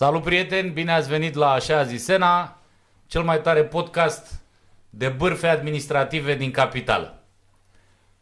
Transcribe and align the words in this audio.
Salut 0.00 0.22
prieteni, 0.22 0.70
bine 0.70 0.92
ați 0.92 1.08
venit 1.08 1.34
la 1.34 1.50
Așa 1.50 1.82
zis 1.82 2.04
Sena, 2.04 2.58
cel 3.06 3.22
mai 3.22 3.40
tare 3.40 3.64
podcast 3.64 4.40
de 4.90 5.08
bârfe 5.08 5.46
administrative 5.46 6.34
din 6.34 6.50
capitală. 6.50 7.22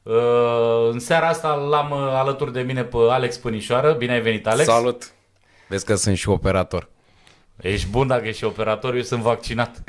Uh, 0.03 0.89
În 0.91 0.99
seara 0.99 1.29
asta 1.29 1.55
l-am 1.55 1.91
uh, 1.91 1.99
alături 1.99 2.53
de 2.53 2.61
mine 2.61 2.85
pe 2.85 2.97
Alex 2.97 3.37
Pânișoară. 3.37 3.93
Bine 3.93 4.13
ai 4.13 4.21
venit, 4.21 4.47
Alex. 4.47 4.69
Salut! 4.69 5.13
Vezi 5.69 5.85
că 5.85 5.95
sunt 5.95 6.17
și 6.17 6.29
operator. 6.29 6.89
Ești 7.61 7.89
bun 7.89 8.07
dacă 8.07 8.27
ești 8.27 8.45
operator, 8.45 8.95
eu 8.95 9.03
sunt 9.03 9.23
vaccinat. 9.23 9.83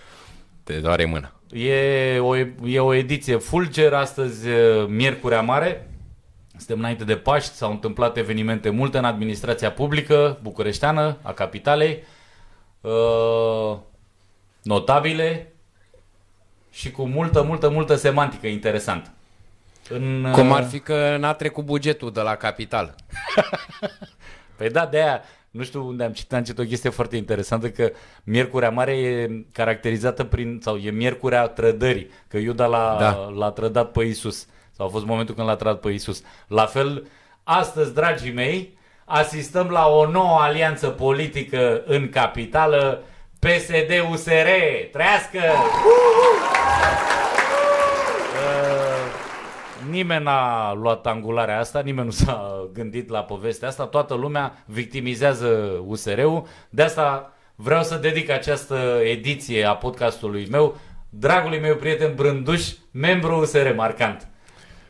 Te 0.64 0.72
doare 0.72 1.04
mâna. 1.04 1.32
E 1.52 2.18
o, 2.18 2.36
e 2.64 2.80
o 2.80 2.94
ediție 2.94 3.36
fulger, 3.36 3.92
astăzi 3.92 4.48
uh, 4.48 4.86
Miercurea 4.88 5.40
Mare. 5.40 5.87
Suntem 6.58 6.78
înainte 6.78 7.04
de 7.04 7.16
Paști, 7.16 7.54
s-au 7.54 7.70
întâmplat 7.70 8.16
evenimente 8.16 8.70
multe 8.70 8.98
în 8.98 9.04
administrația 9.04 9.72
publică 9.72 10.38
bucureșteană, 10.42 11.16
a 11.22 11.32
capitalei, 11.32 12.02
uh, 12.80 13.76
notabile 14.62 15.52
și 16.70 16.90
cu 16.90 17.06
multă, 17.06 17.42
multă, 17.42 17.68
multă 17.68 17.94
semantică 17.94 18.46
interesantă. 18.46 19.10
În, 19.88 20.24
uh, 20.24 20.32
Cum 20.32 20.52
ar 20.52 20.64
fi 20.64 20.78
că 20.78 21.16
n-a 21.18 21.32
trecut 21.32 21.64
bugetul 21.64 22.12
de 22.12 22.20
la 22.20 22.34
capital. 22.34 22.94
Păi 24.56 24.70
da, 24.70 24.86
de 24.86 25.02
aia, 25.02 25.22
nu 25.50 25.62
știu 25.62 25.86
unde 25.86 26.04
am 26.04 26.12
citit, 26.12 26.32
am 26.32 26.42
citit 26.42 26.58
o 26.58 26.62
chestie 26.68 26.90
foarte 26.90 27.16
interesantă, 27.16 27.70
că 27.70 27.90
Miercurea 28.24 28.70
Mare 28.70 28.96
e 28.96 29.44
caracterizată 29.52 30.24
prin, 30.24 30.60
sau 30.62 30.76
e 30.76 30.90
Miercurea 30.90 31.46
trădării, 31.46 32.10
că 32.28 32.36
Iuda 32.36 32.66
l-a, 32.66 32.96
Da. 33.00 33.32
l-a 33.36 33.50
trădat 33.50 33.90
pe 33.90 34.04
Isus, 34.04 34.46
sau 34.78 34.86
a 34.86 34.90
fost 34.90 35.04
momentul 35.04 35.34
când 35.34 35.46
l-a 35.46 35.56
trădat 35.56 35.80
pe 35.80 35.90
Isus. 35.90 36.22
La 36.48 36.64
fel, 36.66 37.06
astăzi, 37.44 37.94
dragii 37.94 38.32
mei, 38.32 38.78
asistăm 39.04 39.68
la 39.68 39.86
o 39.86 40.10
nouă 40.10 40.38
alianță 40.40 40.88
politică 40.88 41.82
în 41.86 42.08
capitală, 42.08 43.02
PSD-USR. 43.38 44.48
Trăiască! 44.92 45.38
Uh, 48.34 48.66
Nimeni 49.90 50.24
n-a 50.24 50.72
luat 50.72 51.06
angularea 51.06 51.58
asta, 51.58 51.80
nimeni 51.80 52.06
nu 52.06 52.12
s-a 52.12 52.68
gândit 52.72 53.08
la 53.08 53.20
povestea 53.22 53.68
asta, 53.68 53.86
toată 53.86 54.14
lumea 54.14 54.62
victimizează 54.66 55.82
USR-ul. 55.86 56.46
De 56.70 56.82
asta 56.82 57.32
vreau 57.54 57.82
să 57.82 57.96
dedic 57.96 58.30
această 58.30 59.00
ediție 59.02 59.64
a 59.64 59.76
podcastului 59.76 60.46
meu 60.50 60.76
dragului 61.08 61.60
meu 61.60 61.74
prieten 61.74 62.14
Brânduș, 62.14 62.68
membru 62.90 63.38
USR 63.38 63.74
marcant. 63.76 64.27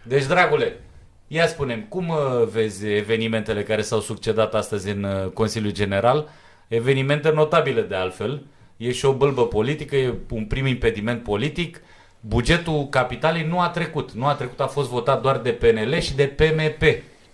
Deci, 0.09 0.25
dragule, 0.25 0.81
ia 1.27 1.47
spunem, 1.47 1.87
cum 1.89 2.09
uh, 2.09 2.17
vezi 2.53 2.87
evenimentele 2.87 3.63
care 3.63 3.83
s-au 3.83 4.01
succedat 4.01 4.55
astăzi 4.55 4.91
în 4.91 5.03
uh, 5.03 5.31
Consiliul 5.31 5.73
General? 5.73 6.29
Evenimente 6.69 7.31
notabile 7.31 7.83
de 7.83 7.95
altfel. 7.95 8.47
E 8.77 8.93
și 8.93 9.05
o 9.05 9.13
bâlbă 9.13 9.47
politică, 9.47 9.97
e 9.97 10.15
un 10.31 10.45
prim 10.45 10.67
impediment 10.67 11.23
politic. 11.23 11.81
Bugetul 12.21 12.89
capitalei 12.89 13.47
nu 13.47 13.61
a 13.61 13.69
trecut. 13.69 14.13
Nu 14.13 14.27
a 14.27 14.35
trecut, 14.35 14.61
a 14.61 14.67
fost 14.67 14.89
votat 14.89 15.23
doar 15.23 15.39
de 15.39 15.51
PNL 15.51 15.99
și 15.99 16.15
de 16.15 16.27
PMP. 16.27 16.83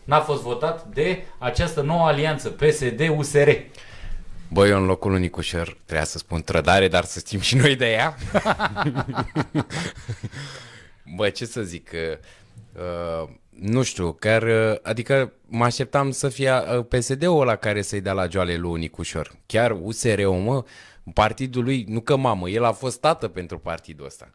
N-a 0.04 0.20
fost 0.20 0.42
votat 0.42 0.84
de 0.84 1.22
această 1.38 1.80
nouă 1.80 2.06
alianță, 2.06 2.48
PSD-USR. 2.48 3.48
Băi, 4.48 4.70
eu 4.70 4.80
în 4.80 4.86
locul 4.86 5.10
lui 5.10 5.20
Nicușor 5.20 5.76
trebuia 5.84 6.06
să 6.06 6.18
spun 6.18 6.42
trădare, 6.42 6.88
dar 6.88 7.04
să 7.04 7.18
știm 7.18 7.40
și 7.40 7.56
noi 7.56 7.76
de 7.76 7.90
ea. 7.90 8.16
Bă, 11.16 11.28
ce 11.28 11.44
să 11.44 11.62
zic, 11.62 11.90
uh, 12.76 13.28
nu 13.50 13.82
știu, 13.82 14.12
chiar, 14.12 14.42
uh, 14.42 14.78
adică 14.82 15.32
mă 15.46 15.64
așteptam 15.64 16.10
să 16.10 16.28
fie 16.28 16.52
uh, 16.52 16.84
PSD-ul 16.88 17.40
ăla 17.40 17.56
care 17.56 17.82
să-i 17.82 18.00
dea 18.00 18.12
la 18.12 18.26
joale 18.26 18.56
lui 18.56 18.80
Nicușor. 18.80 19.32
Chiar 19.46 19.78
USR-ul, 19.82 20.34
mă, 20.34 20.64
partidul 21.12 21.64
lui, 21.64 21.84
nu 21.88 22.00
că 22.00 22.16
mamă, 22.16 22.48
el 22.48 22.64
a 22.64 22.72
fost 22.72 23.00
tată 23.00 23.28
pentru 23.28 23.58
partidul 23.58 24.06
ăsta. 24.06 24.30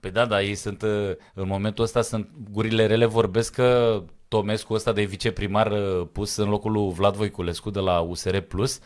Păi 0.00 0.10
da, 0.10 0.26
da, 0.26 0.42
ei 0.42 0.54
sunt, 0.54 0.82
uh, 0.82 1.10
în 1.34 1.46
momentul 1.46 1.84
ăsta 1.84 2.02
sunt, 2.02 2.28
gurile 2.50 2.86
rele 2.86 3.04
vorbesc 3.04 3.54
că 3.54 4.02
Tomescu 4.28 4.74
ăsta 4.74 4.92
de 4.92 5.02
viceprimar 5.02 5.70
uh, 5.70 6.06
pus 6.12 6.36
în 6.36 6.48
locul 6.48 6.72
lui 6.72 6.92
Vlad 6.92 7.14
Voiculescu 7.14 7.70
de 7.70 7.80
la 7.80 8.00
USR 8.00 8.36
Plus, 8.38 8.80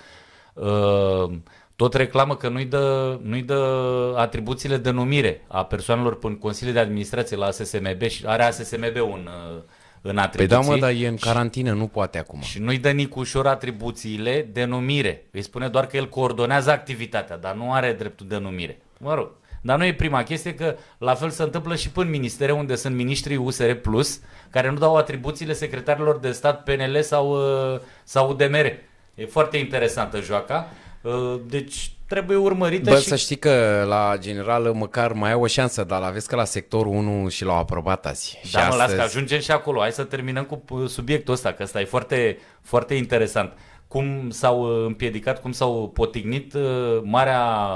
uh, 0.54 1.30
tot 1.76 1.94
reclamă 1.94 2.36
că 2.36 2.48
nu-i 2.48 2.64
dă, 2.64 3.18
nu-i 3.22 3.42
dă 3.42 4.14
atribuțiile 4.16 4.76
de 4.76 4.90
numire 4.90 5.44
a 5.46 5.64
persoanelor 5.64 6.18
în 6.22 6.38
Consiliul 6.38 6.74
de 6.74 6.80
Administrație 6.80 7.36
la 7.36 7.46
ASSMB 7.46 8.02
și 8.02 8.26
are 8.26 8.42
ASSMB 8.42 8.96
un, 9.00 9.28
uh, 9.52 9.62
în 10.00 10.14
Păi 10.14 10.22
atribuții. 10.22 10.68
da, 10.68 10.72
mă, 10.72 10.78
dar 10.78 10.90
e 10.90 11.06
în 11.06 11.16
carantină, 11.16 11.72
nu 11.72 11.86
poate 11.86 12.18
acum. 12.18 12.40
Și 12.40 12.58
nu-i 12.58 12.78
dă 12.78 12.90
nici 12.90 13.12
ușor 13.14 13.46
atribuțiile 13.46 14.48
de 14.52 14.64
numire. 14.64 15.26
Îi 15.30 15.42
spune 15.42 15.68
doar 15.68 15.86
că 15.86 15.96
el 15.96 16.08
coordonează 16.08 16.70
activitatea, 16.70 17.36
dar 17.36 17.54
nu 17.54 17.72
are 17.72 17.92
dreptul 17.92 18.26
de 18.28 18.38
numire. 18.38 18.78
Mă 18.98 19.14
rog. 19.14 19.30
Dar 19.60 19.78
nu 19.78 19.84
e 19.84 19.94
prima 19.94 20.22
chestie 20.22 20.54
că 20.54 20.76
la 20.98 21.14
fel 21.14 21.30
se 21.30 21.42
întâmplă 21.42 21.74
și 21.74 21.90
până 21.90 22.06
în 22.06 22.12
ministere 22.12 22.52
unde 22.52 22.74
sunt 22.74 22.94
ministrii 22.94 23.36
USR 23.36 23.70
Plus 23.70 24.20
care 24.50 24.70
nu 24.70 24.78
dau 24.78 24.96
atribuțiile 24.96 25.52
secretarilor 25.52 26.18
de 26.18 26.30
stat 26.30 26.62
PNL 26.62 27.02
sau, 27.02 27.30
uh, 27.30 27.80
sau 28.04 28.30
UDMR. 28.30 28.72
E 29.14 29.26
foarte 29.26 29.56
interesantă 29.56 30.20
joaca. 30.20 30.68
Uh, 31.06 31.40
Deci 31.46 31.90
trebuie 32.06 32.36
urmărită 32.36 32.90
Bă, 32.90 32.98
și... 32.98 33.08
să 33.08 33.16
știi 33.16 33.36
că 33.36 33.84
la 33.88 34.16
generală 34.18 34.72
măcar 34.72 35.12
mai 35.12 35.32
au 35.32 35.42
o 35.42 35.46
șansă, 35.46 35.84
dar 35.84 36.00
la 36.00 36.10
vezi 36.10 36.28
că 36.28 36.36
la 36.36 36.44
sectorul 36.44 36.92
1 36.92 37.28
și 37.28 37.44
l-au 37.44 37.56
aprobat 37.58 38.06
azi. 38.06 38.38
Da, 38.52 38.60
și 38.60 38.68
mă, 38.68 38.76
las 38.76 38.92
că 38.92 39.00
ajungem 39.00 39.40
și 39.40 39.50
acolo. 39.50 39.80
Hai 39.80 39.92
să 39.92 40.04
terminăm 40.04 40.44
cu 40.44 40.62
uh, 40.70 40.88
subiectul 40.88 41.34
ăsta, 41.34 41.52
că 41.52 41.62
ăsta 41.62 41.80
e 41.80 41.84
foarte, 41.84 42.38
foarte 42.60 42.94
interesant. 42.94 43.52
Cum 43.88 44.30
s-au 44.30 44.60
uh, 44.60 44.84
împiedicat, 44.86 45.40
cum 45.40 45.52
s-au 45.52 45.90
potignit 45.94 46.54
uh, 46.54 47.00
marea 47.02 47.68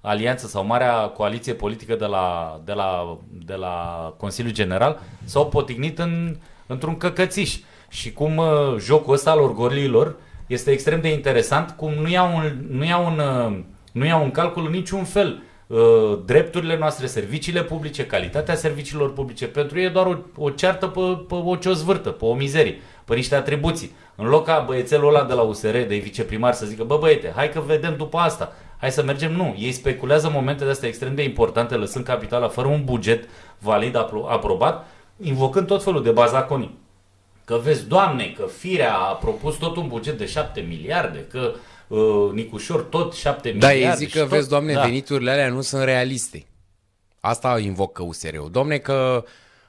alianță 0.00 0.46
sau 0.46 0.64
marea 0.64 0.94
coaliție 0.94 1.52
politică 1.52 1.94
de 1.94 2.04
la, 2.04 2.60
de 2.64 2.72
la, 2.72 3.18
de 3.44 3.54
la 3.54 4.14
Consiliul 4.18 4.54
General, 4.54 5.00
s-au 5.24 5.48
potignit 5.48 5.98
în, 5.98 6.36
într-un 6.66 6.96
căcățiș. 6.96 7.56
Și 7.88 8.12
cum 8.12 8.36
uh, 8.36 8.76
jocul 8.78 9.14
ăsta 9.14 9.30
al 9.30 9.40
orgoliilor 9.40 10.16
este 10.46 10.70
extrem 10.70 11.00
de 11.00 11.12
interesant, 11.12 11.70
cum 11.70 11.92
nu 11.92 12.08
iau 12.08 12.38
în, 12.38 12.66
nu 12.70 12.84
iau 12.84 13.06
în, 13.06 13.18
uh, 13.18 13.58
nu 13.92 14.04
iau 14.04 14.22
în 14.22 14.30
calcul 14.30 14.66
în 14.66 14.72
niciun 14.72 15.04
fel 15.04 15.42
uh, 15.66 16.18
drepturile 16.24 16.78
noastre, 16.78 17.06
serviciile 17.06 17.62
publice, 17.62 18.06
calitatea 18.06 18.54
serviciilor 18.54 19.12
publice. 19.12 19.46
Pentru 19.46 19.78
ei 19.78 19.84
e 19.84 19.88
doar 19.88 20.06
o, 20.06 20.16
o 20.36 20.50
ceartă 20.50 20.86
pe, 20.86 21.00
pe 21.28 21.34
o 21.34 21.56
ciozvârtă, 21.56 22.10
pe 22.10 22.24
o 22.24 22.34
mizerie, 22.34 22.78
pe 23.04 23.14
niște 23.14 23.34
atribuții. 23.34 23.94
În 24.16 24.26
loc 24.26 24.44
ca 24.44 24.64
băiețelul 24.66 25.08
ăla 25.14 25.24
de 25.24 25.32
la 25.32 25.40
USR, 25.40 25.76
de 25.76 25.96
viceprimar, 25.96 26.52
să 26.52 26.66
zică, 26.66 26.84
bă 26.84 26.96
băiete, 26.98 27.32
hai 27.36 27.48
că 27.48 27.60
vedem 27.66 27.96
după 27.96 28.18
asta, 28.18 28.52
hai 28.76 28.90
să 28.90 29.02
mergem. 29.02 29.32
Nu, 29.32 29.54
ei 29.58 29.72
speculează 29.72 30.30
momente 30.32 30.64
de 30.64 30.70
astea 30.70 30.88
extrem 30.88 31.14
de 31.14 31.22
importante, 31.22 31.74
lăsând 31.74 32.04
capitala 32.04 32.48
fără 32.48 32.68
un 32.68 32.84
buget 32.84 33.28
valid, 33.58 33.96
apro- 33.96 34.28
aprobat, 34.28 34.86
invocând 35.22 35.66
tot 35.66 35.82
felul 35.82 36.02
de 36.02 36.10
bazaconii. 36.10 36.78
Că 37.46 37.60
vezi, 37.62 37.86
doamne, 37.86 38.34
că 38.36 38.46
Firea 38.58 38.94
a 38.94 39.12
propus 39.12 39.56
tot 39.56 39.76
un 39.76 39.88
buget 39.88 40.18
de 40.18 40.26
7 40.26 40.60
miliarde, 40.60 41.24
că 41.30 41.54
uh, 41.88 42.32
Nicușor 42.32 42.82
tot 42.82 43.14
7 43.14 43.50
Da, 43.52 43.66
miliarde. 43.68 43.88
ei 43.90 43.96
zic 43.96 44.08
și 44.08 44.14
că, 44.14 44.20
tot, 44.20 44.28
vezi, 44.28 44.48
doamne, 44.48 44.72
da. 44.72 44.82
veniturile 44.82 45.30
alea 45.30 45.48
nu 45.48 45.60
sunt 45.60 45.82
realiste. 45.82 46.46
Asta 47.20 47.58
invocă 47.58 48.02
USR-ul. 48.02 48.50
Domne, 48.50 48.78
că 48.78 49.24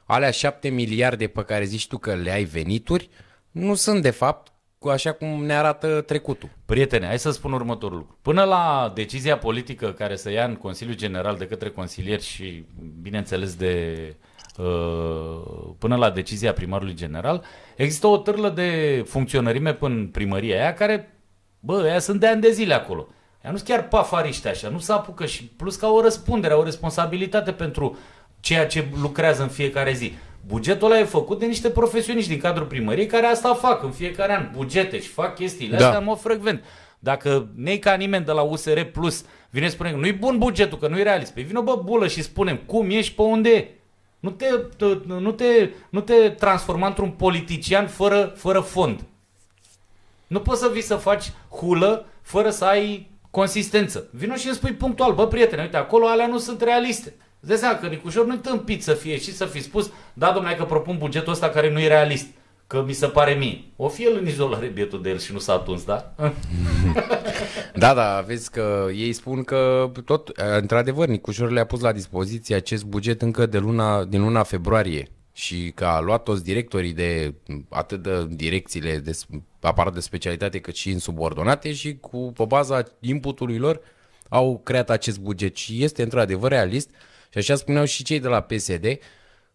alea 0.05 0.31
7 0.31 0.69
miliarde 0.69 1.27
pe 1.27 1.43
care 1.43 1.63
zici 1.63 1.87
tu 1.87 1.97
că 1.97 2.13
le 2.15 2.31
ai 2.31 2.43
venituri, 2.43 3.09
nu 3.51 3.75
sunt, 3.75 4.01
de 4.01 4.09
fapt, 4.11 4.51
cu 4.79 4.89
așa 4.89 5.11
cum 5.11 5.45
ne 5.45 5.53
arată 5.53 6.01
trecutul. 6.01 6.49
Prietene, 6.65 7.05
hai 7.05 7.19
să 7.19 7.31
spun 7.31 7.51
următorul 7.51 7.97
lucru. 7.97 8.17
Până 8.21 8.43
la 8.43 8.91
decizia 8.95 9.37
politică 9.37 9.91
care 9.91 10.15
se 10.15 10.31
ia 10.31 10.45
în 10.45 10.55
Consiliul 10.55 10.95
General 10.95 11.37
de 11.37 11.47
către 11.47 11.69
consilieri 11.69 12.23
și, 12.23 12.65
bineînțeles, 13.01 13.55
de 13.55 13.97
uh, 14.09 14.27
până 15.77 15.95
la 15.95 16.09
decizia 16.09 16.53
primarului 16.53 16.93
general, 16.93 17.43
există 17.75 18.07
o 18.07 18.17
târlă 18.17 18.49
de 18.49 19.03
funcționărime 19.07 19.77
în 19.79 20.07
primăria 20.07 20.61
aia 20.61 20.73
care, 20.73 21.19
bă, 21.59 21.81
aia 21.83 21.99
sunt 21.99 22.19
de 22.19 22.27
ani 22.27 22.41
de 22.41 22.51
zile 22.51 22.73
acolo. 22.73 23.07
Ea 23.43 23.51
nu 23.51 23.57
sunt 23.57 23.69
chiar 23.69 23.87
pafariște 23.87 24.49
așa, 24.49 24.69
nu 24.69 24.79
se 24.79 24.91
apucă 24.91 25.25
și 25.25 25.43
plus 25.43 25.75
ca 25.75 25.87
o 25.87 26.01
răspundere, 26.01 26.53
o 26.53 26.63
responsabilitate 26.63 27.51
pentru 27.51 27.97
ceea 28.39 28.67
ce 28.67 28.87
lucrează 29.01 29.41
în 29.41 29.47
fiecare 29.47 29.93
zi. 29.93 30.13
Bugetul 30.47 30.91
ăla 30.91 30.99
e 30.99 31.03
făcut 31.03 31.39
de 31.39 31.45
niște 31.45 31.69
profesioniști 31.69 32.29
din 32.29 32.39
cadrul 32.39 32.65
primăriei 32.65 33.05
care 33.05 33.25
asta 33.25 33.53
fac 33.53 33.83
în 33.83 33.91
fiecare 33.91 34.33
an, 34.35 34.49
bugete 34.55 34.99
și 34.99 35.07
fac 35.07 35.35
chestiile 35.35 35.77
Da. 35.77 35.83
astea 35.85 35.99
în 35.99 36.05
mod 36.05 36.19
frecvent. 36.19 36.63
Dacă 36.99 37.47
nei 37.55 37.79
ca 37.79 37.93
nimeni 37.93 38.25
de 38.25 38.31
la 38.31 38.41
USR 38.41 38.81
Plus 38.81 39.25
vine 39.49 39.65
să 39.67 39.71
spune 39.71 39.91
că 39.91 39.97
nu-i 39.97 40.13
bun 40.13 40.37
bugetul, 40.37 40.77
că 40.77 40.87
nu-i 40.87 41.03
realist, 41.03 41.33
pe 41.33 41.41
vină 41.41 41.61
bă 41.61 41.81
bulă 41.83 42.07
și 42.07 42.21
spunem 42.21 42.57
cum 42.65 42.89
ești 42.89 43.15
pe 43.15 43.21
unde 43.21 43.49
e. 43.49 43.67
Nu 44.19 44.29
te, 44.29 44.45
t- 44.75 45.03
nu 45.05 45.31
te, 45.31 45.69
nu 45.89 46.01
te 46.01 46.29
transforma 46.29 46.87
într-un 46.87 47.11
politician 47.11 47.87
fără, 47.87 48.33
fără 48.35 48.59
fond. 48.59 48.99
Nu 50.27 50.39
poți 50.39 50.61
să 50.61 50.69
vii 50.73 50.81
să 50.81 50.95
faci 50.95 51.31
hulă 51.49 52.05
fără 52.21 52.49
să 52.49 52.65
ai 52.65 53.11
consistență. 53.31 54.07
Vino 54.11 54.35
și 54.35 54.47
îmi 54.47 54.55
spui 54.55 54.73
punctual, 54.73 55.13
bă 55.13 55.27
prietene, 55.27 55.61
uite, 55.61 55.77
acolo 55.77 56.07
alea 56.07 56.27
nu 56.27 56.37
sunt 56.37 56.61
realiste. 56.61 57.15
Îți 57.39 57.49
dai 57.49 57.57
seama 57.57 57.77
că 57.77 57.87
Nicușor 57.87 58.25
nu-i 58.25 58.37
tâmpit 58.37 58.83
să 58.83 58.93
fie 58.93 59.17
și 59.17 59.33
să 59.33 59.45
fi 59.45 59.61
spus, 59.61 59.91
da, 60.13 60.25
domnule, 60.25 60.47
hai 60.47 60.57
că 60.57 60.65
propun 60.65 60.97
bugetul 60.97 61.31
ăsta 61.33 61.49
care 61.49 61.71
nu 61.71 61.79
e 61.79 61.87
realist. 61.87 62.27
Că 62.67 62.83
mi 62.87 62.93
se 62.93 63.07
pare 63.07 63.33
mie. 63.33 63.63
O 63.75 63.87
fi 63.87 64.03
el 64.03 64.17
în 64.17 64.27
izolare 64.27 64.67
bietul 64.67 65.01
de 65.01 65.09
el 65.09 65.19
și 65.19 65.33
nu 65.33 65.39
s-a 65.39 65.53
atuns, 65.53 65.83
da? 65.83 66.13
Da, 67.75 67.93
da, 67.93 68.21
vezi 68.21 68.51
că 68.51 68.87
ei 68.93 69.13
spun 69.13 69.43
că 69.43 69.91
tot, 70.05 70.27
într-adevăr, 70.59 71.07
Nicușor 71.07 71.51
le-a 71.51 71.65
pus 71.65 71.81
la 71.81 71.91
dispoziție 71.91 72.55
acest 72.55 72.85
buget 72.85 73.21
încă 73.21 73.45
de 73.45 73.57
luna, 73.57 74.03
din 74.03 74.21
luna 74.21 74.43
februarie 74.43 75.07
și 75.31 75.71
că 75.75 75.85
a 75.85 75.99
luat 75.99 76.23
toți 76.23 76.43
directorii 76.43 76.93
de 76.93 77.33
atât 77.69 78.01
de 78.03 78.27
direcțiile 78.29 78.97
de 78.97 79.11
aparat 79.59 79.93
de 79.93 79.99
specialitate 79.99 80.59
cât 80.59 80.75
și 80.75 80.89
în 80.89 80.99
subordonate 80.99 81.73
și 81.73 81.97
cu 81.97 82.31
pe 82.35 82.45
baza 82.45 82.83
inputului 82.99 83.57
lor 83.57 83.79
au 84.29 84.61
creat 84.63 84.89
acest 84.89 85.19
buget 85.19 85.55
și 85.55 85.83
este 85.83 86.03
într-adevăr 86.03 86.49
realist 86.51 86.89
și 87.29 87.37
așa 87.37 87.55
spuneau 87.55 87.85
și 87.85 88.03
cei 88.03 88.19
de 88.19 88.27
la 88.27 88.41
PSD 88.41 88.85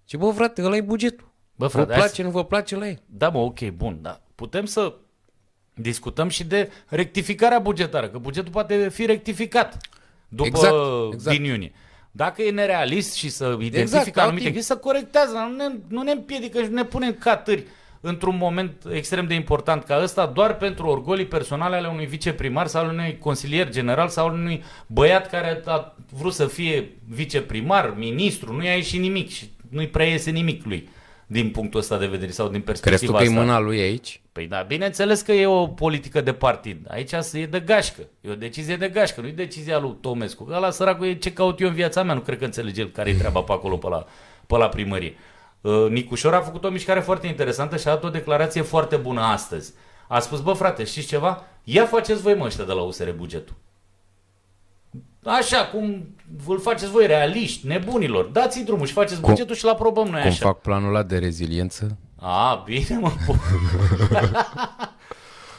și 0.05 0.17
bă 0.17 0.31
frate, 0.31 0.65
ăla 0.65 0.76
e 0.76 0.81
bugetul. 0.81 1.31
Bă, 1.62 1.69
frate, 1.69 1.93
vă 1.93 1.99
place, 1.99 2.23
hai... 2.23 2.25
nu 2.25 2.31
vă 2.31 2.44
place, 2.44 2.76
la 2.76 2.87
ei. 2.87 2.99
Da, 3.06 3.29
mă, 3.29 3.38
ok, 3.38 3.69
bun, 3.69 3.99
da. 4.00 4.20
Putem 4.35 4.64
să 4.64 4.94
discutăm 5.75 6.29
și 6.29 6.44
de 6.44 6.70
rectificarea 6.88 7.59
bugetară, 7.59 8.09
că 8.09 8.19
bugetul 8.19 8.53
poate 8.53 8.88
fi 8.88 9.06
rectificat 9.06 9.76
după 10.29 10.47
exact, 10.47 10.75
exact. 11.12 11.37
din 11.37 11.44
iunie. 11.44 11.73
Dacă 12.11 12.43
e 12.43 12.50
nerealist 12.50 13.14
și 13.14 13.29
să 13.29 13.44
identifică 13.61 13.97
exact, 13.97 14.19
anumite 14.19 14.44
chestii, 14.44 14.62
să 14.62 14.76
corectează, 14.76 15.32
nu 15.32 15.56
ne, 15.56 15.75
nu 15.88 16.03
ne 16.03 16.11
împiedică 16.11 16.62
și 16.62 16.69
ne 16.69 16.85
punem 16.85 17.17
catâri 17.19 17.65
într-un 18.00 18.37
moment 18.37 18.73
extrem 18.93 19.26
de 19.26 19.35
important 19.35 19.85
ca 19.85 20.00
ăsta 20.03 20.26
doar 20.26 20.56
pentru 20.56 20.87
orgolii 20.87 21.26
personale 21.26 21.76
ale 21.76 21.88
unui 21.88 22.06
viceprimar 22.06 22.67
sau 22.67 22.85
al 22.85 22.91
unui 22.93 23.19
consilier 23.19 23.69
general 23.70 24.08
sau 24.08 24.26
al 24.26 24.32
unui 24.32 24.65
băiat 24.87 25.31
care 25.31 25.62
a 25.65 25.94
vrut 26.11 26.32
să 26.32 26.47
fie 26.47 26.91
viceprimar, 27.08 27.94
ministru, 27.97 28.53
nu 28.53 28.65
i-a 28.65 28.75
ieșit 28.75 29.00
nimic 29.00 29.31
și 29.31 29.50
nu-i 29.69 29.88
prea 29.88 30.06
iese 30.06 30.31
nimic 30.31 30.65
lui 30.65 30.88
din 31.32 31.50
punctul 31.50 31.81
ăsta 31.81 31.99
de 31.99 32.06
vedere 32.06 32.31
sau 32.31 32.49
din 32.49 32.61
perspectiva 32.61 32.96
Crezi 32.96 33.05
tu 33.05 33.12
că 33.12 33.19
asta. 33.19 33.31
e 33.31 33.44
mâna 33.44 33.58
lui 33.58 33.81
aici? 33.81 34.20
Păi 34.32 34.46
da, 34.46 34.62
bineînțeles 34.62 35.20
că 35.20 35.32
e 35.32 35.46
o 35.46 35.67
politică 35.67 36.20
de 36.20 36.32
partid. 36.32 36.87
Aici 36.88 37.12
e 37.32 37.46
de 37.46 37.61
gașcă. 37.61 38.00
E 38.20 38.31
o 38.31 38.34
decizie 38.34 38.76
de 38.76 38.88
gașcă, 38.88 39.20
nu 39.20 39.26
e 39.26 39.32
decizia 39.32 39.79
lui 39.79 39.96
Tomescu. 40.00 40.49
Ăla 40.50 40.70
săracul 40.70 41.06
e 41.06 41.14
ce 41.14 41.32
caut 41.32 41.61
eu 41.61 41.69
în 41.69 41.75
viața 41.75 42.02
mea, 42.02 42.14
nu 42.14 42.20
cred 42.20 42.38
că 42.38 42.44
înțelege 42.44 42.81
el 42.81 42.90
care 42.90 43.11
e 43.11 43.14
treaba 43.14 43.40
pe 43.43 43.52
acolo, 43.52 43.76
pe 43.76 43.88
la, 43.88 44.06
pe 44.46 44.56
la 44.56 44.69
primărie. 44.69 45.14
Uh, 45.61 45.87
Nicușor 45.88 46.34
a 46.34 46.40
făcut 46.40 46.64
o 46.64 46.69
mișcare 46.69 47.00
foarte 47.00 47.26
interesantă 47.26 47.76
și 47.76 47.88
a 47.88 47.90
dat 47.90 48.05
o 48.05 48.08
declarație 48.08 48.62
foarte 48.62 48.96
bună 48.96 49.20
astăzi. 49.20 49.73
A 50.08 50.19
spus, 50.19 50.40
bă 50.40 50.52
frate, 50.52 50.84
știți 50.84 51.06
ceva? 51.06 51.44
Ia 51.64 51.87
faceți 51.87 52.23
voi 52.23 52.34
mă 52.34 52.44
ăștia 52.44 52.64
de 52.64 52.73
la 52.73 52.82
USR 52.82 53.11
bugetul. 53.11 53.55
Așa, 55.24 55.66
cum 55.66 56.06
îl 56.46 56.60
faceți 56.60 56.90
voi 56.90 57.06
realiști, 57.06 57.66
nebunilor. 57.66 58.24
Dați-i 58.24 58.64
drumul 58.64 58.86
și 58.86 58.92
faceți 58.92 59.20
cum, 59.20 59.28
bugetul 59.30 59.54
și-l 59.54 59.69
aprobăm 59.69 60.06
noi 60.08 60.20
cum 60.20 60.30
așa. 60.30 60.46
fac 60.46 60.60
planul 60.60 60.88
ăla 60.88 61.02
de 61.02 61.19
reziliență? 61.19 61.96
A, 62.16 62.62
bine 62.64 62.98
mă. 63.00 63.12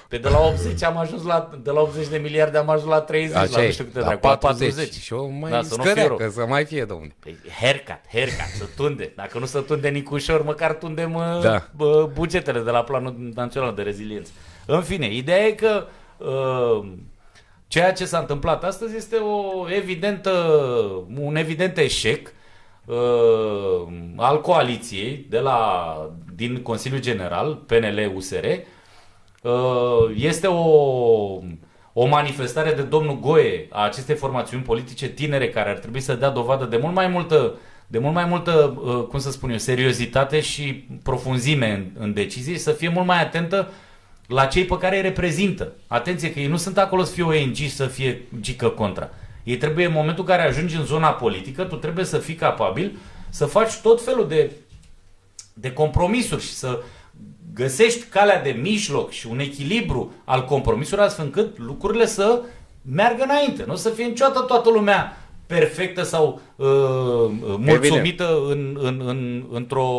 Pe 0.07 0.19
de 0.19 0.29
la 0.29 0.39
80 0.39 0.83
am 0.83 0.97
ajuns 0.97 1.23
la, 1.23 1.49
de 1.63 1.71
la 1.71 1.81
80 1.81 2.07
de 2.07 2.17
miliarde 2.17 2.57
am 2.57 2.69
ajuns 2.69 2.89
la 2.89 3.01
30, 3.01 3.35
Așa 3.35 3.57
la 3.57 3.63
nu 3.63 3.71
știu 3.71 3.83
câte 3.83 3.99
la 3.99 4.15
40. 4.15 4.73
40. 4.73 5.01
Și 5.01 5.13
o 5.13 5.27
mai 5.27 5.51
da, 5.51 5.61
să 5.61 5.75
scărea, 5.79 6.07
nu 6.07 6.15
că 6.15 6.29
să 6.29 6.45
mai 6.47 6.65
fie, 6.65 6.85
domnule. 6.85 7.15
Păi, 7.19 7.37
haircut, 7.61 7.99
haircut, 8.11 8.53
să 8.57 8.65
tunde. 8.75 9.13
Dacă 9.15 9.39
nu 9.39 9.45
să 9.45 9.61
tunde 9.61 9.89
nicușor, 9.89 10.43
măcar 10.43 10.73
tundem 10.73 11.11
da. 11.41 11.67
bă, 11.75 12.09
bugetele 12.13 12.59
de 12.59 12.69
la 12.69 12.83
Planul 12.83 13.31
Național 13.33 13.75
de 13.75 13.81
Reziliență. 13.81 14.31
În 14.65 14.81
fine, 14.81 15.13
ideea 15.13 15.45
e 15.45 15.51
că 15.51 15.87
uh, 16.17 16.87
ceea 17.73 17.93
ce 17.93 18.05
s-a 18.05 18.17
întâmplat 18.17 18.63
astăzi 18.63 18.95
este 18.95 19.15
o 19.15 19.69
evidentă, 19.69 20.29
un 21.19 21.35
evident 21.35 21.77
eșec 21.77 22.33
uh, 22.85 23.87
al 24.15 24.41
coaliției 24.41 25.25
de 25.29 25.39
la, 25.39 25.95
din 26.35 26.61
Consiliul 26.61 27.01
General, 27.01 27.55
PNL-USR, 27.55 28.45
Uh, 29.43 30.11
este 30.15 30.47
o, 30.47 30.63
o 31.93 32.05
manifestare 32.05 32.73
de 32.73 32.81
domnul 32.81 33.19
Goe 33.19 33.67
a 33.69 33.83
acestei 33.83 34.15
formațiuni 34.15 34.63
politice 34.63 35.07
tinere 35.09 35.49
care 35.49 35.69
ar 35.69 35.77
trebui 35.77 35.99
să 35.99 36.13
dea 36.15 36.29
dovadă 36.29 36.65
de 36.65 36.77
mult 36.77 36.93
mai 36.93 37.07
multă 37.07 37.53
de 37.87 37.99
mult 37.99 38.13
mai 38.13 38.25
multă, 38.25 38.81
uh, 38.83 39.05
cum 39.09 39.19
să 39.19 39.31
spun 39.31 39.49
eu, 39.49 39.57
seriozitate 39.57 40.39
și 40.39 40.87
profunzime 41.03 41.73
în, 41.73 42.03
în 42.03 42.13
decizii, 42.13 42.57
să 42.57 42.71
fie 42.71 42.89
mult 42.89 43.05
mai 43.05 43.21
atentă 43.21 43.71
la 44.27 44.45
cei 44.45 44.65
pe 44.65 44.77
care 44.77 44.95
îi 44.95 45.01
reprezintă. 45.01 45.71
Atenție 45.87 46.33
că 46.33 46.39
ei 46.39 46.47
nu 46.47 46.57
sunt 46.57 46.77
acolo 46.77 47.03
să 47.03 47.13
fie 47.13 47.23
ONG 47.23 47.55
și 47.55 47.69
să 47.69 47.85
fie 47.85 48.21
gică 48.39 48.69
contra. 48.69 49.09
Ei 49.43 49.57
trebuie, 49.57 49.85
în 49.85 49.91
momentul 49.91 50.23
în 50.23 50.29
care 50.29 50.47
ajungi 50.47 50.75
în 50.75 50.85
zona 50.85 51.09
politică, 51.09 51.63
tu 51.63 51.75
trebuie 51.75 52.05
să 52.05 52.17
fii 52.17 52.35
capabil 52.35 52.97
să 53.29 53.45
faci 53.45 53.75
tot 53.75 54.03
felul 54.03 54.27
de, 54.27 54.51
de 55.53 55.71
compromisuri 55.71 56.41
și 56.41 56.53
să 56.53 56.81
găsești 57.53 58.03
calea 58.03 58.41
de 58.41 58.49
mijloc 58.49 59.11
și 59.11 59.27
un 59.27 59.39
echilibru 59.39 60.13
al 60.23 60.45
compromisului 60.45 61.03
astfel 61.03 61.25
încât 61.25 61.57
lucrurile 61.57 62.05
să 62.05 62.41
meargă 62.81 63.23
înainte. 63.23 63.63
Nu 63.67 63.75
să 63.75 63.89
fie 63.89 64.05
niciodată 64.05 64.39
toată 64.39 64.69
lumea 64.69 65.17
perfectă 65.45 66.03
sau 66.03 66.41
uh, 66.55 66.67
mulțumită 67.57 68.39
în, 68.49 68.77
în, 68.81 69.01
în, 69.05 69.43
într-o 69.51 69.89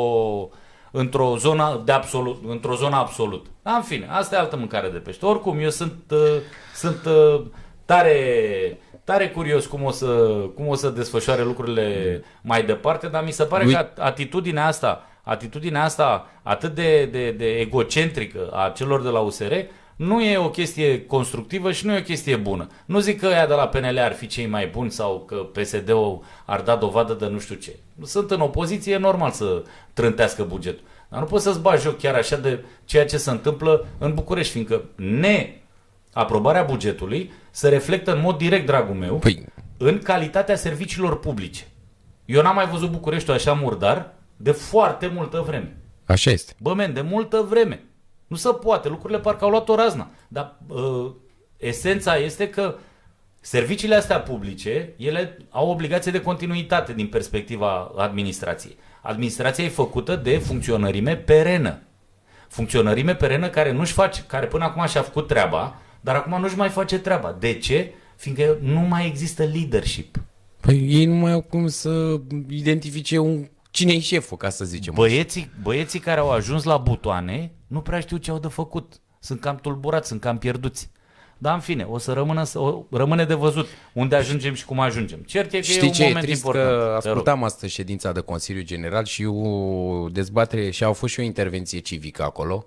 într-o 0.97 1.37
zonă 1.37 1.83
de 1.85 1.93
absolut, 1.93 2.43
într-o 2.47 2.75
zonă 2.75 2.97
absolut. 2.97 3.47
În 3.63 3.83
fine, 3.83 4.07
asta 4.11 4.37
e 4.37 4.39
altă 4.39 4.57
mâncare 4.57 4.89
de 4.89 4.99
pește. 4.99 5.27
Oricum, 5.27 5.59
eu 5.59 5.71
sunt, 5.71 5.95
uh, 6.11 6.37
sunt 6.75 7.05
uh, 7.07 7.43
tare, 7.85 8.79
tare 9.05 9.29
curios 9.29 9.67
cum 9.67 9.83
o, 9.83 9.91
să, 9.91 10.07
cum 10.55 10.69
o 10.69 10.75
să 10.75 10.89
desfășoare 10.89 11.43
lucrurile 11.43 12.23
mai 12.43 12.65
departe, 12.65 13.07
dar 13.07 13.25
mi 13.25 13.31
se 13.31 13.45
pare 13.45 13.65
Ui. 13.65 13.73
că 13.73 13.89
atitudinea 13.99 14.67
asta 14.67 15.09
atitudinea 15.25 15.85
asta 15.85 16.27
atât 16.43 16.75
de, 16.75 17.05
de, 17.05 17.31
de 17.31 17.59
egocentrică 17.59 18.51
a 18.53 18.69
celor 18.69 19.03
de 19.03 19.09
la 19.09 19.19
USR 19.19 19.53
nu 19.97 20.23
e 20.23 20.37
o 20.37 20.51
chestie 20.51 21.07
constructivă 21.07 21.73
și 21.73 21.87
nu 21.87 21.95
e 21.95 21.99
o 21.99 22.03
chestie 22.03 22.37
bună. 22.37 22.67
Nu 22.87 22.99
zic 22.99 23.21
că 23.21 23.27
ea 23.27 23.47
de 23.47 23.55
la 23.55 23.69
PNL 23.69 23.99
ar 23.99 24.13
fi 24.13 24.27
cei 24.27 24.47
mai 24.47 24.67
buni 24.67 24.91
sau 24.91 25.25
că 25.27 25.37
PSD-ul 25.37 26.25
ar 26.45 26.61
da 26.61 26.77
dovadă 26.77 27.13
de 27.13 27.27
nu 27.27 27.39
știu 27.39 27.55
ce. 27.55 27.77
Sunt 28.03 28.31
în 28.31 28.41
opoziție, 28.41 28.93
e 28.93 28.99
normal 28.99 29.31
să 29.31 29.63
trântească 29.93 30.45
bugetul. 30.45 30.85
Dar 31.09 31.21
nu 31.21 31.27
poți 31.27 31.45
să-ți 31.45 31.61
bagi 31.61 31.83
joc 31.83 31.99
chiar 31.99 32.15
așa 32.15 32.37
de 32.37 32.65
ceea 32.85 33.07
ce 33.07 33.17
se 33.17 33.31
întâmplă 33.31 33.87
în 33.99 34.15
București, 34.15 34.53
fiindcă 34.53 34.85
ne 34.97 35.59
aprobarea 36.13 36.63
bugetului 36.63 37.33
se 37.51 37.69
reflectă 37.69 38.15
în 38.15 38.21
mod 38.21 38.39
direct, 38.39 38.67
dragul 38.67 38.95
meu, 38.95 39.17
păi... 39.17 39.45
în 39.79 39.99
calitatea 39.99 40.57
serviciilor 40.57 41.19
publice. 41.19 41.67
Eu 42.25 42.43
n-am 42.43 42.55
mai 42.55 42.67
văzut 42.67 42.91
Bucureștiul 42.91 43.37
așa 43.37 43.53
murdar 43.53 44.15
de 44.37 44.51
foarte 44.51 45.07
multă 45.07 45.45
vreme. 45.47 45.77
Așa 46.05 46.31
este. 46.31 46.53
Bă, 46.59 46.75
men, 46.75 46.93
de 46.93 47.01
multă 47.01 47.47
vreme. 47.49 47.83
Nu 48.35 48.41
se 48.41 48.49
poate, 48.49 48.89
lucrurile 48.89 49.19
parcă 49.19 49.45
au 49.45 49.51
luat 49.51 49.69
o 49.69 49.75
razna. 49.75 50.11
Dar 50.29 50.57
uh, 50.69 51.11
esența 51.57 52.17
este 52.17 52.49
că 52.49 52.75
serviciile 53.41 53.95
astea 53.95 54.21
publice, 54.21 54.95
ele 54.97 55.39
au 55.51 55.71
obligație 55.71 56.13
de 56.13 56.21
continuitate 56.21 56.93
din 56.93 57.07
perspectiva 57.07 57.93
administrației. 57.97 58.77
Administrația 59.03 59.65
e 59.65 59.69
făcută 59.69 60.17
de 60.17 60.39
funcționărime 60.39 61.17
perenă. 61.17 61.83
Funcționărime 62.49 63.15
perenă 63.15 63.49
care 63.49 63.73
nu-și 63.73 63.93
face, 63.93 64.23
care 64.27 64.47
până 64.47 64.65
acum 64.65 64.87
și-a 64.87 65.03
făcut 65.03 65.27
treaba, 65.27 65.81
dar 66.01 66.15
acum 66.15 66.41
nu-și 66.41 66.57
mai 66.57 66.69
face 66.69 66.99
treaba. 66.99 67.37
De 67.39 67.59
ce? 67.59 67.93
Fiindcă 68.17 68.59
nu 68.61 68.81
mai 68.81 69.07
există 69.07 69.45
leadership. 69.45 70.21
Păi 70.61 70.87
ei 70.89 71.05
nu 71.05 71.15
mai 71.15 71.33
au 71.33 71.43
cum 71.43 71.67
să 71.67 72.21
identifice 72.49 73.19
un 73.19 73.49
cine 73.75 73.93
e 73.93 74.01
șeful, 74.01 74.37
ca 74.37 74.49
să 74.49 74.65
zicem. 74.65 74.95
Băieții, 74.95 75.51
băieții 75.63 75.99
care 75.99 76.21
au 76.21 76.31
ajuns 76.31 76.63
la 76.63 76.77
butoane 76.77 77.53
nu 77.67 77.81
prea 77.81 78.01
știu 78.01 78.17
ce 78.17 78.31
au 78.31 78.39
de 78.39 78.49
făcut. 78.49 79.01
Sunt 79.21 79.41
cam 79.41 79.57
tulburați, 79.57 80.09
sunt 80.09 80.21
cam 80.21 80.39
pierduți. 80.39 80.91
Dar 81.39 81.55
în 81.55 81.61
fine, 81.61 81.83
o 81.83 81.99
să 81.99 82.13
rămână, 82.13 82.43
o, 82.55 82.83
rămâne 82.91 83.25
de 83.25 83.35
văzut 83.35 83.69
unde 83.93 84.17
ajungem 84.17 84.55
și 84.55 84.65
cum 84.65 84.81
ajungem. 84.81 85.19
Cert 85.19 85.53
e 85.53 85.57
că 85.57 85.63
Știi 85.63 85.89
e 85.89 85.91
ce 85.91 86.03
un 86.03 86.09
moment 86.09 86.25
e 86.25 86.27
trist 86.27 86.45
important. 86.45 86.71
că 86.71 86.95
ascultam 86.97 87.45
astăzi 87.45 87.73
ședința 87.73 88.13
de 88.13 88.21
Consiliu 88.21 88.63
General 88.63 89.05
și 89.05 89.25
o 89.25 90.09
dezbatere 90.09 90.71
și 90.71 90.85
au 90.85 90.93
fost 90.93 91.13
și 91.13 91.21
o 91.21 91.23
intervenție 91.23 91.79
civică 91.79 92.23
acolo. 92.23 92.67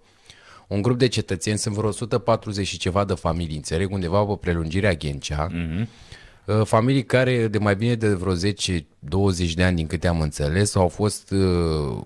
Un 0.67 0.81
grup 0.81 0.97
de 0.97 1.07
cetățeni, 1.07 1.57
sunt 1.57 1.75
vreo 1.75 1.89
140 1.89 2.67
și 2.67 2.77
ceva 2.77 3.05
de 3.05 3.13
familii, 3.13 3.55
înțeleg, 3.55 3.91
undeva 3.91 4.23
pe 4.25 4.35
prelungirea 4.39 4.93
Ghencea, 4.93 5.47
mm-hmm 5.47 5.87
Uh, 5.87 6.16
familii 6.63 7.03
care 7.05 7.47
de 7.47 7.57
mai 7.57 7.75
bine 7.75 7.95
de 7.95 8.13
vreo 8.13 8.35
10-20 8.35 9.53
de 9.55 9.63
ani, 9.63 9.75
din 9.75 9.87
câte 9.87 10.07
am 10.07 10.21
înțeles, 10.21 10.75
au 10.75 10.87
fost, 10.87 11.31
uh, 11.31 12.03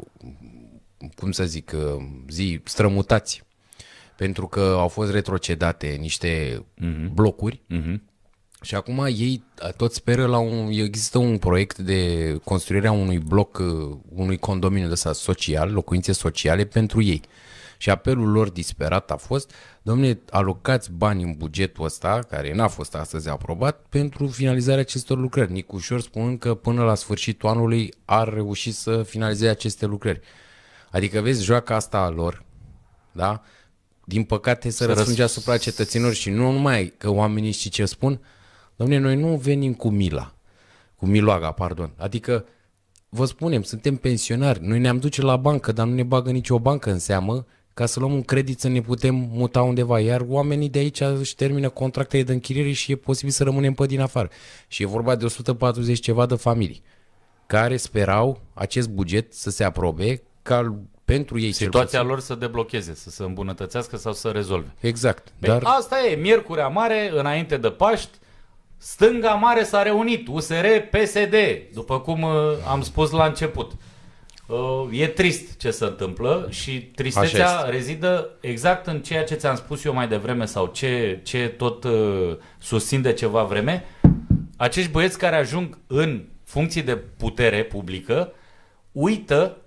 cum 1.15 1.31
să 1.31 1.45
zic, 1.45 1.71
uh, 1.75 2.03
zi, 2.29 2.59
strămutați. 2.63 3.43
Pentru 4.17 4.47
că 4.47 4.75
au 4.77 4.87
fost 4.87 5.11
retrocedate 5.11 5.87
niște 5.99 6.57
uh-huh. 6.57 7.07
blocuri 7.13 7.61
uh-huh. 7.73 7.95
și 8.61 8.75
acum 8.75 9.05
ei 9.05 9.43
tot 9.77 9.93
speră 9.93 10.25
la 10.25 10.37
un... 10.37 10.69
Există 10.71 11.17
un 11.17 11.37
proiect 11.37 11.77
de 11.77 12.31
construire 12.43 12.87
a 12.87 12.91
unui 12.91 13.17
bloc, 13.17 13.61
unui 14.09 14.37
condominiu 14.37 14.87
de 14.87 14.95
social, 15.13 15.71
locuințe 15.71 16.11
sociale 16.11 16.65
pentru 16.65 17.01
ei. 17.01 17.21
Și 17.81 17.89
apelul 17.89 18.31
lor 18.31 18.49
disperat 18.49 19.11
a 19.11 19.15
fost, 19.15 19.51
domnule, 19.81 20.21
alocați 20.29 20.91
bani 20.91 21.23
în 21.23 21.33
bugetul 21.37 21.85
ăsta, 21.85 22.19
care 22.29 22.53
n-a 22.53 22.67
fost 22.67 22.95
astăzi 22.95 23.29
aprobat, 23.29 23.85
pentru 23.89 24.27
finalizarea 24.27 24.79
acestor 24.81 25.17
lucrări. 25.17 25.51
Nicușor 25.51 26.01
spunând 26.01 26.39
că 26.39 26.53
până 26.53 26.83
la 26.83 26.95
sfârșitul 26.95 27.49
anului 27.49 27.93
ar 28.05 28.33
reuși 28.33 28.71
să 28.71 29.03
finalizeze 29.03 29.49
aceste 29.49 29.85
lucrări. 29.85 30.19
Adică 30.91 31.21
vezi, 31.21 31.43
joaca 31.43 31.75
asta 31.75 31.97
a 31.97 32.09
lor, 32.09 32.43
da? 33.11 33.41
Din 34.05 34.23
păcate 34.23 34.69
se 34.69 34.75
Să 34.75 34.85
răsfrânge 34.85 35.21
răs- 35.21 35.31
asupra 35.35 35.57
cetățenilor 35.57 36.13
și 36.13 36.29
nu 36.29 36.51
numai 36.51 36.93
că 36.97 37.09
oamenii 37.09 37.51
știi 37.51 37.69
ce 37.69 37.85
spun, 37.85 38.21
domne, 38.75 38.97
noi 38.97 39.15
nu 39.15 39.35
venim 39.35 39.73
cu 39.73 39.89
mila, 39.89 40.33
cu 40.95 41.05
miloaga, 41.05 41.51
pardon. 41.51 41.91
Adică, 41.97 42.45
vă 43.09 43.25
spunem, 43.25 43.61
suntem 43.63 43.95
pensionari, 43.95 44.67
noi 44.67 44.79
ne-am 44.79 44.97
duce 44.97 45.21
la 45.21 45.35
bancă, 45.35 45.71
dar 45.71 45.87
nu 45.87 45.93
ne 45.93 46.03
bagă 46.03 46.31
nicio 46.31 46.59
bancă 46.59 46.91
în 46.91 46.99
seamă 46.99 47.45
ca 47.81 47.87
să 47.87 47.99
luăm 47.99 48.13
un 48.13 48.21
credit 48.21 48.59
să 48.59 48.67
ne 48.67 48.81
putem 48.81 49.15
muta 49.15 49.61
undeva, 49.61 49.99
iar 49.99 50.21
oamenii 50.27 50.69
de 50.69 50.79
aici 50.79 50.99
își 50.99 51.35
termină 51.35 51.69
contractele 51.69 52.23
de 52.23 52.31
închiriere 52.31 52.71
și 52.71 52.91
e 52.91 52.95
posibil 52.95 53.31
să 53.31 53.43
rămânem 53.43 53.73
pe 53.73 53.85
din 53.85 53.99
afară. 53.99 54.29
Și 54.67 54.83
e 54.83 54.85
vorba 54.85 55.15
de 55.15 55.25
140 55.25 55.99
ceva 55.99 56.25
de 56.25 56.35
familii 56.35 56.81
care 57.45 57.77
sperau 57.77 58.41
acest 58.53 58.89
buget 58.89 59.33
să 59.33 59.49
se 59.49 59.63
aprobe 59.63 60.21
ca 60.41 60.75
pentru 61.05 61.39
ei 61.39 61.51
cel 61.51 61.65
Situația 61.65 62.01
lor 62.01 62.19
să 62.19 62.35
deblocheze, 62.35 62.95
să 62.95 63.09
se 63.09 63.23
îmbunătățească 63.23 63.97
sau 63.97 64.13
să 64.13 64.29
rezolve. 64.29 64.67
puțin. 64.73 64.89
Exact. 64.89 65.33
Dar... 65.37 65.61
Dar 65.61 65.73
Asta 65.77 66.05
e, 66.05 66.15
Miercurea 66.15 66.67
Mare, 66.67 67.11
înainte 67.13 67.57
de 67.57 67.69
Paști, 67.69 68.17
Stânga 68.77 69.33
Mare 69.33 69.63
s-a 69.63 69.81
reunit, 69.81 70.27
USR, 70.27 70.65
PSD, 70.91 71.35
după 71.73 71.99
cum 71.99 72.21
uh, 72.21 72.31
am 72.67 72.81
spus 72.81 73.11
la 73.11 73.25
început. 73.25 73.71
Uh, 74.51 74.99
e 74.99 75.07
trist 75.07 75.57
ce 75.57 75.71
se 75.71 75.85
întâmplă 75.85 76.47
și 76.49 76.81
tristețea 76.81 77.47
Așa 77.47 77.57
este. 77.59 77.69
rezidă 77.71 78.29
exact 78.41 78.87
în 78.87 79.01
ceea 79.01 79.23
ce 79.23 79.35
ți-am 79.35 79.55
spus 79.55 79.83
eu 79.83 79.93
mai 79.93 80.07
devreme 80.07 80.45
sau 80.45 80.65
ce, 80.67 81.19
ce 81.23 81.47
tot 81.47 81.83
uh, 81.83 82.37
susțin 82.59 83.01
de 83.01 83.13
ceva 83.13 83.43
vreme. 83.43 83.85
Acești 84.57 84.91
băieți 84.91 85.17
care 85.17 85.35
ajung 85.35 85.77
în 85.87 86.23
funcții 86.43 86.81
de 86.81 86.95
putere 86.95 87.63
publică 87.63 88.31
uită, 88.91 89.57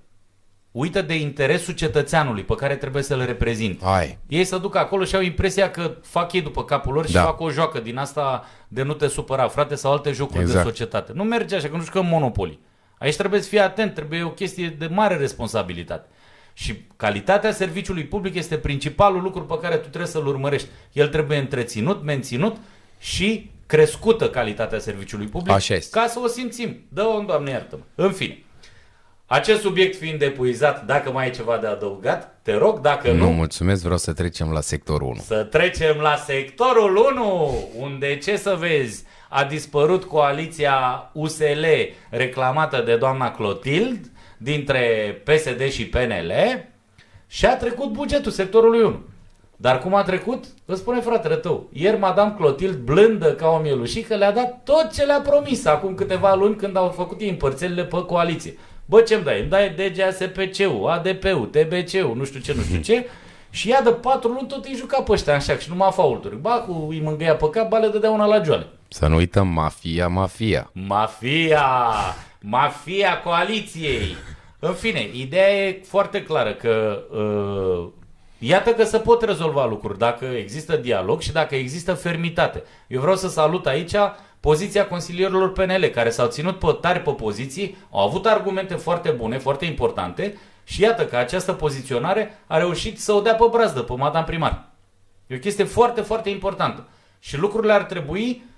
uită 0.71 1.03
de 1.03 1.15
interesul 1.15 1.75
cetățeanului 1.75 2.43
pe 2.43 2.55
care 2.55 2.77
trebuie 2.77 3.03
să-l 3.03 3.25
reprezinte. 3.25 3.85
hai, 3.85 4.19
Ei 4.29 4.45
se 4.45 4.59
duc 4.59 4.77
acolo 4.77 5.05
și 5.05 5.15
au 5.17 5.23
impresia 5.23 5.71
că 5.71 5.97
fac 6.03 6.33
ei 6.33 6.43
după 6.43 6.65
capul 6.65 6.93
lor 6.93 7.07
și 7.07 7.13
Da. 7.13 7.23
fac 7.23 7.41
o 7.41 7.51
joacă 7.51 7.81
din 7.81 7.97
asta 7.97 8.45
de 8.69 8.83
nu 8.83 8.93
te 8.93 9.07
supăra, 9.07 9.49
frate, 9.49 9.75
sau 9.75 9.93
alte 9.93 10.13
jocuri 10.13 10.41
Exact. 10.41 10.59
de 10.65 10.71
societate. 10.71 11.13
Nu 11.15 11.23
merge 11.25 11.57
așa, 11.57 11.69
că 11.69 11.77
nu 11.77 11.83
jucăm 11.83 12.07
Monopoly. 12.07 12.59
Aici 13.05 13.17
trebuie 13.17 13.41
să 13.41 13.49
fii 13.49 13.59
atent, 13.61 13.95
trebuie 13.95 14.23
o 14.23 14.31
chestie 14.31 14.75
de 14.79 14.87
mare 14.87 15.17
responsabilitate. 15.17 16.09
Și 16.53 16.75
calitatea 16.97 17.53
serviciului 17.53 18.05
public 18.05 18.35
este 18.35 18.57
principalul 18.57 19.23
lucru 19.23 19.43
pe 19.43 19.59
care 19.63 19.75
tu 19.77 19.89
trebuie 19.89 20.11
să-l 20.11 20.27
urmărești. 20.27 20.69
El 20.93 21.09
trebuie 21.09 21.39
întreținut, 21.39 22.03
menținut 22.05 22.57
și 22.99 23.51
crescută 23.67 24.31
calitatea 24.31 24.79
serviciului 24.79 25.27
public 25.27 25.55
Așa 25.55 25.75
este. 25.75 25.99
ca 25.99 26.07
să 26.07 26.21
o 26.25 26.27
simțim. 26.27 26.77
Dă-o, 26.89 27.21
Doamne, 27.21 27.51
iartă-mă. 27.51 27.83
În 27.95 28.13
fine. 28.13 28.39
Acest 29.27 29.61
subiect 29.61 29.99
fiind 29.99 30.23
epuizat, 30.23 30.85
dacă 30.87 31.11
mai 31.11 31.25
ai 31.25 31.31
ceva 31.31 31.59
de 31.59 31.67
adăugat, 31.67 32.39
te 32.43 32.55
rog, 32.55 32.81
dacă 32.81 33.13
nu 33.13 33.33
mulțumesc, 33.33 33.83
vreau 33.83 33.99
să 33.99 34.13
trecem 34.13 34.51
la 34.51 34.61
sectorul 34.61 35.09
1. 35.09 35.21
să 35.27 35.45
trecem 35.45 35.97
la 35.97 36.17
sectorul 36.17 36.97
1, 36.97 37.69
unde, 37.79 38.19
ce 38.19 38.37
să 38.37 38.57
vezi, 38.59 39.05
a 39.37 39.45
dispărut 39.45 40.05
coaliția 40.05 41.11
USL 41.13 41.65
reclamată 42.11 42.83
de 42.87 42.97
doamna 42.97 43.31
Clotild 43.31 44.11
dintre 44.39 44.83
PSD 45.25 45.71
și 45.71 45.87
PNL 45.87 46.33
și 47.27 47.47
a 47.47 47.57
trecut 47.57 47.93
bugetul 47.93 48.31
sectorului 48.33 48.83
1. 48.83 49.01
Dar 49.57 49.79
cum 49.79 49.95
a 49.95 50.03
trecut? 50.03 50.45
Îți 50.65 50.81
spune 50.81 51.01
fratele 51.01 51.35
tău. 51.35 51.69
Ieri 51.73 51.99
Madame 51.99 52.35
Clotild, 52.37 52.77
blândă 52.77 53.33
ca 53.33 53.49
o 53.49 53.59
mielușică, 53.59 54.15
le-a 54.15 54.33
dat 54.33 54.61
tot 54.65 54.93
ce 54.93 55.05
le-a 55.05 55.21
promis 55.21 55.65
acum 55.65 55.95
câteva 55.95 56.35
luni 56.35 56.57
când 56.57 56.77
au 56.77 56.89
făcut 56.89 57.21
ei 57.21 57.29
împărțelile 57.29 57.85
pe 57.85 58.05
coaliție. 58.07 58.59
Bă, 58.87 59.01
ce-mi 59.01 59.25
dai? 59.25 59.41
Îmi 59.41 59.49
dai 59.49 59.75
DGASPC-ul, 59.77 60.89
ADP-ul, 60.89 61.47
TBC-ul, 61.47 62.17
nu 62.17 62.25
știu 62.25 62.41
ce, 62.41 62.55
nu 62.55 62.63
știu 62.63 62.81
ce. 62.81 63.07
Și 63.51 63.71
ea 63.71 63.83
de 63.83 63.91
patru 63.91 64.29
luni 64.29 64.49
tot 64.49 64.65
îi 64.65 64.75
juca 64.75 65.03
pe 65.03 65.13
ăștia 65.13 65.35
așa 65.35 65.57
și 65.57 65.69
numai 65.69 65.91
faulturi. 65.93 66.37
Ba 66.37 66.51
cu 66.51 66.87
îi 66.91 67.01
mângâia 67.01 67.37
pe 67.37 67.51
cap, 67.51 67.69
ba 67.69 67.79
le 67.79 67.89
dădea 67.89 68.11
una 68.11 68.27
la 68.27 68.43
joale. 68.43 68.67
Să 68.95 69.07
nu 69.07 69.17
uităm 69.17 69.49
mafia, 69.49 70.09
mafia. 70.09 70.71
Mafia! 70.73 71.67
Mafia 72.41 73.21
coaliției! 73.21 74.17
În 74.59 74.73
fine, 74.73 75.09
ideea 75.13 75.67
e 75.67 75.81
foarte 75.87 76.23
clară 76.23 76.53
că 76.53 77.03
uh, 77.11 77.89
iată 78.39 78.71
că 78.71 78.85
se 78.85 78.99
pot 78.99 79.23
rezolva 79.23 79.67
lucruri 79.67 79.99
dacă 79.99 80.25
există 80.25 80.77
dialog 80.77 81.21
și 81.21 81.33
dacă 81.33 81.55
există 81.55 81.95
fermitate. 81.95 82.63
Eu 82.87 83.01
vreau 83.01 83.17
să 83.17 83.29
salut 83.29 83.67
aici 83.67 83.95
poziția 84.41 84.87
consilierilor 84.87 85.53
PNL 85.53 85.85
care 85.85 86.11
s-au 86.11 86.29
ținut 86.29 86.59
pe 86.59 86.79
tari 86.81 87.01
pe 87.01 87.11
poziții, 87.11 87.77
au 87.91 88.07
avut 88.07 88.27
argumente 88.27 88.75
foarte 88.75 89.11
bune, 89.11 89.39
foarte 89.39 89.65
importante 89.65 90.39
și 90.65 90.83
iată 90.83 91.07
că 91.07 91.17
această 91.17 91.53
poziționare 91.53 92.39
a 92.47 92.59
reușit 92.59 93.01
să 93.01 93.13
o 93.13 93.21
dea 93.21 93.35
pe 93.35 93.45
brazdă, 93.51 93.81
pe 93.81 93.95
madame 93.95 94.27
primar. 94.27 94.69
E 95.27 95.35
o 95.35 95.39
chestie 95.39 95.65
foarte, 95.65 96.01
foarte 96.01 96.31
importantă. 96.31 96.89
Și 97.19 97.39
lucrurile 97.39 97.73
ar 97.73 97.83
trebui 97.83 98.53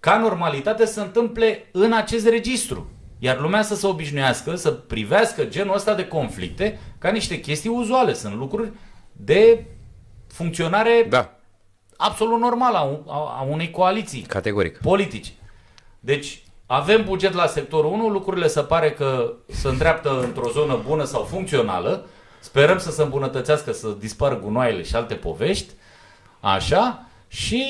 ca 0.00 0.18
normalitate 0.18 0.86
să 0.86 0.92
se 0.92 1.00
întâmple 1.00 1.68
în 1.72 1.92
acest 1.92 2.28
registru. 2.28 2.90
Iar 3.18 3.40
lumea 3.40 3.62
să 3.62 3.74
se 3.74 3.86
obișnuiască, 3.86 4.54
să 4.54 4.70
privească 4.70 5.44
genul 5.44 5.74
ăsta 5.74 5.94
de 5.94 6.06
conflicte 6.08 6.78
ca 6.98 7.10
niște 7.10 7.40
chestii 7.40 7.70
uzuale. 7.70 8.12
Sunt 8.14 8.34
lucruri 8.34 8.72
de 9.12 9.64
funcționare 10.26 11.06
Da, 11.08 11.36
absolut 11.96 12.40
normală 12.40 12.76
a, 12.76 12.82
un- 12.82 13.02
a, 13.06 13.36
a 13.38 13.46
unei 13.48 13.70
coaliții 13.70 14.20
categoric. 14.22 14.78
politici. 14.78 15.32
Deci, 16.00 16.42
avem 16.66 17.04
buget 17.04 17.32
la 17.32 17.46
sectorul 17.46 17.92
1, 17.92 18.08
lucrurile 18.08 18.46
se 18.46 18.60
pare 18.60 18.90
că 18.92 19.32
se 19.46 19.68
îndreaptă 19.68 20.20
într-o 20.22 20.50
zonă 20.50 20.78
bună 20.86 21.04
sau 21.04 21.22
funcțională. 21.22 22.06
Sperăm 22.40 22.78
să 22.78 22.90
se 22.90 23.02
îmbunătățească, 23.02 23.72
să 23.72 23.88
dispară 23.98 24.36
gunoaiele 24.38 24.82
și 24.82 24.94
alte 24.96 25.14
povești. 25.14 25.72
Așa. 26.40 27.06
Și 27.28 27.64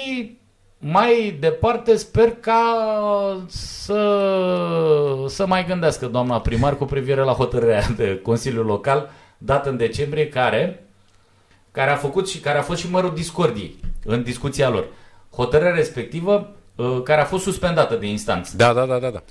mai 0.82 1.36
departe 1.40 1.96
sper 1.96 2.30
ca 2.40 2.62
să, 3.46 5.24
să 5.26 5.46
mai 5.46 5.66
gândească 5.66 6.06
doamna 6.06 6.40
primar 6.40 6.76
cu 6.76 6.84
privire 6.84 7.20
la 7.20 7.32
hotărârea 7.32 7.86
de 7.96 8.20
Consiliul 8.22 8.64
Local 8.64 9.10
dată 9.38 9.68
în 9.68 9.76
decembrie 9.76 10.28
care 10.28 10.84
care 11.70 11.90
a 11.90 11.96
făcut 11.96 12.28
și 12.28 12.40
care 12.40 12.58
a 12.58 12.62
fost 12.62 12.80
și 12.80 12.90
mărul 12.90 13.14
discordiei 13.14 13.78
în 14.04 14.22
discuția 14.22 14.68
lor. 14.68 14.86
Hotărârea 15.30 15.74
respectivă 15.74 16.52
uh, 16.74 17.00
care 17.04 17.20
a 17.20 17.24
fost 17.24 17.42
suspendată 17.42 17.94
de 17.96 18.06
instanță. 18.06 18.56
Da, 18.56 18.72
da, 18.72 18.86
da, 18.86 18.98
da, 18.98 19.10
da. 19.10 19.22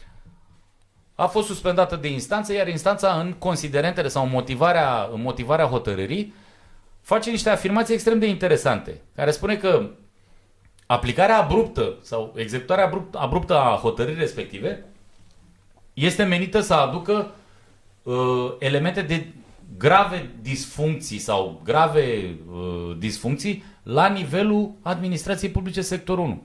A 1.15 1.25
fost 1.25 1.47
suspendată 1.47 1.95
de 1.95 2.07
instanță, 2.07 2.53
iar 2.53 2.67
instanța 2.67 3.19
în 3.19 3.33
considerentele 3.33 4.07
sau 4.07 4.23
în 4.23 4.29
motivarea, 4.31 5.09
în 5.13 5.21
motivarea 5.21 5.65
hotărârii 5.65 6.33
face 7.01 7.29
niște 7.29 7.49
afirmații 7.49 7.93
extrem 7.93 8.19
de 8.19 8.25
interesante, 8.25 9.01
care 9.15 9.31
spune 9.31 9.55
că 9.55 9.89
aplicarea 10.91 11.41
abruptă 11.43 11.95
sau 12.01 12.33
executarea 12.35 12.85
abrupt, 12.85 13.15
abruptă 13.15 13.57
a 13.57 13.79
hotărârii 13.81 14.19
respective 14.19 14.85
este 15.93 16.23
menită 16.23 16.59
să 16.59 16.73
aducă 16.73 17.31
uh, 18.03 18.53
elemente 18.59 19.01
de 19.01 19.27
grave 19.77 20.29
disfuncții 20.41 21.17
sau 21.17 21.61
grave 21.63 22.35
uh, 22.51 22.95
disfuncții 22.97 23.63
la 23.83 24.07
nivelul 24.07 24.71
administrației 24.81 25.51
publice 25.51 25.81
sectorul 25.81 26.23
1. 26.23 26.43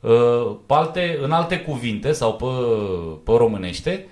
Uh, 0.00 0.56
pe 0.66 0.74
alte, 0.74 1.18
în 1.22 1.32
alte 1.32 1.60
cuvinte 1.60 2.12
sau 2.12 2.34
pe, 2.34 2.44
pe 3.24 3.36
românește, 3.36 4.08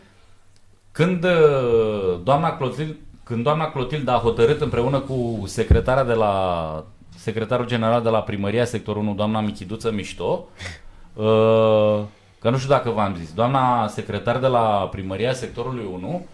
când 0.92 1.24
uh, 1.24 2.20
doamna 2.22 2.56
Clotilde, 2.56 2.96
când 3.24 3.42
doamna 3.42 3.70
Clotilde 3.70 4.10
a 4.10 4.18
hotărât 4.18 4.60
împreună 4.60 5.00
cu 5.00 5.42
secretara 5.46 6.04
de 6.04 6.12
la 6.12 6.84
secretarul 7.26 7.66
general 7.66 8.02
de 8.02 8.08
la 8.08 8.22
primăria 8.22 8.64
sectorul 8.64 9.02
1, 9.02 9.14
doamna 9.14 9.40
Michiduță 9.40 9.90
Mișto, 9.92 10.48
uh, 11.14 12.00
că 12.38 12.50
nu 12.50 12.56
știu 12.56 12.68
dacă 12.68 12.90
v-am 12.90 13.16
zis, 13.16 13.32
doamna 13.32 13.88
secretar 13.88 14.38
de 14.38 14.46
la 14.46 14.88
primăria 14.90 15.32
sectorului 15.32 15.84
1 15.92 16.26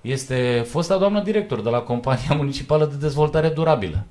este 0.00 0.64
fosta 0.68 0.98
doamnă 0.98 1.20
director 1.20 1.60
de 1.60 1.68
la 1.68 1.78
Compania 1.78 2.36
Municipală 2.36 2.86
de 2.86 2.94
Dezvoltare 2.96 3.48
Durabilă. 3.48 4.04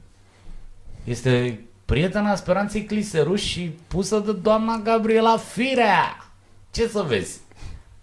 Este 1.03 1.61
prietena 1.85 2.35
Speranței 2.35 2.83
Cliseruș 2.83 3.41
și 3.41 3.71
pusă 3.87 4.19
de 4.19 4.31
doamna 4.31 4.81
Gabriela 4.83 5.37
Firea. 5.37 6.31
Ce 6.71 6.87
să 6.87 7.01
vezi? 7.07 7.39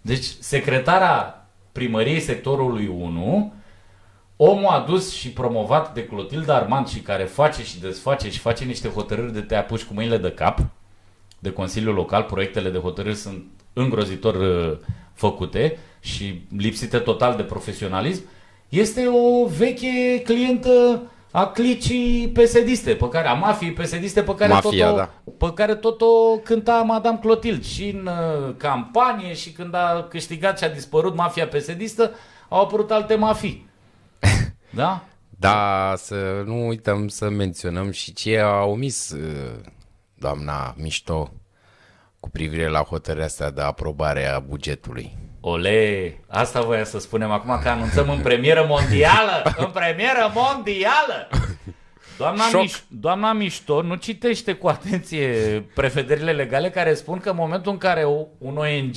Deci, 0.01 0.25
secretara 0.39 1.45
primăriei 1.71 2.19
sectorului 2.19 2.87
1, 2.87 3.53
omul 4.37 4.67
adus 4.67 5.13
și 5.13 5.29
promovat 5.29 5.93
de 5.93 6.05
Clotilda 6.05 6.55
Armand 6.55 6.87
și 6.87 6.99
care 6.99 7.23
face 7.23 7.63
și 7.63 7.79
desface 7.79 8.29
și 8.29 8.39
face 8.39 8.63
niște 8.63 8.87
hotărâri 8.89 9.33
de 9.33 9.41
te 9.41 9.55
apuci 9.55 9.83
cu 9.83 9.93
mâinile 9.93 10.17
de 10.17 10.31
cap, 10.31 10.59
de 11.39 11.51
Consiliul 11.51 11.93
Local, 11.93 12.23
proiectele 12.23 12.69
de 12.69 12.77
hotărâri 12.77 13.15
sunt 13.15 13.43
îngrozitor 13.73 14.35
uh, 14.35 14.77
făcute 15.13 15.77
și 15.99 16.41
lipsite 16.57 16.97
total 16.97 17.35
de 17.35 17.43
profesionalism, 17.43 18.23
este 18.69 19.07
o 19.07 19.45
veche 19.45 20.21
clientă 20.23 21.01
a 21.31 21.47
clicii 21.47 22.29
pesediste, 22.33 22.93
pe 22.93 23.09
care, 23.09 23.27
a 23.27 23.33
mafiei 23.33 23.71
pesediste 23.71 24.21
pe 24.21 24.35
care, 24.35 24.53
Mafia, 24.53 24.85
tot 24.85 24.93
o, 24.93 24.97
da. 24.97 25.09
pe 25.37 25.53
care 25.53 25.75
tot 25.75 26.01
o 26.01 26.37
cânta 26.43 26.81
Madame 26.81 27.19
Clotilde 27.21 27.63
și 27.63 27.89
în 27.89 28.07
uh, 28.07 28.53
campanie 28.57 29.33
și 29.33 29.51
când 29.51 29.73
a 29.73 30.07
câștigat 30.09 30.57
și 30.57 30.63
a 30.63 30.69
dispărut 30.69 31.15
mafia 31.15 31.47
pesedistă, 31.47 32.11
au 32.49 32.61
apărut 32.61 32.91
alte 32.91 33.15
mafii. 33.15 33.69
Da? 34.69 35.03
Da, 35.39 35.93
să 35.97 36.43
nu 36.45 36.67
uităm 36.67 37.07
să 37.07 37.29
menționăm 37.29 37.91
și 37.91 38.13
ce 38.13 38.39
a 38.39 38.63
omis 38.63 39.09
uh, 39.11 39.59
doamna 40.13 40.73
Mișto 40.77 41.33
cu 42.19 42.29
privire 42.29 42.67
la 42.67 42.79
hotărârea 42.79 43.25
asta 43.25 43.49
de 43.49 43.61
aprobare 43.61 44.25
a 44.27 44.39
bugetului. 44.39 45.17
Ole, 45.39 46.19
asta 46.27 46.61
voiam 46.61 46.83
să 46.83 46.99
spunem 46.99 47.31
acum 47.31 47.59
că 47.61 47.69
anunțăm 47.69 48.09
în 48.09 48.19
premieră 48.19 48.65
mondială, 48.67 49.53
în 49.57 49.69
premieră 49.71 50.31
mondială. 50.33 51.27
Doamna, 52.17 52.43
Șoc. 52.43 52.65
Miș- 52.67 52.83
doamna 52.87 53.33
Mișto 53.33 53.81
nu 53.81 53.95
citește 53.95 54.53
cu 54.53 54.67
atenție 54.67 55.29
prevederile 55.75 56.31
legale 56.31 56.69
care 56.69 56.93
spun 56.93 57.19
că 57.19 57.29
în 57.29 57.35
momentul 57.35 57.71
în 57.71 57.77
care 57.77 58.03
o- 58.03 58.25
un 58.37 58.57
ONG, 58.57 58.95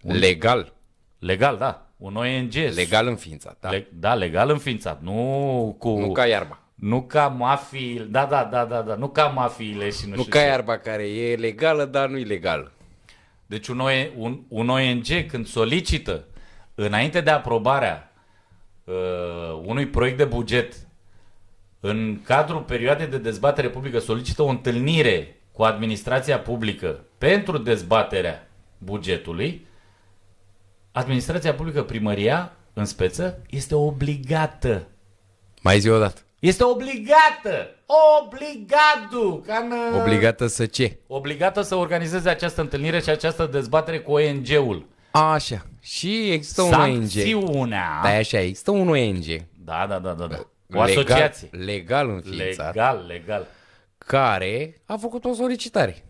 Legal. 0.00 0.72
legal, 1.18 1.56
da, 1.56 1.85
un 1.96 2.16
ONG, 2.16 2.52
Legal 2.74 3.06
înființat, 3.06 3.56
da. 3.60 3.70
le, 3.70 3.86
da, 3.92 4.14
legal 4.14 4.50
înființat, 4.50 5.02
nu 5.02 5.76
cu... 5.78 5.88
Nu 5.98 6.12
ca 6.12 6.26
iarba. 6.26 6.60
Nu 6.74 7.02
ca 7.02 7.26
mafii, 7.28 8.06
da, 8.10 8.24
da, 8.24 8.44
da, 8.44 8.64
da, 8.64 8.82
da, 8.82 8.94
nu 8.94 9.08
ca 9.08 9.24
mafiile 9.26 9.90
și 9.90 10.08
nu, 10.08 10.14
Nu 10.14 10.20
știu 10.20 10.32
ca 10.32 10.38
ce. 10.38 10.46
iarba 10.46 10.78
care 10.78 11.02
e 11.08 11.36
legală, 11.36 11.84
dar 11.84 12.08
nu 12.08 12.18
ilegală. 12.18 12.72
Deci 13.46 13.68
un, 13.68 13.80
OE, 13.80 14.10
un, 14.16 14.40
un 14.48 14.68
ONG 14.68 15.06
când 15.26 15.46
solicită 15.46 16.24
înainte 16.74 17.20
de 17.20 17.30
aprobarea 17.30 18.12
uh, 18.84 18.94
unui 19.64 19.86
proiect 19.86 20.16
de 20.16 20.24
buget 20.24 20.74
în 21.80 22.20
cadrul 22.24 22.60
perioadei 22.60 23.06
de 23.06 23.18
dezbatere 23.18 23.68
publică 23.68 23.98
solicită 23.98 24.42
o 24.42 24.48
întâlnire 24.48 25.40
cu 25.52 25.62
administrația 25.62 26.38
publică 26.40 27.04
pentru 27.18 27.58
dezbaterea 27.58 28.48
bugetului, 28.78 29.66
administrația 30.96 31.54
publică, 31.54 31.82
primăria, 31.82 32.52
în 32.72 32.84
speță, 32.84 33.38
este 33.50 33.74
obligată 33.74 34.86
Mai 35.62 35.78
zi 35.78 35.88
o 35.88 35.98
dată. 35.98 36.20
este 36.38 36.64
obligată! 36.64 37.70
Obligatu! 38.22 39.42
Ca 39.46 39.56
în, 39.56 39.70
uh, 39.70 40.00
Obligată 40.00 40.46
să 40.46 40.66
ce? 40.66 40.98
obligată 41.06 41.62
să 41.62 41.74
organizeze 41.74 42.28
această 42.28 42.60
întâlnire 42.60 43.00
și 43.00 43.08
această 43.10 43.46
dezbatere 43.46 44.00
cu 44.00 44.12
ONG-ul. 44.12 44.86
Așa. 45.10 45.66
Și 45.80 46.30
există 46.30 46.62
un 46.62 46.72
ONG. 46.72 47.06
Sancțiunea. 47.06 48.00
Da, 48.02 48.08
așa, 48.08 48.38
există 48.40 48.70
un 48.70 48.88
ONG. 48.88 49.24
Da, 49.64 49.86
da, 49.88 49.98
da, 49.98 50.12
da. 50.12 50.26
da. 50.26 50.46
O 50.74 50.80
asociație. 50.80 51.48
Legal, 51.50 51.66
legal 51.66 52.08
înființat. 52.08 52.74
Legal, 52.74 53.04
legal. 53.08 53.46
care 53.98 54.74
a 54.86 54.96
făcut 54.96 55.24
o 55.24 55.32
solicitare. 55.32 56.04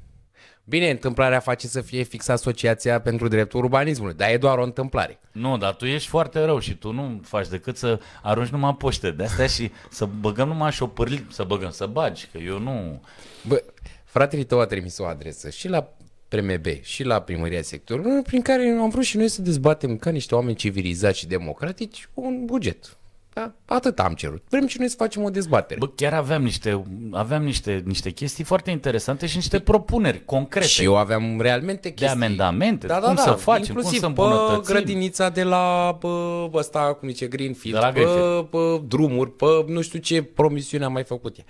Bine, 0.69 0.91
întâmplarea 0.91 1.41
face 1.41 1.67
să 1.67 1.81
fie 1.81 2.03
fix 2.03 2.29
Asociația 2.29 3.01
pentru 3.01 3.29
Dreptul 3.29 3.63
Urbanismului, 3.63 4.15
dar 4.15 4.31
e 4.31 4.37
doar 4.37 4.59
o 4.59 4.63
întâmplare. 4.63 5.19
Nu, 5.33 5.57
dar 5.57 5.75
tu 5.75 5.87
ești 5.87 6.09
foarte 6.09 6.45
rău 6.45 6.59
și 6.59 6.75
tu 6.75 6.93
nu 6.93 7.21
faci 7.25 7.49
decât 7.49 7.77
să 7.77 8.01
arunci 8.23 8.49
numai 8.49 8.75
poște 8.75 9.11
de 9.11 9.25
astea 9.25 9.47
și 9.47 9.71
să 9.91 10.05
băgăm 10.21 10.49
numai 10.49 10.73
șopârli, 10.73 11.27
să 11.31 11.45
băgăm, 11.45 11.71
să 11.71 11.87
bagi, 11.87 12.29
că 12.33 12.39
eu 12.39 12.59
nu... 12.59 13.03
Bă, 13.49 13.63
fratele 14.05 14.43
tău 14.43 14.61
a 14.61 14.67
trimis 14.67 14.99
o 14.99 15.05
adresă 15.05 15.51
și 15.51 15.69
la 15.69 15.93
PMB 16.29 16.67
și 16.83 17.05
la 17.05 17.21
primăria 17.21 17.63
sectorului, 17.63 18.23
prin 18.23 18.43
care 18.43 18.77
am 18.81 18.89
vrut 18.89 19.05
și 19.05 19.17
noi 19.17 19.29
să 19.29 19.43
dezbatem 19.43 19.97
ca 19.97 20.11
niște 20.11 20.35
oameni 20.35 20.57
civilizați 20.57 21.19
și 21.19 21.27
democratici 21.27 22.09
un 22.15 22.45
buget. 22.45 22.97
Da? 23.37 23.53
Atât 23.65 23.99
am 23.99 24.13
cerut. 24.13 24.43
Vrem 24.49 24.67
și 24.67 24.79
noi 24.79 24.89
să 24.89 24.95
facem 24.99 25.23
o 25.23 25.31
dezbatere. 25.31 25.79
Bă, 25.79 25.89
chiar 25.89 26.15
aveam 26.15 26.43
niște, 26.43 26.83
aveam 27.13 27.43
niște, 27.43 27.83
niște 27.85 28.11
chestii 28.11 28.45
foarte 28.45 28.71
interesante 28.71 29.27
și 29.27 29.37
niște 29.37 29.61
propuneri 29.61 30.25
concrete. 30.25 30.67
și 30.67 30.83
eu 30.83 30.97
aveam 30.97 31.41
realmente 31.41 31.89
chestii. 31.89 32.17
amendamente, 32.17 32.87
da, 32.87 33.01
da, 33.01 33.07
cum 33.07 33.15
da, 33.15 33.23
să 33.23 33.31
facem, 33.31 33.63
cum 33.63 33.75
inclusiv 33.75 33.95
să 33.95 34.01
pe 34.01 34.07
îmbunătățim. 34.07 34.63
grădinița 34.75 35.29
de 35.29 35.43
la 35.43 35.97
bă, 36.01 36.49
ăsta, 36.55 36.81
cum 37.01 37.09
zice, 37.09 37.27
Greenfield, 37.27 37.79
De 37.79 37.85
la 37.85 37.93
pe, 37.93 38.01
Greenfield. 38.01 38.47
pe 38.47 38.83
drumuri, 38.89 39.31
pe 39.31 39.47
nu 39.67 39.81
știu 39.81 39.99
ce 39.99 40.23
promisiune 40.23 40.85
am 40.85 40.93
mai 40.93 41.05
făcut 41.05 41.39
ea. 41.39 41.45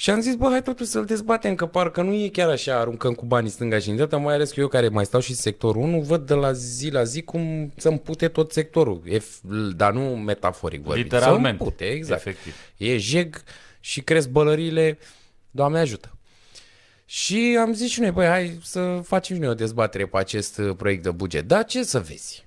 Și 0.00 0.10
am 0.10 0.20
zis, 0.20 0.34
bă, 0.34 0.48
hai 0.48 0.62
totuși 0.62 0.90
să-l 0.90 1.04
dezbatem, 1.04 1.54
că 1.54 1.66
parcă 1.66 2.02
nu 2.02 2.12
e 2.12 2.28
chiar 2.28 2.48
așa, 2.48 2.78
aruncăm 2.78 3.14
cu 3.14 3.24
banii 3.24 3.50
stânga 3.50 3.78
și 3.78 3.88
în 3.88 3.94
dreapta, 3.94 4.16
mai 4.16 4.34
ales 4.34 4.52
că 4.52 4.60
eu 4.60 4.68
care 4.68 4.88
mai 4.88 5.04
stau 5.04 5.20
și 5.20 5.30
în 5.30 5.36
sectorul 5.36 5.82
1, 5.82 6.00
văd 6.00 6.26
de 6.26 6.34
la 6.34 6.52
zi 6.52 6.90
la 6.90 7.02
zi 7.02 7.22
cum 7.22 7.72
să 7.76 7.88
împute 7.88 8.28
tot 8.28 8.52
sectorul, 8.52 9.02
e, 9.04 9.22
dar 9.76 9.92
nu 9.92 10.00
metaforic 10.00 10.82
vorbit. 10.82 11.02
Literalmente. 11.02 11.56
Să 11.56 11.64
împute, 11.64 11.84
exact. 11.84 12.26
Efectiv. 12.26 12.54
E 12.76 12.96
jeg 12.98 13.34
și 13.80 14.00
cresc 14.00 14.28
bălăriile, 14.28 14.98
Doamne 15.50 15.78
ajută. 15.78 16.18
Și 17.04 17.56
am 17.60 17.72
zis 17.72 17.90
și 17.90 18.00
noi, 18.00 18.10
băi, 18.10 18.26
hai 18.26 18.58
să 18.62 19.00
facem 19.04 19.36
și 19.36 19.42
noi 19.42 19.50
o 19.50 19.54
dezbatere 19.54 20.06
pe 20.06 20.18
acest 20.18 20.58
uh, 20.58 20.76
proiect 20.76 21.02
de 21.02 21.10
buget. 21.10 21.46
Dar 21.46 21.64
ce 21.64 21.82
să 21.82 22.00
vezi? 22.00 22.44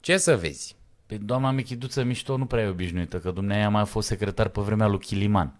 Ce 0.00 0.16
să 0.16 0.36
vezi? 0.36 0.76
Pe 1.06 1.16
doamna 1.16 1.50
Michiduță 1.50 2.02
Mișto 2.02 2.36
nu 2.36 2.46
prea 2.46 2.64
e 2.64 2.68
obișnuită, 2.68 3.18
că 3.18 3.30
dumneavoastră 3.30 3.76
a 3.76 3.80
mai 3.80 3.90
fost 3.90 4.06
secretar 4.06 4.48
pe 4.48 4.60
vremea 4.60 4.86
lui 4.86 4.98
Chiliman. 4.98 5.58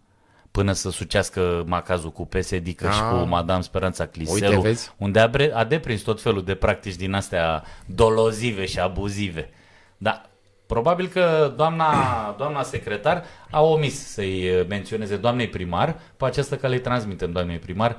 Până 0.54 0.72
să 0.72 0.90
sucească 0.90 1.62
macazul 1.66 2.10
cu 2.12 2.26
PSD 2.26 2.66
și 2.66 2.86
Ah. 2.86 3.08
cu 3.10 3.16
Madame 3.16 3.62
Speranța 3.62 4.06
Cliselu, 4.06 4.54
Uite, 4.56 4.68
vezi? 4.68 4.90
unde 4.96 5.20
a, 5.20 5.26
bre- 5.26 5.50
a 5.54 5.64
deprins 5.64 6.00
tot 6.00 6.22
felul 6.22 6.44
de 6.44 6.54
practici 6.54 6.94
din 6.94 7.12
astea 7.14 7.62
dolozive 7.86 8.64
și 8.66 8.78
abuzive. 8.78 9.50
Da, 9.96 10.22
probabil 10.66 11.06
că 11.06 11.52
doamna, 11.56 11.94
doamna 12.38 12.62
secretar 12.62 13.24
a 13.50 13.62
omis 13.62 14.06
să-i 14.06 14.50
uh, 14.50 14.66
menționeze 14.68 15.16
doamnei 15.16 15.48
primar, 15.48 15.96
pe 16.16 16.24
această 16.24 16.56
cale 16.56 16.74
îi 16.74 16.80
transmitem 16.80 17.32
doamnei 17.32 17.58
primar 17.58 17.96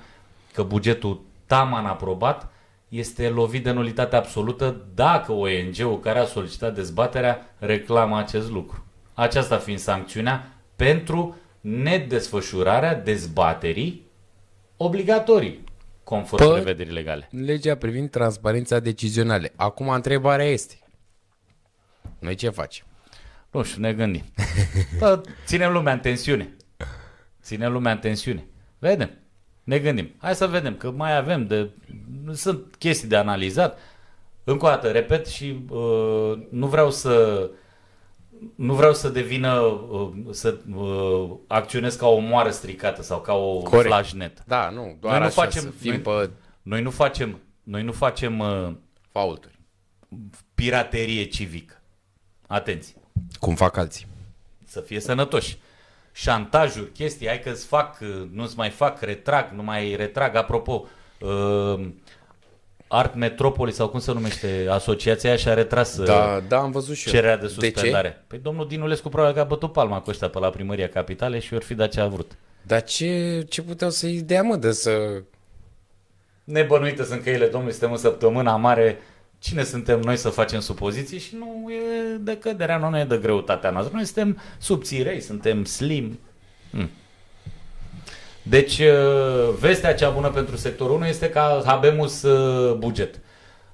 că 0.54 0.64
bugetul 0.64 1.22
taman 1.46 1.86
aprobat 1.86 2.48
este 2.90 3.30
lovit 3.30 3.64
de 3.64 3.72
nulitate 3.72 4.16
absolută 4.16 4.76
dacă 4.94 5.32
ONG-ul 5.32 6.00
care 6.00 6.20
a 6.20 6.26
solicitat 6.26 6.74
dezbaterea 6.76 7.56
reclamă 7.58 8.18
acest 8.18 8.50
lucru. 8.52 8.86
Aceasta 9.14 9.58
fiind 9.58 9.80
sancțiunea 9.80 10.48
pentru 10.76 11.36
nedesfășurarea 11.66 12.96
dezbaterii 12.96 14.08
obligatorii, 14.78 15.64
conform 16.04 16.44
Pă- 16.44 16.54
prevederii 16.54 16.94
legale. 16.94 17.30
Legea 17.32 17.76
privind 17.76 18.10
transparența 18.10 18.80
decizionale. 18.80 19.54
Acum 19.56 19.90
întrebarea 19.90 20.46
este. 20.46 20.80
Noi 22.20 22.36
ce 22.36 22.50
facem? 22.50 22.86
Nu 23.52 23.64
știu, 23.64 23.82
ne 23.82 23.94
gândim. 23.94 24.24
Bă, 25.00 25.22
ținem 25.46 25.72
lumea 25.72 25.94
în 25.94 26.00
tensiune. 26.00 26.56
Ținem 27.42 27.72
lumea 27.72 27.92
în 27.92 27.98
tensiune. 27.98 28.46
Vedem. 28.80 29.10
Ne 29.64 29.80
gândim. 29.80 30.12
Hai 30.18 30.36
să 30.36 30.48
vedem, 30.48 30.76
că 30.76 30.92
mai 30.92 31.18
avem 31.18 31.48
de... 31.48 31.70
Sunt 32.34 32.76
chestii 32.76 33.08
de 33.08 33.16
analizat. 33.16 33.78
Încă 34.44 34.66
o 34.66 34.70
dată, 34.70 34.92
repet 34.92 35.28
și 35.28 35.66
uh, 35.70 36.48
nu 36.50 36.68
vreau 36.68 36.92
să 36.92 37.50
nu 38.56 38.74
vreau 38.74 38.94
să 38.94 39.10
devină 39.10 39.60
uh, 39.60 40.12
să 40.32 40.58
uh, 40.76 41.30
acționez 41.48 41.96
ca 41.96 42.08
o 42.08 42.18
moară 42.20 42.50
stricată 42.50 43.02
sau 43.02 43.22
ca 43.22 43.34
o 43.34 43.58
Corect. 43.58 43.86
flashnet. 43.88 44.44
Da, 44.48 44.70
nu, 44.70 44.98
doar 45.00 45.12
Noi 45.14 45.20
nu 45.22 45.26
așa 45.26 45.42
facem- 45.42 45.62
să 45.62 45.70
fim 45.70 45.92
noi- 45.92 46.00
pe 46.00 46.30
Noi 46.62 46.82
nu 46.82 46.90
facem 46.90 47.40
noi 47.64 47.84
nu 47.84 47.92
facem 47.92 48.40
uh, 48.40 48.72
faulturi. 49.12 49.60
piraterie 50.56 51.24
civică. 51.26 51.82
Atenție. 52.48 52.96
Cum 53.40 53.56
fac 53.56 53.78
alții. 53.78 54.08
să 54.68 54.80
fie 54.80 55.00
sănătoși. 55.00 55.58
Șantajuri, 56.12 56.92
chestii, 56.92 57.28
hai 57.28 57.40
că-ți 57.40 57.66
fac, 57.66 57.98
nu-ți 58.32 58.58
mai 58.58 58.70
fac, 58.70 59.02
retrag, 59.02 59.52
nu 59.52 59.64
mai 59.64 59.96
retrag. 59.96 60.36
Apropo, 60.36 60.86
uh, 61.20 61.88
Art 62.88 63.16
Metropoli 63.16 63.72
sau 63.72 63.90
cum 63.90 64.00
se 64.00 64.12
numește 64.12 64.68
asociația 64.70 65.30
aia 65.30 65.38
și-a 65.40 65.54
retras 65.54 65.98
uh, 65.98 66.06
Da, 66.06 66.44
da, 66.48 66.58
am 66.60 66.72
văzut 66.72 66.96
și 66.96 67.08
eu. 67.08 67.14
cererea 67.14 67.38
de 67.38 67.42
De 67.46 67.52
suspendare. 67.52 68.08
ce? 68.10 68.24
Păi 68.28 68.40
domnul 68.40 68.68
Dinulescu 68.68 69.10
probabil 69.10 69.34
că 69.36 69.40
a 69.42 69.44
bătut 69.44 69.72
palma 69.72 70.00
cu 70.02 70.10
ăștia 70.10 70.30
pe 70.30 70.40
la 70.40 70.50
primăria 70.50 70.90
capitale 70.90 71.40
și 71.40 71.54
ori 71.54 71.66
fi 71.66 71.74
dat 71.74 71.92
ce 71.92 72.00
a 72.00 72.08
vrut. 72.08 72.32
Dar 72.62 72.84
ce, 72.84 73.46
ce 73.50 73.62
puteau 73.62 73.90
să-i 73.90 74.22
dea, 74.22 74.42
mă, 74.44 74.56
de 74.56 74.72
să... 74.72 75.22
Nebănuite 76.44 77.04
sunt 77.04 77.24
căile 77.24 77.46
domnului, 77.48 77.72
suntem 77.74 77.92
în 77.92 77.98
săptămâna 77.98 78.56
mare. 78.56 78.98
Cine 79.40 79.64
suntem 79.64 80.00
noi 80.00 80.18
să 80.18 80.30
facem 80.30 80.60
supoziții 80.60 81.20
și 81.20 81.36
nu 81.36 81.72
e 81.72 82.18
de 82.20 82.38
căderea, 82.38 82.78
nu, 82.78 82.90
nu 82.90 83.00
e 83.00 83.04
de 83.04 83.18
greutatea 83.18 83.70
noastră. 83.70 83.96
Noi 83.96 84.06
suntem 84.06 84.40
subțirei, 84.58 85.22
suntem 85.22 85.64
slim. 85.66 86.20
Hmm. 86.72 86.90
Deci, 88.50 88.80
uh, 88.80 89.50
vestea 89.60 89.94
cea 89.94 90.10
bună 90.10 90.30
pentru 90.30 90.56
sectorul 90.58 90.96
1 90.96 91.08
este 91.08 91.30
că 91.30 91.62
habemus 91.66 92.22
uh, 92.24 92.76
buget. 92.76 93.20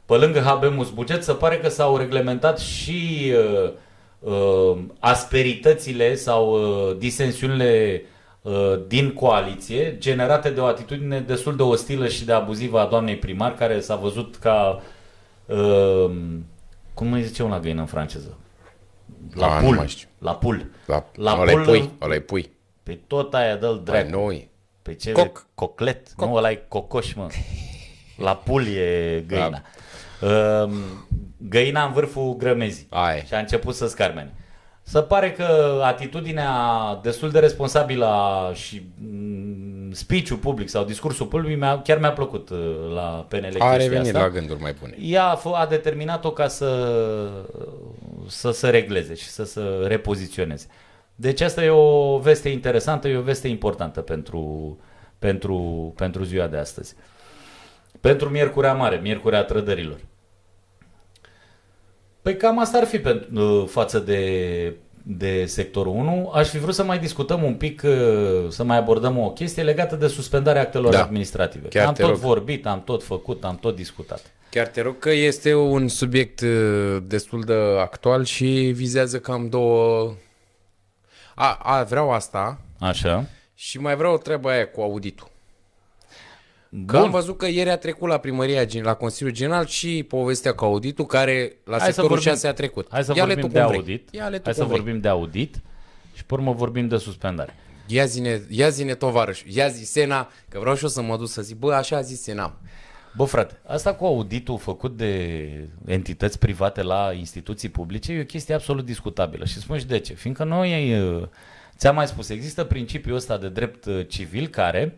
Pe 0.06 0.14
lângă 0.14 0.40
habemus 0.40 0.90
buget, 0.90 1.24
se 1.24 1.34
pare 1.34 1.58
că 1.58 1.70
s-au 1.70 1.98
reglementat 1.98 2.60
și 2.60 3.34
uh, 3.64 3.72
uh, 4.20 4.78
asperitățile 5.00 6.16
sau 6.16 6.52
uh, 6.54 6.98
disensiunile 6.98 8.02
uh, 8.42 8.80
din 8.88 9.14
coaliție, 9.14 9.96
generate 10.00 10.50
de 10.50 10.60
o 10.60 10.66
atitudine 10.66 11.20
destul 11.20 11.56
de 11.56 11.64
ostilă 11.64 12.08
și 12.08 12.26
de 12.26 12.34
abuzivă 12.34 12.80
a 12.80 12.86
doamnei 12.86 13.16
primar, 13.18 13.56
care 13.56 13.80
s-a 13.80 13.96
văzut 13.96 14.36
ca, 14.36 14.82
uh, 15.46 16.12
cum 16.94 17.14
îi 17.14 17.24
zice 17.24 17.44
un 17.44 17.50
la 17.50 17.60
găină 17.60 17.80
în 17.80 17.86
franceză? 17.88 18.38
La 19.36 19.48
A, 19.56 19.60
nu 19.60 19.66
pul. 19.68 19.76
mai 19.76 19.88
știu. 19.88 20.08
La 20.18 20.36
pul. 20.36 20.66
La, 20.86 21.06
La 21.16 21.38
ăla-i 21.42 21.54
pul- 21.54 21.64
pui, 21.64 21.90
ăla 22.02 22.16
pui. 22.26 22.52
Pe 22.84 23.00
tot 23.08 23.34
aia 23.34 23.56
dă-l 23.56 23.82
Băi, 23.84 23.84
dracu. 23.84 24.10
Nu 24.86 24.92
e. 24.92 24.94
Pe 24.94 24.94
ce? 24.94 25.12
Coc. 25.12 25.46
Coclet. 25.56 26.08
Coc. 26.16 26.28
Nu, 26.28 26.34
ăla 26.34 26.52
e 26.52 26.66
cocoș, 26.68 27.14
mă. 27.14 27.28
La 28.26 28.36
pul 28.36 28.68
e 28.68 29.24
găina. 29.28 29.62
Da. 30.20 30.70
Găina 31.50 31.86
în 31.86 31.92
vârful 31.94 32.36
grămezii. 32.36 32.88
Aia 32.90 33.16
e. 33.18 33.26
Și 33.26 33.34
a 33.34 33.40
început 33.40 33.76
să 33.76 33.88
scarmene. 33.88 34.34
să 34.84 35.02
pare 35.02 35.32
că 35.32 35.80
atitudinea 35.84 36.52
destul 37.04 37.30
de 37.32 37.40
responsabilă 37.40 38.06
a 38.06 38.54
și 38.54 38.82
mm, 38.98 39.92
speech-ul 39.92 40.38
public 40.38 40.70
sau 40.70 40.84
discursul 40.84 41.26
public 41.26 41.58
mi-a, 41.58 41.82
chiar 41.82 41.98
mi-a 42.00 42.12
plăcut 42.12 42.50
uh, 42.50 42.92
la 42.94 43.26
PNL 43.30 43.38
A 43.46 43.48
chestia 43.50 43.76
revenit 43.78 44.06
asta. 44.16 44.20
la 44.20 44.30
gânduri 44.30 44.62
mai 44.62 44.76
bune. 44.80 44.96
Ea 45.02 45.24
a, 45.26 45.40
f- 45.40 45.56
a 45.62 45.66
determinat-o 45.66 46.32
ca 46.32 46.48
să, 46.48 47.30
să 48.28 48.52
se 48.52 48.70
regleze 48.70 49.14
și 49.14 49.28
să 49.28 49.44
se 49.44 49.62
repoziționeze. 49.86 50.68
Deci 51.16 51.42
asta 51.42 51.64
e 51.64 51.70
o 51.70 52.18
veste 52.20 52.50
interesantă, 52.50 53.08
e 53.08 53.18
o 53.18 53.22
veste 53.22 53.48
importantă 53.48 54.02
pentru, 54.02 54.78
pentru, 55.20 55.56
pentru 55.96 56.24
ziua 56.24 56.48
de 56.48 56.58
astăzi. 56.58 56.96
Pentru 58.00 58.30
Miercurea 58.30 58.74
Mare, 58.74 59.00
Miercurea 59.04 59.44
Trădărilor. 59.44 60.00
Păi 62.22 62.38
cam 62.38 62.60
asta 62.60 62.78
ar 62.78 62.86
fi 62.86 63.00
pentru, 63.00 63.66
față 63.66 64.00
de, 64.00 64.76
de 65.04 65.46
sectorul 65.46 65.94
1. 65.96 66.32
Aș 66.34 66.50
fi 66.50 66.58
vrut 66.58 66.74
să 66.74 66.84
mai 66.84 67.00
discutăm 67.00 67.44
un 67.44 67.54
pic, 67.54 67.82
uh, 67.86 68.50
să 68.50 68.64
mai 68.64 68.78
abordăm 68.78 69.18
o 69.18 69.32
chestie 69.32 69.64
legată 69.64 69.96
de 69.96 70.08
suspendarea 70.08 70.62
actelor 70.62 70.92
Da. 70.92 71.02
administrative. 71.02 71.68
Chiar 71.68 71.88
am 71.88 71.94
te 71.94 72.02
tot 72.02 72.12
rog. 72.12 72.20
vorbit, 72.20 72.66
am 72.66 72.84
tot 72.84 73.04
făcut, 73.04 73.44
am 73.44 73.56
tot 73.56 73.76
discutat. 73.76 74.32
Chiar 74.50 74.68
te 74.68 74.82
rog 74.82 75.00
că 75.00 75.12
este 75.12 75.54
un 75.54 75.88
subiect 75.88 76.42
uh, 76.42 76.98
destul 77.04 77.42
de 77.42 77.54
actual 77.80 78.24
și 78.24 78.72
vizează 78.76 79.20
cam 79.20 79.50
două... 79.50 80.14
A, 81.44 81.54
a 81.64 81.84
vreau 81.84 82.12
asta 82.12 82.62
Așa. 82.80 83.26
și 83.56 83.80
mai 83.80 83.96
vreau 83.96 84.18
treaba 84.18 84.50
aia 84.52 84.68
cu 84.68 84.82
auditul. 84.82 85.30
Că 86.70 86.78
Bun. 86.98 87.02
am 87.02 87.10
văzut 87.10 87.38
că 87.38 87.48
ieri 87.48 87.70
a 87.70 87.78
trecut 87.78 88.08
la 88.10 88.18
primăria, 88.18 88.66
gen- 88.66 88.84
la 88.84 88.94
Consiliul 88.94 89.36
General 89.36 89.66
și 89.66 90.04
povestea 90.08 90.54
cu 90.54 90.66
auditul 90.66 91.06
care 91.06 91.54
la 91.64 91.72
Hai 91.72 91.80
să 91.80 91.86
sectorul 91.86 92.10
vorbim- 92.10 92.30
6 92.32 92.48
a 92.48 92.54
trecut. 92.54 92.88
Hai 92.92 93.04
să 93.04 93.14
Ia-le 93.16 93.34
vorbim 93.34 93.48
tu 93.50 93.54
de 93.54 93.60
cum 93.60 93.68
vrei. 93.68 93.80
audit. 93.80 94.08
Ia-le 94.14 94.38
tu 94.38 94.44
Hai 94.44 94.54
să 94.54 94.60
cum 94.60 94.70
vrei. 94.70 94.82
vorbim 94.82 95.02
de 95.02 95.08
audit 95.08 95.56
și 96.14 96.26
pe 96.26 96.34
urmă 96.34 96.52
vorbim 96.52 96.88
de 96.88 96.98
suspendare. 96.98 97.56
Ia 97.88 98.06
zine, 98.06 98.42
ia 98.50 98.70
zine 98.70 98.96
tovarăș, 98.96 99.44
ia 99.48 99.68
zi 99.68 99.84
Sena, 99.86 100.30
că 100.50 100.60
vreau 100.60 100.76
și 100.76 100.84
eu 100.84 100.90
să 100.90 101.02
mă 101.02 101.18
duc 101.18 101.28
să 101.28 101.42
zic, 101.42 101.58
bă, 101.58 101.74
așa 101.74 101.98
a 101.98 102.02
zis 102.02 102.22
Sena. 102.22 102.58
Bă, 103.16 103.24
frate, 103.24 103.60
asta 103.66 103.94
cu 103.94 104.06
auditul 104.06 104.58
făcut 104.58 104.98
de 104.98 105.70
entități 105.86 106.40
private 106.40 106.82
la 106.82 107.12
instituții 107.14 107.70
publice 107.70 108.14
e 108.14 108.22
o 108.22 108.26
chestie 108.26 108.54
absolut 108.54 108.86
discutabilă. 108.86 109.46
Și 109.46 109.60
spun 109.60 109.80
și 109.80 109.86
de 109.86 110.00
ce. 110.00 110.14
Fiindcă 110.14 110.44
noi, 110.44 111.00
uh, 111.02 111.28
ți-am 111.78 111.96
mai 111.96 112.08
spus, 112.08 112.30
există 112.30 112.64
principiul 112.64 113.16
ăsta 113.16 113.38
de 113.38 113.50
drept 113.50 113.86
uh, 113.86 114.08
civil 114.08 114.48
care, 114.48 114.98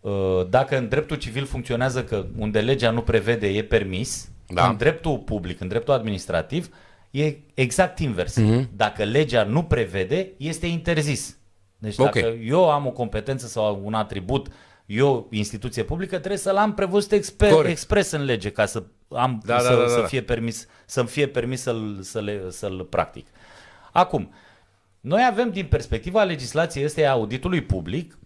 uh, 0.00 0.46
dacă 0.48 0.78
în 0.78 0.88
dreptul 0.88 1.16
civil 1.16 1.44
funcționează 1.44 2.04
că 2.04 2.26
unde 2.38 2.60
legea 2.60 2.90
nu 2.90 3.02
prevede 3.02 3.46
e 3.48 3.64
permis, 3.64 4.28
Da. 4.46 4.68
în 4.68 4.76
dreptul 4.76 5.18
public, 5.18 5.60
în 5.60 5.68
dreptul 5.68 5.94
administrativ, 5.94 6.74
e 7.10 7.36
exact 7.54 7.98
invers. 7.98 8.38
Dacă 8.76 9.04
legea 9.04 9.42
nu 9.42 9.62
prevede, 9.62 10.32
este 10.36 10.66
interzis. 10.66 11.38
Deci 11.78 11.98
Ok. 11.98 12.04
dacă 12.12 12.36
eu 12.44 12.70
am 12.70 12.86
o 12.86 12.90
competență 12.90 13.46
sau 13.46 13.80
un 13.84 13.94
atribut, 13.94 14.48
eu, 14.88 15.26
instituție 15.30 15.82
publică, 15.82 16.16
trebuie 16.16 16.38
să-l 16.38 16.56
am 16.56 16.74
prevăzut 16.74 17.12
exper- 17.12 17.50
Corect. 17.50 17.70
expres 17.70 18.10
în 18.10 18.24
lege 18.24 18.50
ca 18.50 18.66
să 18.66 18.82
am 19.08 19.42
Da, 19.44 19.58
să, 19.58 19.68
da, 19.68 19.74
da, 19.74 19.80
da, 19.80 19.88
să 19.88 20.00
da. 20.00 20.06
fie 20.06 20.22
permis 20.22 20.66
să-mi 20.86 21.08
fie 21.08 21.26
permis 21.28 21.60
să-l, 21.60 21.98
să 22.02 22.20
le, 22.20 22.50
să-l 22.50 22.86
practic. 22.90 23.26
Acum, 23.92 24.32
noi 25.00 25.26
avem 25.30 25.50
din 25.50 25.66
perspectiva 25.66 26.22
legislației 26.22 26.84
este 26.84 27.04
a 27.04 27.10
auditului 27.10 27.62
public, 27.62 28.18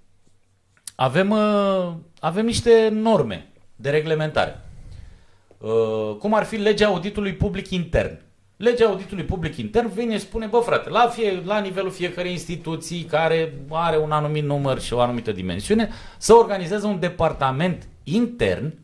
avem, 0.95 1.31
uh, 1.31 1.93
avem 2.21 2.45
niște 2.45 2.89
norme 2.93 3.53
de 3.77 3.91
reglementare. 3.91 4.61
Uh, 5.59 6.17
cum 6.19 6.35
ar 6.35 6.45
fi 6.45 6.57
legea 6.57 6.87
auditului 6.87 7.35
public 7.35 7.71
intern. 7.71 8.21
Legea 8.63 8.87
auditului 8.87 9.25
public 9.25 9.57
intern 9.57 9.93
vine 9.93 10.15
și 10.15 10.21
spune, 10.21 10.47
bă 10.47 10.59
frate, 10.59 10.91
la, 10.91 11.09
fie, 11.09 11.43
la 11.45 11.59
nivelul 11.59 11.91
fiecărei 11.91 12.31
instituții 12.31 13.03
care 13.03 13.55
are 13.71 13.99
un 13.99 14.11
anumit 14.13 14.45
număr 14.45 14.81
și 14.81 14.93
o 14.93 15.01
anumită 15.01 15.33
dimensiune, 15.33 15.89
să 16.19 16.35
organizeze 16.35 16.87
un 16.87 17.01
departament 17.01 17.89
intern 18.03 18.75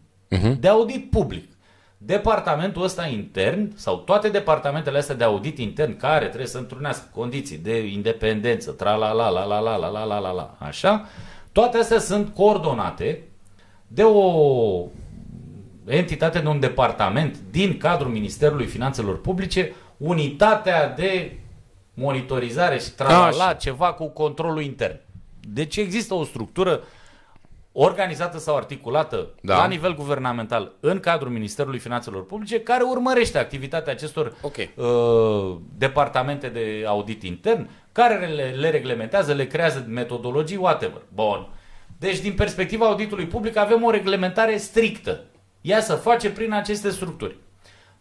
de 0.61 0.69
audit 0.69 1.11
public. 1.11 1.51
Departamentul 1.99 2.83
ăsta 2.83 3.07
intern 3.07 3.77
sau 3.77 3.97
toate 3.97 4.29
departamentele 4.29 4.99
astea 4.99 5.15
de 5.15 5.25
audit 5.25 5.59
intern 5.59 5.97
care 5.97 6.27
trebuie 6.27 6.49
să 6.49 6.59
întrunească 6.59 7.09
condiții 7.15 7.59
de 7.59 7.87
independență, 7.87 8.71
tra 8.71 8.95
la 8.95 9.13
la 9.13 9.29
la 9.29 9.45
la 9.45 9.59
la 9.59 9.77
la 9.77 9.89
la 9.89 10.05
la 10.05 10.19
la 10.19 10.33
la, 10.33 10.57
așa, 10.59 11.09
toate 11.53 11.79
astea 11.79 11.99
sunt 11.99 12.35
coordonate 12.35 13.23
de 13.87 14.03
o 14.03 14.87
entitate, 15.89 16.39
de 16.39 16.49
un 16.49 16.61
departament 16.61 17.37
din 17.51 17.77
cadrul 17.77 18.11
Ministerului 18.11 18.67
Finanțelor 18.67 19.21
Publice, 19.21 19.73
unitatea 19.97 20.89
de 20.89 21.39
monitorizare 21.95 22.79
și 22.79 22.91
tralala, 22.91 23.45
Așa. 23.45 23.53
ceva 23.53 23.93
cu 23.93 24.09
controlul 24.09 24.63
intern. 24.63 25.01
Deci 25.41 25.77
există 25.77 26.15
o 26.15 26.25
structură 26.25 26.81
organizată 27.73 28.39
sau 28.39 28.57
articulată 28.57 29.29
Da. 29.41 29.57
la 29.57 29.67
nivel 29.67 29.95
guvernamental 29.95 30.73
în 30.81 31.01
cadrul 31.01 31.31
Ministerului 31.31 31.79
Finanțelor 31.79 32.27
Publice 32.27 32.61
care 32.61 32.83
urmărește 32.83 33.39
activitatea 33.39 33.93
acestor 33.93 34.35
Ok. 34.43 34.57
uh, 34.57 35.57
departamente 35.79 36.49
de 36.49 36.85
audit 36.87 37.23
intern 37.23 37.69
care 37.93 38.27
le, 38.27 38.55
le 38.59 38.71
reglementează, 38.71 39.33
le 39.33 39.47
creează 39.47 39.85
metodologii, 39.89 40.57
whatever. 40.57 41.03
Bun. 41.15 41.49
Deci 41.99 42.19
din 42.19 42.33
perspectiva 42.33 42.87
auditului 42.87 43.27
public 43.27 43.57
avem 43.57 43.83
o 43.85 43.91
reglementare 43.91 44.57
strictă. 44.57 45.21
Ea 45.61 45.81
se 45.81 45.95
face 45.95 46.31
prin 46.31 46.53
aceste 46.53 46.91
structuri. 46.91 47.37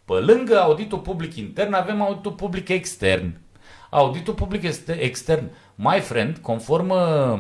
Pe 0.06 0.14
lângă 0.14 0.60
auditul 0.60 1.00
public 1.00 1.36
intern 1.36 1.74
avem 1.74 2.02
auditul 2.02 2.32
public 2.32 2.70
extern. 2.70 3.40
Auditul 3.90 4.34
public 4.34 4.64
este 4.64 4.94
extern, 4.94 5.50
my 5.76 6.00
friend, 6.00 6.38
conform 6.38 6.90
uh, 6.90 7.40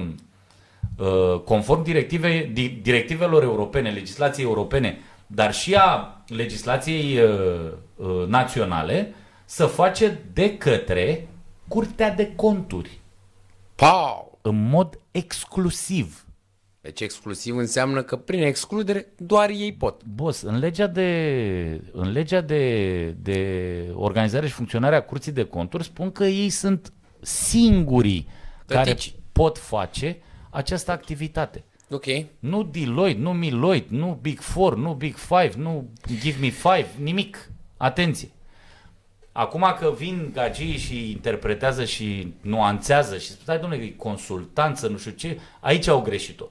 uh, 0.97 1.39
conform 1.39 1.83
directive, 1.83 2.49
di- 2.53 2.79
directivelor 2.81 3.43
europene, 3.43 3.89
legislației 3.89 4.45
europene, 4.45 4.99
dar 5.27 5.53
și 5.53 5.75
a 5.75 6.21
legislației 6.27 7.19
uh, 7.19 7.71
uh, 7.95 8.27
naționale, 8.27 9.13
să 9.45 9.65
face 9.65 10.19
de 10.33 10.57
către 10.57 11.27
Curtea 11.67 12.11
de 12.11 12.35
Conturi, 12.35 12.99
Pau! 13.75 14.37
în 14.41 14.69
mod 14.69 14.99
exclusiv. 15.11 16.26
Deci 16.87 17.01
exclusiv 17.01 17.57
înseamnă 17.57 18.03
că 18.03 18.15
prin 18.15 18.43
excludere 18.43 19.07
doar 19.17 19.49
ei 19.49 19.73
pot. 19.73 20.03
Boss, 20.03 20.41
în 20.41 20.59
legea 20.59 20.87
de, 20.87 21.81
în 21.91 22.11
legea 22.11 22.41
de, 22.41 23.03
de 23.09 23.91
organizare 23.93 24.47
și 24.47 24.53
funcționare 24.53 24.95
a 24.95 25.03
Curții 25.03 25.31
de 25.31 25.43
Conturi 25.43 25.83
spun 25.83 26.11
că 26.11 26.23
ei 26.23 26.49
sunt 26.49 26.93
singurii 27.21 28.27
care 28.65 28.89
Tătici. 28.89 29.13
pot 29.31 29.57
face 29.57 30.17
această 30.49 30.91
activitate. 30.91 31.63
Ok. 31.89 32.05
Nu 32.39 32.63
Deloitte, 32.63 33.21
nu 33.21 33.33
Miloit, 33.33 33.89
nu 33.89 34.19
Big 34.21 34.39
Four, 34.39 34.77
nu 34.77 34.93
Big 34.93 35.15
Five, 35.15 35.51
nu 35.57 35.89
Give 36.19 36.37
Me 36.39 36.49
Five, 36.49 36.87
nimic. 37.01 37.51
Atenție! 37.77 38.29
Acum 39.31 39.75
că 39.79 39.93
vin 39.97 40.31
gagii 40.33 40.77
și 40.77 41.11
interpretează 41.11 41.85
și 41.85 42.33
nuanțează 42.41 43.17
și 43.17 43.25
spun, 43.25 43.43
stai 43.43 43.59
domnule, 43.59 43.83
e 43.83 43.89
consultanță, 43.89 44.87
nu 44.87 44.97
știu 44.97 45.11
ce, 45.11 45.39
aici 45.59 45.87
au 45.87 46.01
greșit-o. 46.01 46.45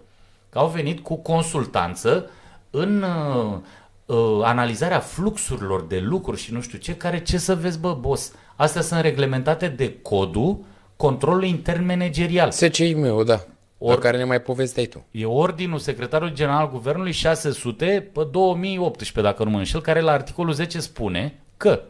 Că 0.56 0.62
au 0.62 0.68
venit 0.68 1.00
cu 1.00 1.16
consultanță 1.16 2.30
în 2.70 3.02
uh, 3.02 3.58
uh, 4.06 4.40
analizarea 4.42 4.98
fluxurilor 4.98 5.82
de 5.86 5.98
lucruri 5.98 6.40
și 6.40 6.52
nu 6.52 6.60
știu 6.60 6.78
ce, 6.78 6.96
care 6.96 7.22
ce 7.22 7.38
să 7.38 7.54
vezi, 7.54 7.78
bă, 7.78 7.94
boss, 8.00 8.32
astea 8.54 8.82
sunt 8.82 9.00
reglementate 9.00 9.68
de 9.68 9.98
codul 10.02 10.58
controlului 10.96 11.48
intern 11.48 11.86
managerial. 11.86 12.50
SCI 12.50 12.94
meu, 12.94 13.22
da. 13.22 13.32
Or... 13.32 13.42
Or- 13.78 13.94
La 13.94 14.00
care 14.00 14.16
ne 14.16 14.24
mai 14.24 14.40
povesteai 14.40 14.86
tu. 14.86 15.04
E 15.10 15.24
ordinul 15.24 15.78
secretarului 15.78 16.34
general 16.34 16.60
al 16.60 16.70
guvernului 16.70 17.12
600 17.12 18.10
pe 18.12 18.26
2018, 18.30 19.20
dacă 19.20 19.44
nu 19.44 19.50
mă 19.50 19.58
înșel, 19.58 19.80
care 19.80 20.00
la 20.00 20.12
articolul 20.12 20.52
10 20.52 20.80
spune 20.80 21.40
că 21.56 21.82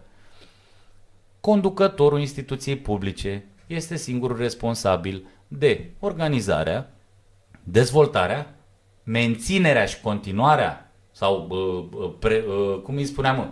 conducătorul 1.41 2.21
instituției 2.21 2.77
publice 2.77 3.45
este 3.67 3.97
singurul 3.97 4.37
responsabil 4.37 5.27
de 5.49 5.91
organizarea, 5.99 6.91
dezvoltarea, 7.69 8.56
menținerea 9.07 9.85
și 9.85 10.01
continuarea 10.01 10.93
sau, 11.13 11.47
uh, 11.49 12.01
uh, 12.01 12.13
pre, 12.19 12.45
uh, 12.49 12.81
cum 12.83 12.97
îi 12.97 13.05
spuneam, 13.05 13.37
mă, 13.37 13.47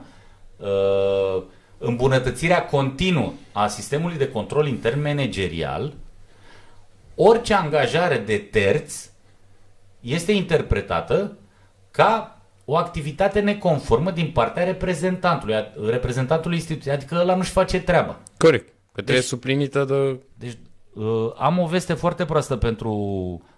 uh, 0.67 1.43
îmbunătățirea 1.79 2.65
continuă 2.65 3.33
a 3.53 3.67
sistemului 3.67 4.17
de 4.17 4.29
control 4.29 4.67
intern 4.67 5.03
managerial 5.03 5.93
orice 7.15 7.55
angajare 7.55 8.19
de 8.19 8.37
terți 8.37 9.11
este 10.01 10.33
interpretată 10.33 11.37
ca 11.91 12.39
o 12.65 12.77
activitate 12.77 13.41
neconformă 13.41 14.11
din 14.11 14.31
partea 14.31 14.65
reprezentantului, 14.65 15.55
a- 15.55 15.73
reprezentantului 15.89 16.57
instituției, 16.57 16.95
adică 16.95 17.17
ăla 17.21 17.35
nu-și 17.35 17.51
face 17.51 17.81
treaba. 17.81 18.21
Corect. 18.39 18.73
Că 18.93 19.03
trebuie 19.03 19.23
suplinită 19.23 19.85
de... 19.85 20.21
Deci 20.39 20.59
uh, 20.95 21.33
am 21.37 21.59
o 21.59 21.67
veste 21.67 21.95
foarte 21.95 22.25
proastă 22.25 22.57
pentru 22.57 22.93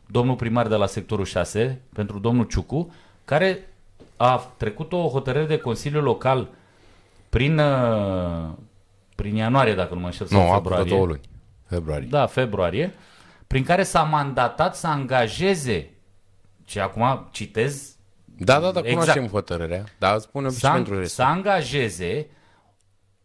domnul 0.07 0.35
primar 0.37 0.69
de 0.69 0.75
la 0.75 0.87
sectorul 0.87 1.25
6, 1.25 1.81
pentru 1.92 2.19
domnul 2.19 2.45
Ciucu, 2.45 2.92
care 3.25 3.69
a 4.16 4.53
trecut 4.57 4.92
o 4.92 5.09
hotărâre 5.09 5.47
de 5.47 5.59
Consiliu 5.59 6.01
Local 6.01 6.49
prin, 7.29 7.59
uh, 7.59 8.49
prin 9.14 9.35
ianuarie, 9.35 9.75
dacă 9.75 9.95
nu 9.95 10.01
mă 10.01 10.07
înșel, 10.07 10.27
Nu, 10.31 10.37
sau 10.37 10.47
acum 10.47 10.62
februarie. 10.62 10.90
două 10.92 11.07
luni. 11.07 11.21
Februarie. 11.69 12.07
Da, 12.11 12.27
februarie, 12.27 12.95
prin 13.47 13.64
care 13.64 13.83
s-a 13.83 14.03
mandatat 14.03 14.77
să 14.77 14.87
angajeze, 14.87 15.90
și 16.64 16.79
acum 16.81 17.29
citez, 17.31 17.97
Da, 18.38 18.61
da, 18.61 18.71
da, 18.71 18.79
Exact. 18.79 18.88
cunoaștem 18.88 19.27
hotărârea. 19.27 19.85
Da, 19.99 20.19
spune 20.19 20.49
și 20.49 20.55
să, 20.55 20.71
pentru 20.73 20.92
să 20.95 20.99
restul. 21.01 21.25
angajeze 21.25 22.27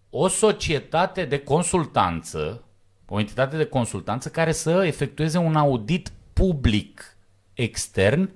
o 0.09 0.27
societate 0.27 1.25
de 1.25 1.39
consultanță, 1.39 2.63
o 3.07 3.19
entitate 3.19 3.57
de 3.57 3.65
consultanță 3.65 4.29
care 4.29 4.51
să 4.51 4.83
efectueze 4.85 5.37
un 5.37 5.55
audit 5.55 6.11
public 6.33 7.17
extern 7.53 8.35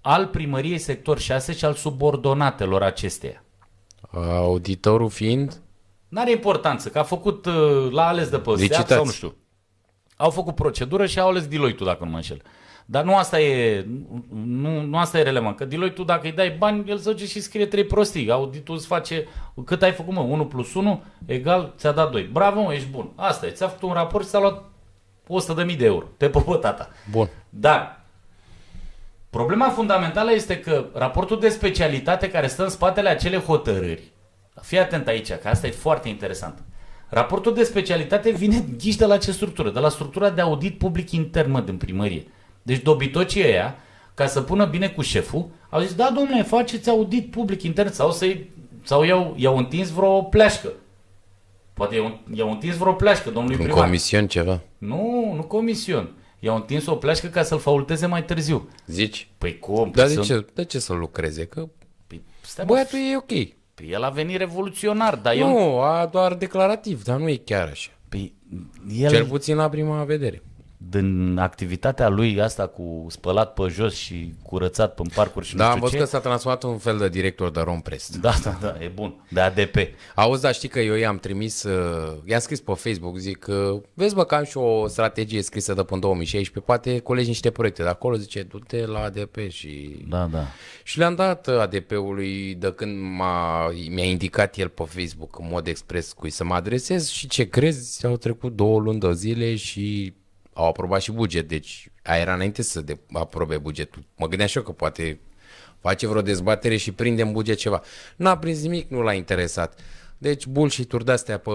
al 0.00 0.26
primăriei 0.26 0.78
sector 0.78 1.18
6 1.18 1.52
și 1.52 1.64
al 1.64 1.74
subordonatelor 1.74 2.82
acesteia. 2.82 3.44
Auditorul 4.12 5.08
fiind... 5.08 5.62
N-are 6.08 6.30
importanță, 6.30 6.88
că 6.88 6.98
a 6.98 7.02
făcut, 7.02 7.46
uh, 7.46 7.90
l-a 7.90 8.06
ales 8.06 8.28
de 8.28 8.38
pe 8.38 8.44
SEAT 8.44 8.58
Licitați. 8.58 8.92
sau 8.92 9.04
nu 9.04 9.10
știu. 9.10 9.34
Au 10.16 10.30
făcut 10.30 10.54
procedură 10.54 11.06
și 11.06 11.20
au 11.20 11.28
ales 11.28 11.46
Deloitte-ul, 11.46 11.88
dacă 11.88 12.04
nu 12.04 12.10
mă 12.10 12.16
înșel. 12.16 12.42
Dar 12.86 13.04
nu 13.04 13.16
asta 13.16 13.40
e, 13.40 13.86
nu, 14.44 14.80
nu 14.80 14.98
asta 14.98 15.18
e 15.18 15.22
relevant, 15.22 15.56
că 15.56 15.64
Deloitte-ul 15.64 16.06
dacă 16.06 16.26
îi 16.26 16.32
dai 16.32 16.50
bani, 16.50 16.90
el 16.90 16.98
se 16.98 17.10
duce 17.10 17.26
și 17.26 17.40
scrie 17.40 17.66
trei 17.66 17.84
prostii. 17.84 18.30
Auditul 18.30 18.74
îți 18.74 18.86
face, 18.86 19.26
cât 19.64 19.82
ai 19.82 19.92
făcut 19.92 20.14
mă, 20.14 20.20
1 20.20 20.46
plus 20.46 20.74
1 20.74 21.02
egal, 21.26 21.74
ți-a 21.76 21.92
dat 21.92 22.10
2. 22.10 22.22
Bravo 22.22 22.62
mă, 22.62 22.72
ești 22.72 22.88
bun. 22.88 23.12
Asta 23.14 23.46
e, 23.46 23.50
ți-a 23.50 23.68
făcut 23.68 23.88
un 23.88 23.94
raport 23.94 24.24
și 24.24 24.30
ți-a 24.30 24.40
luat 24.40 24.64
100.000 25.66 25.76
de 25.76 25.84
euro. 25.84 26.06
Te 26.16 26.28
pupă 26.28 26.56
tata. 26.56 26.90
Bun. 27.10 27.28
Dar 27.48 28.00
problema 29.30 29.68
fundamentală 29.68 30.32
este 30.32 30.58
că 30.58 30.86
raportul 30.94 31.40
de 31.40 31.48
specialitate 31.48 32.30
care 32.30 32.46
stă 32.46 32.62
în 32.62 32.68
spatele 32.68 33.08
acele 33.08 33.38
hotărâri, 33.38 34.12
fii 34.62 34.78
atent 34.78 35.06
aici, 35.06 35.32
că 35.32 35.48
asta 35.48 35.66
e 35.66 35.70
foarte 35.70 36.08
interesant. 36.08 36.62
Raportul 37.08 37.54
de 37.54 37.62
specialitate 37.62 38.30
vine 38.30 38.64
ghiși 38.78 38.98
de 38.98 39.04
la 39.04 39.16
ce 39.16 39.32
structură? 39.32 39.70
De 39.70 39.78
la 39.78 39.88
structura 39.88 40.30
de 40.30 40.40
audit 40.40 40.78
public 40.78 41.10
intern, 41.10 41.50
mă, 41.50 41.60
din 41.60 41.76
primărie. 41.76 42.26
Deci 42.62 42.82
dobitocii 42.82 43.44
ăia, 43.44 43.76
ca 44.14 44.26
să 44.26 44.40
pună 44.40 44.64
bine 44.64 44.88
cu 44.88 45.02
șeful, 45.02 45.48
au 45.70 45.80
zis, 45.80 45.94
da, 45.94 46.10
domnule, 46.14 46.42
faceți 46.42 46.88
audit 46.88 47.30
public 47.30 47.62
intern 47.62 47.90
sau 47.90 48.10
să-i, 48.10 48.50
sau 48.82 49.02
i-au, 49.02 49.34
i-au 49.36 49.56
întins 49.56 49.90
vreo 49.90 50.22
pleașcă. 50.22 50.72
Poate 51.74 51.94
i-au, 51.94 52.20
i-au 52.34 52.50
întins 52.50 52.76
vreo 52.76 52.92
pleașcă 52.92 53.30
domnului 53.30 53.56
Un 53.58 53.64
primar. 53.64 53.84
comision 53.84 54.26
ceva. 54.26 54.60
Nu, 54.78 55.32
nu 55.36 55.42
comision. 55.42 56.12
I-au 56.38 56.56
întins 56.56 56.86
o 56.86 56.94
pleașcă 56.94 57.26
ca 57.26 57.42
să-l 57.42 57.58
faulteze 57.58 58.06
mai 58.06 58.24
târziu. 58.24 58.68
Zici? 58.86 59.28
Păi 59.38 59.58
cum? 59.58 59.90
Dar 59.94 60.06
de 60.06 60.12
Sunt- 60.12 60.24
ce, 60.26 60.46
de 60.54 60.64
ce 60.64 60.78
să 60.78 60.92
lucreze? 60.92 61.44
Că 61.46 61.68
Păi, 62.06 62.22
stai, 62.40 62.64
mă, 62.68 62.72
băiatul 62.72 62.98
e 62.98 63.16
ok. 63.16 63.54
Păi 63.74 63.88
el 63.90 64.02
a 64.02 64.08
venit 64.08 64.36
revoluționar, 64.36 65.16
dar 65.16 65.34
eu... 65.36 65.48
Nu, 65.48 65.78
a 65.80 66.06
doar 66.06 66.34
declarativ, 66.34 67.02
dar 67.04 67.18
nu 67.18 67.28
e 67.28 67.36
chiar 67.36 67.68
așa. 67.68 67.90
Păi 68.08 68.34
el, 68.98 69.10
Cel 69.10 69.24
puțin 69.26 69.56
la 69.56 69.68
prima 69.68 70.04
vedere. 70.04 70.42
Din 70.88 71.38
activitatea 71.38 72.08
lui 72.08 72.40
asta 72.40 72.66
cu 72.66 73.06
spălat 73.08 73.52
pe 73.52 73.66
jos 73.68 73.94
și 73.94 74.34
curățat 74.42 74.94
pe 74.94 75.02
parcuri 75.14 75.46
și 75.46 75.56
Da, 75.56 75.64
nu 75.64 75.70
am 75.70 75.76
știu 75.76 75.84
văzut 75.86 75.98
ce... 75.98 76.04
că 76.04 76.10
s-a 76.10 76.20
transformat 76.20 76.64
în 76.64 76.70
un 76.70 76.78
fel 76.78 76.98
de 76.98 77.08
director 77.08 77.50
de 77.50 77.60
Romprest. 77.60 78.16
Da, 78.16 78.32
da, 78.42 78.58
da, 78.60 78.76
e 78.80 78.88
bun. 78.94 79.14
De 79.30 79.40
ADP. 79.40 79.76
Auzi, 80.14 80.42
dar 80.42 80.54
știi 80.54 80.68
că 80.68 80.80
eu 80.80 80.94
i-am 80.94 81.18
trimis, 81.18 81.62
uh, 81.62 82.12
i-am 82.24 82.40
scris 82.40 82.60
pe 82.60 82.72
Facebook, 82.72 83.16
zic 83.16 83.38
că 83.38 83.80
vezi 83.94 84.14
bă 84.14 84.24
că 84.24 84.34
am 84.34 84.44
și 84.44 84.56
o 84.56 84.86
strategie 84.86 85.42
scrisă 85.42 85.74
de 85.74 85.82
până 85.82 85.94
în 85.94 86.00
2016, 86.00 86.72
poate 86.72 86.98
colegi 86.98 87.28
niște 87.28 87.50
proiecte 87.50 87.82
de 87.82 87.88
acolo, 87.88 88.16
zice, 88.16 88.42
du-te 88.42 88.86
la 88.86 88.98
ADP 88.98 89.36
și... 89.48 90.04
Da, 90.08 90.28
da. 90.32 90.46
Și 90.82 90.98
le-am 90.98 91.14
dat 91.14 91.46
uh, 91.46 91.58
ADP-ului 91.58 92.54
de 92.54 92.72
când 92.72 92.98
m-a, 93.16 93.70
mi-a 93.90 94.04
indicat 94.04 94.56
el 94.56 94.68
pe 94.68 94.84
Facebook 94.86 95.38
în 95.38 95.46
mod 95.50 95.66
expres 95.66 96.12
cui 96.12 96.30
să 96.30 96.44
mă 96.44 96.54
adresez 96.54 97.08
și 97.08 97.28
ce 97.28 97.48
crezi, 97.48 98.06
au 98.06 98.16
trecut 98.16 98.56
două 98.56 98.80
luni 98.80 99.00
de 99.00 99.12
zile 99.12 99.56
și 99.56 100.14
au 100.54 100.66
aprobat 100.66 101.00
și 101.00 101.12
buget, 101.12 101.48
deci 101.48 101.88
aia 102.02 102.20
era 102.20 102.34
înainte 102.34 102.62
să 102.62 102.80
de, 102.80 102.98
aprobe 103.12 103.58
bugetul. 103.58 104.02
Mă 104.16 104.26
gândeam 104.26 104.48
și 104.48 104.56
eu 104.56 104.62
că 104.62 104.72
poate 104.72 105.20
face 105.80 106.06
vreo 106.06 106.22
dezbatere 106.22 106.76
și 106.76 106.92
prinde 106.92 107.22
în 107.22 107.32
buget 107.32 107.56
ceva. 107.58 107.80
N-a 108.16 108.38
prins 108.38 108.62
nimic, 108.62 108.90
nu 108.90 109.00
l-a 109.02 109.12
interesat. 109.12 109.78
Deci 110.18 110.46
bullshit-uri 110.46 111.04
de-astea 111.04 111.38
pe, 111.38 111.50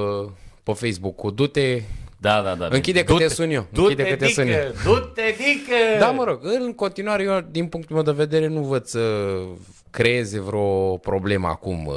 pe 0.63 0.71
Facebook 0.73 1.15
cu 1.15 1.29
du-te, 1.31 1.81
Da, 2.21 2.41
da, 2.41 2.55
da. 2.55 2.65
Închide 2.71 3.01
bine. 3.01 3.03
că 3.03 3.13
te 3.13 3.23
Du-te- 3.23 3.33
sun 3.33 3.49
eu. 3.49 3.67
Du-te, 3.71 3.81
Închide 3.91 4.09
că 4.09 4.15
te 4.15 4.27
sun 4.27 4.47
eu. 4.47 4.59
dică, 4.71 4.73
du-te, 4.83 5.21
dică! 5.37 5.99
Da, 5.99 6.11
mă 6.11 6.23
rog, 6.23 6.39
în 6.43 6.73
continuare 6.73 7.23
eu, 7.23 7.39
din 7.51 7.67
punctul 7.67 7.95
meu 7.95 8.03
de 8.05 8.11
vedere, 8.11 8.47
nu 8.47 8.61
văd 8.61 8.85
să 8.85 9.01
creeze 9.89 10.39
vreo 10.39 10.97
problemă 10.97 11.47
acum 11.47 11.85
uh, 11.85 11.95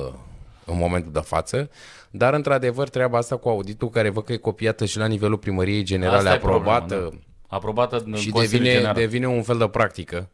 în 0.72 0.78
momentul 0.78 1.12
de 1.12 1.20
față, 1.20 1.70
dar 2.10 2.34
într-adevăr 2.34 2.88
treaba 2.88 3.18
asta 3.18 3.36
cu 3.36 3.48
auditul 3.48 3.90
care 3.90 4.10
văd 4.10 4.24
că 4.24 4.32
e 4.32 4.36
copiată 4.36 4.84
și 4.84 4.98
la 4.98 5.06
nivelul 5.06 5.38
primăriei 5.38 5.82
generale 5.82 6.16
Asta 6.16 6.30
e 6.30 6.34
aprobată 6.34 6.94
problema, 6.94 7.10
da. 7.10 7.56
Aprobată 7.56 8.02
în 8.04 8.14
și 8.14 8.30
Consiliul 8.30 8.62
devine, 8.62 8.72
General. 8.72 8.94
devine 8.94 9.26
un 9.26 9.42
fel 9.42 9.58
de 9.58 9.68
practică. 9.68 10.28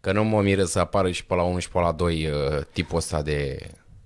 Că 0.00 0.12
nu 0.12 0.24
mă 0.24 0.40
miră 0.42 0.64
să 0.64 0.78
apară 0.78 1.10
și 1.10 1.24
pe 1.26 1.34
la 1.34 1.42
1 1.42 1.58
și 1.58 1.70
pe 1.70 1.78
la 1.78 1.92
2 1.92 2.26
uh, 2.26 2.62
tipul 2.72 2.96
ăsta 2.96 3.22
de... 3.22 3.58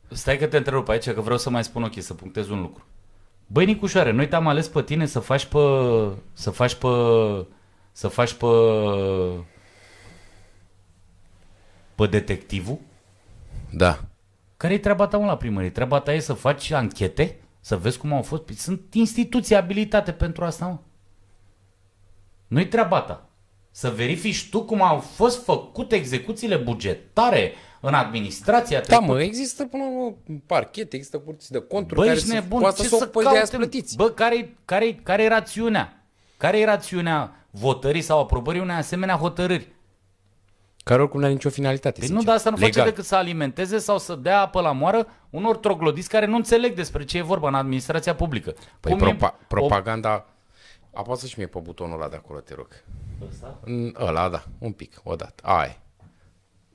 Stai 0.09 0.39
că 0.39 0.47
te 0.47 0.57
întrerup 0.57 0.89
aici, 0.89 1.11
că 1.11 1.21
vreau 1.21 1.39
să 1.39 1.51
mai 1.51 1.65
spun 1.65 1.83
ok, 1.83 1.93
să 2.03 2.15
punctez 2.15 2.49
un 2.49 2.61
lucru. 2.61 2.85
Băi, 3.47 3.65
Nicușoare, 3.65 4.11
noi 4.11 4.29
te-am 4.29 4.47
ales 4.47 4.69
pe 4.69 4.83
tine 4.83 5.07
să 5.07 5.19
faci 5.19 5.45
pe... 5.45 5.59
Să 6.33 6.51
faci 6.51 6.75
pe... 6.75 6.89
Să 7.93 8.09
faci 8.09 8.33
pe... 8.33 8.47
Pe 11.95 12.07
detectivul? 12.07 12.79
Da. 13.71 14.01
Care 14.61 14.75
e 14.75 14.79
treaba 14.79 15.07
ta, 15.07 15.19
mă, 15.19 15.27
la 15.27 15.37
primărie? 15.37 15.71
Treaba 15.71 16.01
ta 16.01 16.13
e 16.13 16.19
să 16.19 16.33
faci 16.33 16.71
anchete? 16.71 17.39
Să 17.61 17.77
vezi 17.77 17.99
cum 17.99 18.13
au 18.13 18.23
fost? 18.23 18.43
Păi 18.43 18.55
sunt 18.55 18.95
instituții 18.95 19.55
abilitate 19.55 20.13
pentru 20.13 20.45
asta, 20.45 20.67
mă. 20.67 20.79
Nu-i 22.47 22.69
treaba 22.69 23.01
ta. 23.01 23.29
Să 23.71 23.91
verifici 23.91 24.49
tu 24.49 24.65
cum 24.65 24.83
au 24.83 24.99
fost 24.99 25.45
făcute 25.45 25.97
execuțiile 25.97 26.57
bugetare 26.57 27.53
în 27.81 27.95
administrația 27.95 28.81
Da, 28.81 28.99
mă, 28.99 29.23
există 29.23 29.65
până 29.65 29.83
la 29.83 29.91
urmă 29.91 30.17
parchet, 30.47 30.93
există 30.93 31.19
curți 31.19 31.51
de 31.51 31.59
conturi 31.59 31.95
Bă, 31.95 32.01
care 32.01 32.15
ești 32.15 32.27
să 32.27 32.35
nebun, 32.35 32.61
poată 32.61 32.83
ce 32.83 32.89
să 32.89 32.95
o 32.95 32.99
să 32.99 33.07
păi 33.07 33.23
de 33.23 33.29
aia 33.29 33.39
caute? 33.39 33.57
plătiți. 33.57 33.97
Bă, 33.97 34.11
care, 34.11 34.57
care, 34.65 34.95
care 35.03 35.23
e 35.23 35.29
rațiunea? 35.29 36.07
Care 36.37 36.59
e 36.59 36.65
rațiunea 36.65 37.47
votării 37.51 38.03
sau 38.03 38.21
aprobării 38.21 38.61
unei 38.61 38.77
asemenea 38.77 39.17
hotărâri? 39.17 39.69
Care 40.91 41.03
oricum 41.03 41.19
nu 41.21 41.25
are 41.27 41.35
nicio 41.35 41.51
finalitate, 41.51 41.99
Păi 41.99 42.07
sincer. 42.07 42.19
nu, 42.19 42.25
dar 42.25 42.35
asta 42.37 42.51
nu 42.51 42.57
face 42.57 42.69
Legal. 42.69 42.85
decât 42.85 43.05
să 43.05 43.15
alimenteze 43.15 43.79
sau 43.79 43.99
să 43.99 44.15
dea 44.15 44.41
apă 44.41 44.61
la 44.61 44.73
moară 44.73 45.07
unor 45.31 45.57
troglodiți 45.57 46.09
care 46.09 46.27
nu 46.27 46.37
înțeleg 46.37 46.75
despre 46.75 47.05
ce 47.05 47.19
e 47.19 47.23
vorba 47.23 47.49
în 47.49 47.55
administrația 47.55 48.15
publică. 48.15 48.55
Păi 48.81 48.93
Cum 48.99 49.07
e 49.09 49.15
propa- 49.17 49.35
o- 49.35 49.45
propaganda... 49.49 50.27
Apasă 50.95 51.27
și 51.27 51.35
mie 51.37 51.47
pe 51.47 51.59
butonul 51.59 52.01
ăla 52.01 52.09
de 52.09 52.17
acolo, 52.17 52.39
te 52.41 52.55
rog. 52.55 52.69
Ăsta? 53.31 53.59
În 53.65 53.95
Ăla, 54.01 54.29
da, 54.29 54.45
un 54.59 54.73
pic, 54.73 55.01
o 55.03 55.15
dată. 55.15 55.43
Ai. 55.47 55.79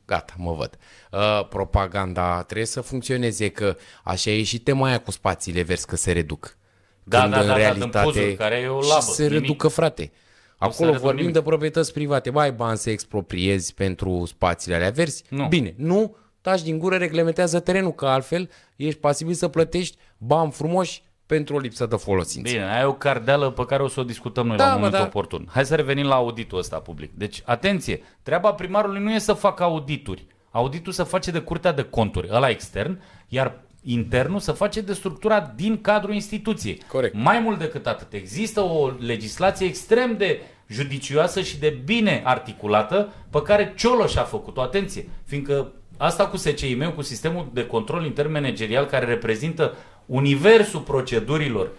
Gata, 0.06 0.34
mă 0.38 0.54
văd. 0.54 0.78
Uh, 1.12 1.47
propaganda 1.49 2.43
trebuie 2.43 2.65
să 2.67 2.82
funcționeze, 2.82 3.49
că 3.49 3.75
așa 4.04 4.30
e 4.30 4.43
și 4.43 4.60
tema 4.60 4.88
aia 4.88 4.99
cu 4.99 5.12
spațiile 5.12 5.62
verzi, 5.62 5.86
că 5.86 5.95
se 5.95 6.12
reduc. 6.12 6.58
Da, 7.04 7.19
Când 7.21 7.34
da, 7.34 7.39
în 7.39 7.45
da, 7.47 7.51
da, 7.51 7.58
din 7.58 7.63
realitate 7.67 8.06
puzuri, 8.06 8.36
care 8.36 8.56
e 8.56 8.67
o 8.67 8.82
și 8.82 8.89
labă, 8.89 9.01
se 9.01 9.23
nimic. 9.28 9.39
reducă, 9.41 9.67
frate. 9.67 10.12
Acolo 10.58 10.89
reduc 10.89 11.04
vorbim 11.04 11.20
nimic. 11.22 11.36
de 11.36 11.41
proprietăți 11.41 11.94
private. 11.94 12.30
Mai 12.30 12.44
ai 12.46 12.52
bani 12.52 12.78
să 12.78 12.89
expropriezi 12.89 13.74
pentru 13.74 14.24
spațiile 14.26 14.76
alea 14.76 14.89
verzi? 14.89 15.24
Nu. 15.30 15.48
Bine, 15.48 15.74
nu, 15.78 16.15
taci 16.41 16.62
din 16.62 16.78
gură, 16.78 16.96
reglementează 16.98 17.60
terenul, 17.60 17.91
că 17.94 18.06
altfel 18.06 18.50
ești 18.76 19.00
pasibil 19.00 19.34
să 19.34 19.48
plătești 19.48 19.98
bani 20.18 20.52
frumoși 20.52 21.04
pentru 21.26 21.56
o 21.56 21.60
lipsă 21.60 21.86
de 21.86 21.96
folosință. 21.96 22.52
Bine, 22.52 22.63
ai 22.63 22.86
o 22.86 22.94
cardeală 22.94 23.50
pe 23.52 23.65
care 23.65 23.84
o 23.84 23.88
să 23.88 24.00
o 24.00 24.04
discutăm 24.04 24.48
noi 24.48 24.58
Da, 24.58 24.63
la 24.63 24.70
mă, 24.70 24.76
momentul 24.76 25.00
da. 25.00 25.06
oportun. 25.06 25.48
Hai 25.52 25.65
să 25.65 25.76
revenim 25.76 26.06
la 26.06 26.15
auditul 26.15 26.58
ăsta 26.58 26.80
public. 26.80 27.12
Deci, 27.13 27.41
atenție, 27.46 28.02
treaba 28.22 28.54
primarului 28.54 29.02
nu 29.02 29.12
e 29.13 29.18
să 29.20 29.34
facă 29.34 29.63
audituri. 29.63 30.26
Auditul 30.52 30.91
se 30.94 31.04
face 31.04 31.32
de 31.32 31.39
curtea 31.39 31.72
de 31.72 31.82
conturi, 31.82 32.28
ăla 32.32 32.50
extern, 32.50 33.02
iar 33.28 33.63
internul 33.86 34.39
se 34.39 34.52
face 34.52 34.82
de 34.82 34.93
structura 34.93 35.54
din 35.56 35.82
cadrul 35.82 36.13
instituției. 36.13 36.82
Corect. 36.88 37.15
Mai 37.15 37.39
mult 37.39 37.60
decât 37.60 37.88
atât, 37.88 38.13
există 38.13 38.62
o 38.62 38.91
legislație 39.00 39.67
extrem 39.67 40.17
de 40.17 40.41
judicioasă 40.67 41.41
și 41.41 41.60
de 41.60 41.78
bine 41.86 42.21
articulată 42.26 43.13
pe 43.30 43.41
care 43.41 43.74
Cioloș 43.76 44.15
a 44.15 44.24
făcut-o. 44.24 44.62
Atenție, 44.62 45.08
fiindcă 45.26 45.71
asta 45.98 46.28
cu 46.28 46.38
SCIM, 46.38 46.91
cu 46.95 47.02
sistemul 47.02 47.50
de 47.54 47.65
control 47.65 48.06
intern 48.06 48.32
managerial 48.32 48.86
care 48.86 49.06
reprezintă 49.06 49.76
universul 50.06 50.80
procedurilor 50.80 51.69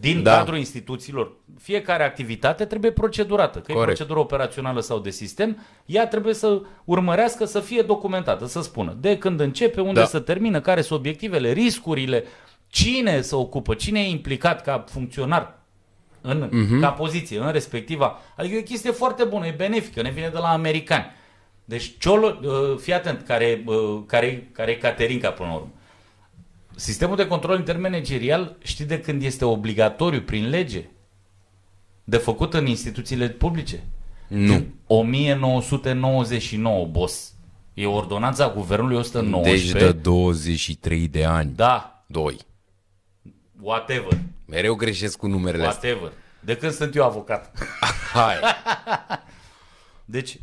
din 0.00 0.22
Da. 0.22 0.30
da. 0.30 0.36
cadrul 0.38 0.56
instituțiilor, 0.56 1.32
fiecare 1.60 2.04
activitate 2.04 2.64
trebuie 2.64 2.90
procedurată. 2.90 3.58
Că 3.58 3.72
e 3.72 3.74
Corect. 3.74 3.94
procedură 3.96 4.20
operațională 4.20 4.80
sau 4.80 4.98
de 4.98 5.10
sistem, 5.10 5.58
ea 5.86 6.06
trebuie 6.08 6.34
să 6.34 6.60
urmărească 6.84 7.44
să 7.44 7.60
fie 7.60 7.82
documentată, 7.82 8.46
să 8.46 8.62
spună 8.62 8.96
de 9.00 9.18
când 9.18 9.40
începe, 9.40 9.80
unde 9.80 10.00
Da. 10.00 10.06
se 10.06 10.18
termină, 10.18 10.60
care 10.60 10.80
sunt 10.80 10.98
obiectivele, 10.98 11.52
riscurile, 11.52 12.24
cine 12.66 13.20
se 13.20 13.34
ocupă, 13.34 13.74
cine 13.74 14.00
e 14.00 14.08
implicat 14.10 14.62
ca 14.62 14.84
funcționar 14.88 15.58
în, 16.20 16.48
Mhm. 16.52 16.76
uh-huh. 16.76 16.80
ca 16.80 16.90
poziție 16.90 17.38
în 17.38 17.52
respectiva. 17.52 18.18
Adică 18.36 18.54
e 18.54 18.58
o 18.58 18.62
chestie 18.62 18.90
foarte 18.90 19.24
bună, 19.24 19.46
e 19.46 19.54
benefică, 19.56 20.02
ne 20.02 20.10
vine 20.10 20.28
de 20.32 20.38
la 20.38 20.48
americani. 20.48 21.04
Deci, 21.64 21.92
Ciolo, 21.98 22.38
uh, 22.42 22.78
fii 22.78 22.92
atent, 22.92 23.22
care, 23.26 23.62
uh, 23.66 24.02
care, 24.06 24.48
care 24.52 24.70
e 24.70 24.74
Caterinca 24.74 25.30
până 25.30 25.48
la 25.48 25.54
urmă. 25.54 25.68
Sistemul 26.76 27.16
de 27.16 27.26
control 27.26 27.58
intermanagerial, 27.58 28.56
știi 28.62 28.84
de 28.84 29.00
când 29.00 29.22
este 29.22 29.44
obligatoriu 29.44 30.20
prin 30.20 30.48
lege? 30.48 30.88
De 32.04 32.16
făcut 32.16 32.54
în 32.54 32.66
instituțiile 32.66 33.28
publice? 33.28 33.82
Nu. 34.28 34.66
1999, 34.86 36.86
boss. 36.86 37.32
E 37.74 37.86
ordonanța 37.86 38.50
guvernului 38.50 38.96
119. 38.96 39.72
Deci 39.72 39.82
de 39.82 39.92
23 39.92 41.08
de 41.08 41.24
ani. 41.24 41.52
Da, 41.56 42.04
2. 42.06 42.36
whatever. 43.60 44.18
Mereu 44.46 44.74
greșesc 44.74 45.16
cu 45.16 45.26
numerele 45.26 45.66
astea. 45.66 45.88
Whatever. 45.88 46.12
De 46.40 46.56
când 46.56 46.72
sunt 46.72 46.94
eu 46.94 47.04
avocat. 47.04 47.52
Hai. 48.12 48.34
Deci, 50.04 50.40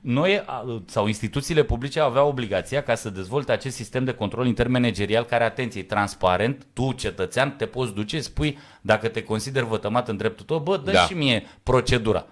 noi 0.00 0.38
a- 0.46 0.82
sau 0.86 1.06
instituțiile 1.06 1.62
publice 1.62 2.00
aveau 2.00 2.28
obligația 2.28 2.82
ca 2.82 2.94
să 2.94 3.10
dezvolte 3.10 3.52
acest 3.52 3.76
sistem 3.76 4.04
de 4.04 4.12
control 4.12 4.46
intermanagerial 4.46 5.24
care, 5.24 5.44
atenție, 5.44 5.80
e 5.80 5.84
transparent, 5.84 6.66
tu, 6.72 6.92
cetățean, 6.92 7.56
te 7.56 7.66
poți 7.66 7.94
duce, 7.94 8.20
spui, 8.20 8.58
dacă 8.80 9.08
te 9.08 9.22
consider 9.22 9.62
vătămat 9.62 10.08
în 10.08 10.16
dreptul 10.16 10.44
tău, 10.44 10.58
bă, 10.58 10.76
dă 10.76 10.90
Da. 10.90 10.98
și 11.00 11.14
mie 11.14 11.46
procedura. 11.62 12.26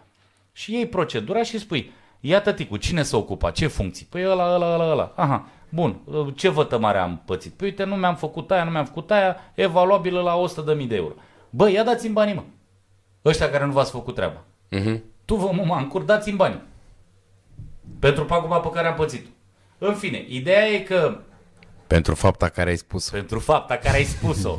Și 0.53 0.73
iei 0.75 0.87
procedura 0.87 1.43
și 1.43 1.59
spui, 1.59 1.93
iată 2.21 2.55
cu 2.55 2.77
cine 2.77 3.03
se 3.03 3.17
ocupa, 3.17 3.51
ce 3.51 3.67
funcții? 3.67 4.07
Păi 4.11 4.27
ăla, 4.27 4.55
ăla, 4.55 4.73
ăla, 4.75 4.91
ăla. 4.91 5.13
Aha, 5.17 5.49
bun, 5.69 6.01
ce 6.35 6.49
vătămare 6.49 6.99
am 6.99 7.23
pățit? 7.25 7.53
Păi 7.53 7.67
uite, 7.69 7.85
nu 7.85 7.95
mi-am 7.95 8.17
făcut 8.17 8.51
aia, 8.51 8.65
nu 8.65 8.71
mi-am 8.71 8.85
făcut 8.85 9.11
aia, 9.11 9.37
evaluabilă 9.55 10.21
la 10.21 10.35
100.000 10.35 10.87
de 10.89 10.95
euro. 10.97 11.15
Bă, 11.51 11.71
ia 11.71 11.83
dați-mi 11.85 12.13
banii, 12.13 12.35
mă. 12.35 12.43
Ăștia 13.25 13.51
care 13.51 13.65
nu 13.65 13.73
v-ați 13.73 13.91
făcut 13.91 14.15
treaba. 14.15 14.45
Mhm. 14.71 15.03
Tu 15.25 15.35
vă 15.35 15.51
mă 15.65 15.75
încur, 15.79 16.03
dați-mi 16.03 16.37
bani. 16.37 16.61
Pentru 17.99 18.25
paguba 18.25 18.59
pe 18.59 18.71
care 18.71 18.87
am 18.87 18.95
pățit-o. 18.95 19.29
În 19.79 19.95
fine, 19.95 20.25
ideea 20.29 20.67
e 20.67 20.79
că 20.79 21.19
Pentru 21.87 22.15
fapta 22.15 22.49
care 22.49 22.71
ai 22.71 22.77
spus. 22.77 23.11
pentru 23.11 23.39
fapta 23.39 23.77
care 23.77 23.97
ai 23.97 24.05
spus-o, 24.05 24.59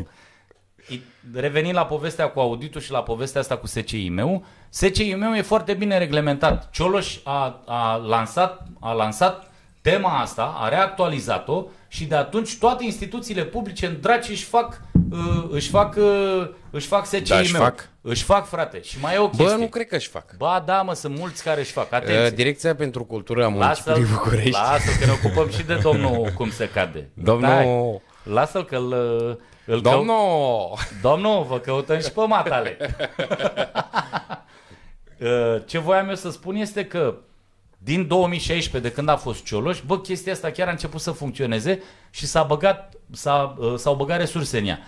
i- 0.89 1.01
revenind 1.33 1.75
la 1.75 1.85
povestea 1.85 2.29
cu 2.29 2.39
auditul 2.39 2.81
și 2.81 2.91
la 2.91 3.03
povestea 3.03 3.41
asta 3.41 3.57
cu 3.57 3.67
SCI-ul, 3.67 4.43
SCI-ul 4.69 5.35
e 5.35 5.41
foarte 5.41 5.73
bine 5.73 5.97
reglementat. 5.97 6.69
Cioloș 6.71 7.17
a, 7.23 7.61
a, 7.65 7.95
lansat, 7.95 8.67
a 8.79 8.91
lansat 8.91 9.51
tema 9.81 10.19
asta, 10.19 10.55
a 10.59 10.69
reactualizat-o 10.69 11.65
și 11.87 12.05
de 12.05 12.15
atunci 12.15 12.57
toate 12.57 12.83
instituțiile 12.83 13.43
publice 13.43 13.85
în 13.85 13.97
draci 14.01 14.29
își 14.29 14.43
fac, 14.43 14.81
uh, 15.11 15.47
își 15.49 15.69
fac, 15.69 15.95
uh, 15.95 16.47
își 16.69 16.87
fac 16.87 17.05
SCI-ul. 17.05 17.21
Da, 17.27 17.39
își 17.39 17.53
fac? 17.53 17.89
Își 18.09 18.23
fac, 18.23 18.47
frate. 18.47 18.81
Și 18.81 18.97
mai 19.01 19.15
e 19.15 19.17
o 19.17 19.27
chestie. 19.29 19.45
Bă, 19.45 19.53
nu 19.55 19.67
cred 19.67 19.87
că 19.87 19.95
își 19.95 20.07
fac. 20.07 20.35
Ba 20.37 20.63
da, 20.65 20.81
mă, 20.81 20.93
sunt 20.93 21.17
mulți 21.17 21.43
care 21.43 21.59
își 21.59 21.71
fac. 21.71 21.91
Atenție. 21.93 22.25
Uh, 22.25 22.33
Direcția 22.33 22.75
pentru 22.75 23.03
Cultură 23.03 23.45
a 23.45 23.47
Lasă-l, 23.49 23.91
Municipiului 23.93 24.09
București. 24.23 24.51
lasă 24.51 24.99
că 24.99 25.05
ne 25.05 25.11
ocupăm 25.11 25.49
și 25.49 25.63
de 25.63 25.75
domnul 25.75 26.29
cum 26.37 26.49
se 26.51 26.69
cade. 26.69 27.09
Domnul- 27.13 27.49
Stai, 27.49 28.01
Lasă-l 28.23 28.65
că 28.65 28.75
îl, 28.75 28.91
îl 29.65 29.81
cău... 29.81 29.91
Domnul! 29.93 30.77
Domnul, 31.01 31.43
vă 31.43 31.59
căutăm 31.59 31.99
și 31.99 32.11
pe 32.11 32.21
matale. 32.27 32.77
Uh, 35.21 35.61
Ce 35.65 35.77
voiam 35.79 36.09
eu 36.09 36.15
să 36.15 36.29
spun 36.31 36.55
este 36.55 36.85
că 36.85 37.15
din 37.77 38.07
2016, 38.07 38.89
de 38.89 38.95
când 38.95 39.09
a 39.09 39.15
fost 39.15 39.43
Cioloș, 39.43 39.81
bă, 39.85 39.99
chestia 39.99 40.33
asta 40.33 40.51
chiar 40.51 40.67
a 40.67 40.71
început 40.71 41.01
să 41.01 41.11
funcționeze 41.11 41.81
și 42.09 42.25
s-a 42.25 42.43
băgat, 42.43 42.93
s-a, 43.11 43.55
uh, 43.59 43.73
s-au 43.77 43.95
băgat 43.95 44.17
resurse 44.17 44.57
în 44.57 44.65
ea. 44.67 44.79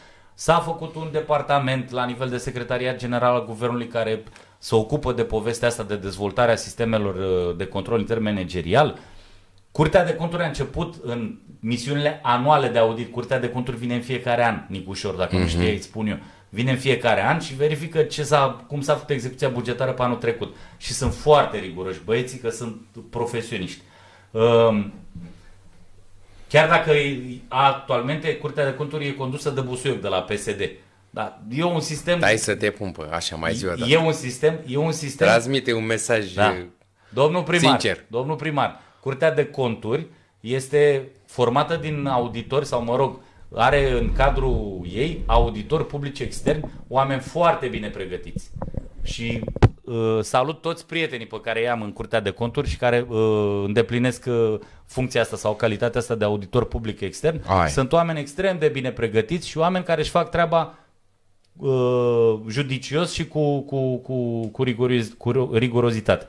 S-a 0.41 0.59
făcut 0.59 0.95
un 0.95 1.09
departament 1.11 1.91
la 1.91 2.05
nivel 2.05 2.29
de 2.29 2.37
secretariat 2.37 2.97
general 2.97 3.33
al 3.33 3.45
guvernului 3.45 3.87
care 3.87 4.23
se 4.57 4.75
ocupă 4.75 5.13
de 5.13 5.23
povestea 5.23 5.67
asta 5.67 5.83
de 5.83 5.95
dezvoltarea 5.95 6.55
sistemelor 6.55 7.15
uh, 7.15 7.57
de 7.57 7.65
control 7.65 7.99
intermanagerial. 7.99 8.99
Curtea 9.71 10.05
de 10.05 10.15
conturi 10.15 10.43
a 10.43 10.45
început 10.45 10.95
în 11.03 11.37
misiunile 11.59 12.19
anuale 12.23 12.67
de 12.67 12.77
audit. 12.77 13.11
Curtea 13.11 13.39
de 13.39 13.49
conturi 13.49 13.77
vine 13.77 13.95
în 13.95 14.01
fiecare 14.01 14.45
an, 14.45 14.65
Nicușor, 14.67 15.13
dacă 15.13 15.37
nu 15.37 15.47
știi, 15.47 15.73
îți 15.73 15.83
spun 15.83 16.07
eu. 16.07 16.17
Vine 16.49 16.71
în 16.71 16.77
fiecare 16.77 17.25
an 17.25 17.39
și 17.39 17.55
verifică 17.55 18.01
ce 18.01 18.23
s-a, 18.23 18.65
cum 18.67 18.81
s-a 18.81 18.93
făcut 18.93 19.09
execuția 19.09 19.49
bugetară 19.49 19.91
pe 19.91 20.01
anul 20.01 20.17
trecut. 20.17 20.55
Și 20.77 20.93
sunt 20.93 21.13
foarte 21.13 21.57
riguroși 21.57 22.03
băieții, 22.05 22.39
că 22.39 22.49
sunt 22.49 22.81
profesioniști. 23.09 23.81
Um, 24.31 24.93
Chiar 26.51 26.67
dacă 26.69 26.91
e- 26.91 27.39
actualmente 27.47 28.35
Curtea 28.35 28.65
de 28.65 28.73
Conturi 28.73 29.07
e 29.07 29.13
condusă 29.13 29.49
de 29.49 29.61
Busuioc 29.61 30.01
de 30.01 30.07
la 30.07 30.21
PSD. 30.21 30.69
Dar 31.09 31.41
e 31.49 31.63
un 31.63 31.79
sistem... 31.79 32.19
Dai 32.19 32.37
să 32.37 32.55
te 32.55 32.69
pumpă, 32.69 33.09
așa, 33.11 33.35
mai 33.35 33.53
zi 33.53 33.65
o 33.65 33.67
dată. 33.67 33.85
e 33.89 33.97
un 33.97 34.11
sistem, 34.13 34.59
e 34.67 34.77
un 34.77 34.91
sistem 34.91 35.27
Transmite 35.27 35.73
un 35.73 35.85
mesaj 35.85 36.33
da. 36.33 36.49
uh, 36.49 36.65
Domnul 37.09 37.43
primar, 37.43 37.79
Sincer. 37.79 38.03
domnul 38.07 38.35
primar, 38.35 38.79
Curtea 38.99 39.31
de 39.33 39.45
Conturi 39.45 40.07
este 40.39 41.07
formată 41.25 41.75
din 41.75 42.05
auditori 42.05 42.65
sau, 42.65 42.83
mă 42.83 42.95
rog, 42.95 43.19
are 43.55 43.91
în 43.91 44.13
cadrul 44.13 44.81
ei 44.93 45.23
auditori 45.25 45.85
publici 45.87 46.19
externi, 46.19 46.71
oameni 46.87 47.21
foarte 47.21 47.67
bine 47.67 47.87
pregătiți. 47.87 48.49
Și 49.03 49.41
uh, 49.43 49.70
salut 50.21 50.61
toți 50.61 50.85
prietenii 50.85 51.25
pe 51.25 51.41
care 51.41 51.61
i-am 51.61 51.81
în 51.81 51.93
Curtea 51.93 52.19
de 52.19 52.29
Conturi 52.29 52.69
și 52.69 52.77
care 52.77 53.05
uh, 53.07 53.63
îndeplinesc 53.65 54.25
uh, 54.27 54.59
funcția 54.85 55.21
asta 55.21 55.35
sau 55.35 55.55
calitatea 55.55 55.99
asta 55.99 56.15
de 56.15 56.23
auditor 56.23 56.65
public 56.65 56.99
extern. 56.99 57.41
Ai. 57.47 57.69
Sunt 57.69 57.91
oameni 57.91 58.19
extrem 58.19 58.57
de 58.59 58.67
bine 58.67 58.91
pregătiți 58.91 59.47
și 59.47 59.57
oameni 59.57 59.83
care 59.83 60.01
își 60.01 60.09
fac 60.09 60.29
treaba 60.29 60.77
uh, 61.57 62.39
judicios 62.47 63.11
și 63.11 63.27
cu, 63.27 63.61
cu, 63.61 63.97
cu, 63.97 64.47
cu, 64.47 64.63
rigoriz, 64.63 65.13
cu 65.17 65.49
rigurozitate. 65.53 66.27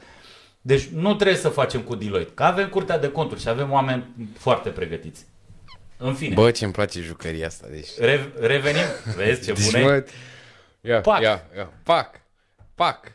Deci 0.60 0.86
nu 0.86 1.14
trebuie 1.14 1.36
să 1.36 1.48
facem 1.48 1.80
cu 1.80 1.94
Deloitte, 1.94 2.32
că 2.34 2.42
avem 2.42 2.68
curtea 2.68 2.98
de 2.98 3.10
conturi 3.10 3.40
și 3.40 3.48
avem 3.48 3.72
oameni 3.72 4.04
foarte 4.38 4.68
pregătiți. 4.68 5.24
În 5.96 6.14
fine, 6.14 6.34
Bă, 6.34 6.50
ce-mi 6.50 6.72
place 6.72 7.00
jucăria 7.00 7.46
asta, 7.46 7.66
deci... 7.70 7.88
re- 7.98 8.32
revenim. 8.40 8.82
Vezi 9.16 9.44
ce 9.44 9.52
Deci, 9.52 9.70
bune? 9.70 9.84
mă, 9.84 10.04
ia, 10.80 11.00
Pac. 11.00 11.20
ia, 11.20 11.42
ia, 11.56 11.72
pac, 11.82 12.20
pac, 12.74 13.12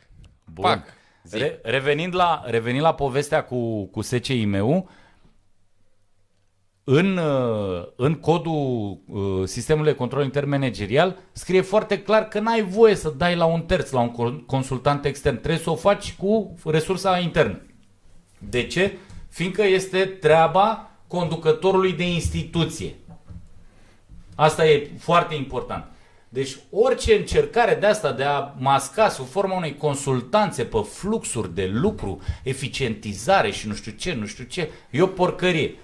Bun. 0.52 0.64
pac. 0.64 0.84
Zi. 1.24 1.38
Re- 1.38 1.60
revenind, 1.62 2.14
la, 2.14 2.42
revenind 2.46 2.82
la 2.82 2.94
povestea 2.94 3.44
cu, 3.44 3.84
cu 3.84 4.00
SCIM-ul, 4.00 4.88
în, 6.84 7.16
uh, 7.16 7.86
în 7.96 8.14
codul 8.14 8.98
uh, 9.06 9.42
sistemului 9.44 9.90
de 9.90 9.96
control 9.96 10.24
intermanagerial 10.24 11.16
scrie 11.32 11.60
foarte 11.60 12.02
clar 12.02 12.28
că 12.28 12.40
n-ai 12.40 12.62
voie 12.62 12.94
să 12.94 13.14
dai 13.16 13.36
la 13.36 13.44
un 13.44 13.62
terț, 13.62 13.90
la 13.90 14.00
un 14.00 14.10
con- 14.12 14.46
consultant 14.46 15.04
extern. 15.04 15.36
Trebuie 15.36 15.62
să 15.62 15.70
o 15.70 15.74
faci 15.74 16.14
cu 16.14 16.54
resursa 16.64 17.18
internă. 17.18 17.60
De 18.38 18.66
ce? 18.66 18.96
Fiindcă 19.28 19.62
este 19.62 20.04
treaba 20.04 20.90
conducătorului 21.06 21.92
de 21.92 22.08
instituție. 22.08 22.94
Asta 24.34 24.66
e 24.66 24.90
foarte 24.98 25.34
important. 25.34 25.84
Deci 26.28 26.56
orice 26.70 27.14
încercare 27.14 27.74
de 27.74 27.86
asta 27.86 28.12
de 28.12 28.22
a 28.22 28.52
masca 28.58 29.08
sub 29.08 29.28
forma 29.28 29.56
unei 29.56 29.76
consultanțe 29.76 30.64
pe 30.64 30.78
fluxuri 30.92 31.54
de 31.54 31.66
lucru, 31.66 32.20
eficientizare 32.42 33.50
și 33.50 33.68
nu 33.68 33.74
știu 33.74 33.92
ce, 33.92 34.14
nu 34.14 34.26
știu 34.26 34.44
ce, 34.44 34.70
e 34.90 35.02
o 35.02 35.06
porcărie. 35.06 35.74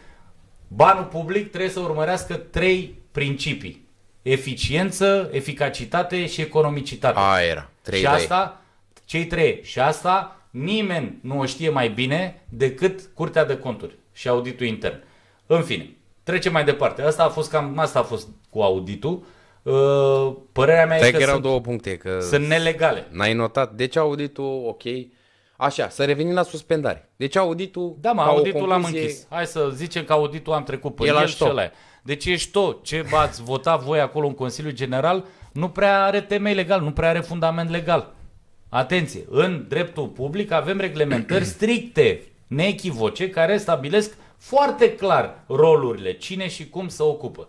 Banul 0.68 1.04
public 1.04 1.48
trebuie 1.48 1.70
să 1.70 1.80
urmărească 1.80 2.34
trei 2.34 2.98
principii. 3.10 3.88
Eficiență, 4.22 5.28
eficacitate 5.32 6.26
și 6.26 6.40
economicitate. 6.40 7.18
Aia 7.18 7.46
era. 7.46 7.70
Trei 7.82 7.98
și 7.98 8.04
de 8.04 8.10
asta, 8.10 8.62
cei 9.04 9.26
trei. 9.26 9.60
Și 9.62 9.78
asta 9.80 10.40
nimeni 10.50 11.18
nu 11.20 11.38
o 11.38 11.46
știe 11.46 11.68
mai 11.68 11.88
bine 11.88 12.42
decât 12.48 13.00
Curtea 13.14 13.44
de 13.44 13.58
Conturi 13.58 13.96
și 14.12 14.28
auditul 14.28 14.66
intern. 14.66 15.02
În 15.46 15.62
fine, 15.62 15.90
trecem 16.22 16.52
mai 16.52 16.64
departe. 16.64 17.02
Asta 17.02 17.24
a 17.24 17.28
fost 17.28 17.50
cam, 17.50 17.78
asta 17.78 17.98
a 17.98 18.02
fost 18.02 18.28
cu 18.50 18.60
auditul. 18.60 19.26
Uh, 19.72 20.36
Părerea 20.52 20.86
mea 20.86 20.96
Stai 20.96 21.08
e 21.08 21.10
că 21.10 21.16
că 21.16 21.22
erau 21.22 21.34
sunt, 21.34 21.46
două 21.46 21.60
puncte, 21.60 21.96
că 21.96 22.18
sunt 22.20 22.46
nelegale. 22.46 23.06
n-ai 23.10 23.32
notat. 23.32 23.72
Deci 23.74 23.96
auditul, 23.96 24.62
ok. 24.66 24.82
Așa, 25.56 25.88
să 25.88 26.04
revenim 26.04 26.34
la 26.34 26.42
suspendare. 26.42 27.08
Deci 27.16 27.36
auditul... 27.36 27.96
Da, 28.00 28.12
mă, 28.12 28.22
ca 28.22 28.28
o 28.30 28.32
auditul 28.36 28.66
l-am 28.68 28.80
concluzie- 28.80 29.00
închis. 29.00 29.26
Hai 29.30 29.46
să 29.46 29.70
zicem 29.74 30.04
că 30.04 30.12
auditul 30.12 30.52
am 30.52 30.62
trecut 30.64 30.94
pe 30.94 31.04
E 31.04 31.08
el, 31.08 31.14
la 31.14 31.20
el 31.20 31.26
și 31.26 31.34
stop. 31.34 31.48
ăla 31.48 31.62
e. 31.62 31.70
Deci 32.02 32.24
ești 32.24 32.50
tot. 32.50 32.84
Ce 32.84 33.04
ați 33.12 33.42
votat 33.52 33.82
voi 33.82 34.00
acolo 34.00 34.26
în 34.26 34.34
Consiliul 34.34 34.72
General 34.72 35.24
nu 35.52 35.68
prea 35.68 36.04
are 36.04 36.20
temei 36.20 36.54
legal, 36.54 36.80
nu 36.80 36.90
prea 36.92 37.08
are 37.08 37.20
fundament 37.20 37.70
legal. 37.70 38.14
Atenție, 38.68 39.24
în 39.30 39.64
dreptul 39.68 40.06
public 40.08 40.50
avem 40.50 40.78
reglementări 40.78 41.44
stricte, 41.54 42.22
neechivoce, 42.46 43.30
care 43.30 43.56
stabilesc 43.56 44.16
foarte 44.38 44.94
clar 44.94 45.44
rolurile, 45.46 46.12
cine 46.12 46.48
și 46.48 46.68
cum 46.68 46.88
să 46.88 47.02
ocupă. 47.02 47.48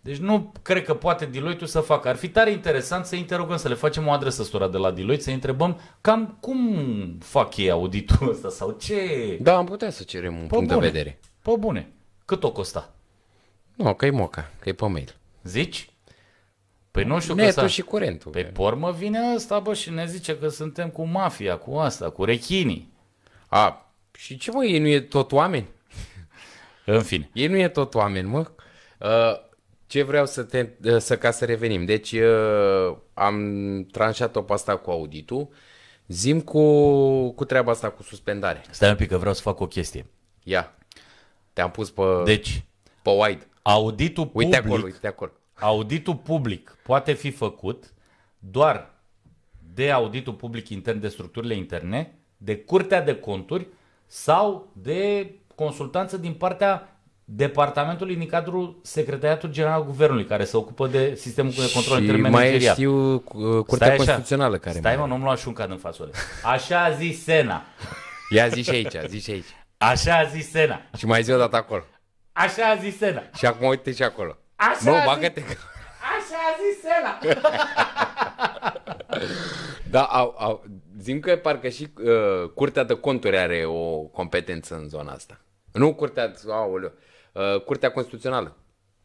Deci 0.00 0.16
nu 0.16 0.52
cred 0.62 0.84
că 0.84 0.94
poate 0.94 1.24
Deloitte 1.24 1.66
să 1.66 1.80
facă. 1.80 2.08
Ar 2.08 2.16
fi 2.16 2.28
tare 2.28 2.50
interesant 2.50 3.04
să 3.04 3.16
interogăm, 3.16 3.56
să 3.56 3.68
le 3.68 3.74
facem 3.74 4.06
o 4.06 4.10
adresă 4.10 4.42
stora 4.42 4.68
de 4.68 4.76
la 4.76 4.90
Deloitte, 4.90 5.22
să 5.22 5.30
întrebăm 5.30 5.80
cam 6.00 6.36
cum 6.40 7.16
fac 7.18 7.56
ei 7.56 7.70
auditul 7.70 8.30
ăsta 8.30 8.48
sau 8.48 8.70
ce... 8.80 8.96
Da, 9.40 9.56
am 9.56 9.64
putea 9.64 9.90
să 9.90 10.02
cerem 10.02 10.34
un 10.34 10.46
Pe 10.46 10.54
punct 10.54 10.72
bune. 10.72 10.80
de 10.80 10.86
vedere. 10.86 11.20
Pe 11.42 11.50
bune. 11.58 11.88
Cât 12.24 12.44
o 12.44 12.52
costa? 12.52 12.94
Nu, 13.74 13.94
că 13.94 14.06
e 14.06 14.10
moca, 14.10 14.50
că 14.58 14.68
e 14.68 14.72
pe 14.72 14.86
mail. 14.86 15.16
Zici? 15.42 15.90
Păi 16.90 17.04
nu 17.04 17.20
știu 17.20 17.34
că 17.34 17.40
Netul 17.40 17.62
s-a... 17.62 17.68
și 17.68 17.82
curentul. 17.82 18.30
Pe 18.30 18.42
pormă 18.42 18.92
vine 18.92 19.18
ăsta, 19.34 19.58
bă, 19.58 19.74
și 19.74 19.90
ne 19.90 20.06
zice 20.06 20.38
că 20.38 20.48
suntem 20.48 20.88
cu 20.88 21.04
mafia, 21.04 21.56
cu 21.56 21.74
asta, 21.76 22.10
cu 22.10 22.24
rechinii. 22.24 22.92
A, 23.46 23.92
și 24.18 24.36
ce 24.36 24.50
mă, 24.50 24.64
ei 24.64 24.78
nu 24.78 24.86
e 24.86 25.00
tot 25.00 25.32
oameni? 25.32 25.66
În 26.84 27.02
fine. 27.02 27.30
Ei 27.32 27.46
nu 27.46 27.56
e 27.56 27.68
tot 27.68 27.94
oameni, 27.94 28.28
mă. 28.28 28.50
Uh, 28.98 29.48
ce 29.90 30.02
vreau 30.02 30.26
să 30.26 30.42
te, 30.42 30.68
să 30.98 31.18
ca 31.18 31.30
să 31.30 31.44
revenim. 31.44 31.84
Deci 31.84 32.12
uh, 32.12 32.96
am 33.14 33.36
tranșat-o 33.90 34.42
pe 34.42 34.52
asta 34.52 34.76
cu 34.76 34.90
auditul. 34.90 35.48
Zim 36.06 36.40
cu, 36.40 37.30
cu 37.30 37.44
treaba 37.44 37.70
asta 37.70 37.90
cu 37.90 38.02
suspendare. 38.02 38.62
Stai 38.70 38.90
un 38.90 38.96
pic 38.96 39.08
că 39.08 39.16
vreau 39.18 39.34
să 39.34 39.40
fac 39.40 39.60
o 39.60 39.66
chestie. 39.66 40.06
Ia. 40.42 40.74
Te-am 41.52 41.70
pus 41.70 41.90
pe, 41.90 42.02
Deci, 42.24 42.64
pe 43.02 43.10
wide. 43.10 43.46
auditul 43.62 44.30
Uite 44.32 44.56
public, 44.56 44.72
acolo, 44.72 44.84
uite 44.84 45.06
acolo. 45.06 45.32
auditul 45.54 46.16
public 46.16 46.76
poate 46.82 47.12
fi 47.12 47.30
făcut 47.30 47.92
doar 48.38 48.94
de 49.74 49.90
auditul 49.90 50.32
public 50.32 50.68
intern 50.68 51.00
de 51.00 51.08
structurile 51.08 51.54
interne, 51.54 52.18
de 52.36 52.56
curtea 52.56 53.02
de 53.02 53.14
conturi 53.14 53.66
sau 54.06 54.70
de 54.72 55.30
consultanță 55.54 56.16
din 56.16 56.32
partea 56.32 56.89
departamentului 57.32 58.16
din 58.16 58.26
cadrul 58.28 58.80
Secretariatului 58.82 59.54
General 59.54 59.74
al 59.80 59.84
Guvernului, 59.84 60.24
care 60.24 60.44
se 60.44 60.56
ocupă 60.56 60.86
de 60.86 61.14
sistemul 61.14 61.50
de 61.50 61.70
control 61.74 61.96
Și 61.96 62.02
intern 62.02 62.20
mai 62.20 62.30
managerial. 62.30 62.74
știu 62.74 63.14
uh, 63.14 63.22
Curtea 63.22 63.64
Stai 63.76 63.88
așa. 63.88 63.96
Constituțională 63.96 64.58
care 64.58 64.78
Stai 64.78 64.96
mai... 64.96 65.06
mă, 65.06 65.12
nu-mi 65.12 65.22
lua 65.24 65.34
și 65.36 65.48
un 65.48 65.54
cad 65.54 65.70
în 65.70 65.76
fasole. 65.76 66.10
Așa 66.44 66.84
a 66.84 66.90
zis 66.90 67.22
Sena. 67.22 67.62
Ia 68.36 68.48
zi 68.48 68.62
și 68.62 68.70
aici, 68.70 68.94
zi 69.06 69.20
și 69.20 69.30
aici. 69.30 69.56
Așa 69.78 70.16
a 70.16 70.24
zis 70.24 70.50
Sena. 70.50 70.80
Și 70.96 71.06
mai 71.06 71.22
zi 71.22 71.32
o 71.32 71.38
dată 71.38 71.56
acolo. 71.56 71.82
Așa 72.32 72.66
a 72.70 72.76
zis 72.76 72.96
Sena. 72.96 73.22
Și 73.36 73.46
acum 73.46 73.68
uite 73.68 73.92
și 73.92 74.02
acolo. 74.02 74.36
Așa 74.56 74.78
Nu, 74.84 74.92
a 74.92 74.96
zis- 74.96 75.06
bagă-te. 75.06 75.40
Așa 75.40 76.38
a 76.48 76.56
zis 76.60 76.80
Sena. 76.82 77.18
Da, 79.90 80.02
au, 80.02 80.34
au, 80.38 80.64
zim 80.98 81.20
că 81.20 81.36
parcă 81.36 81.68
și 81.68 81.92
uh, 82.04 82.48
Curtea 82.54 82.84
de 82.84 82.94
Conturi 82.94 83.38
are 83.38 83.64
o 83.66 83.98
competență 84.00 84.74
în 84.74 84.88
zona 84.88 85.12
asta. 85.12 85.40
Nu 85.72 85.94
Curtea, 85.94 86.32
aoleu, 86.48 86.92
uh, 87.54 87.60
Curtea 87.60 87.90
Constituțională. 87.90 88.56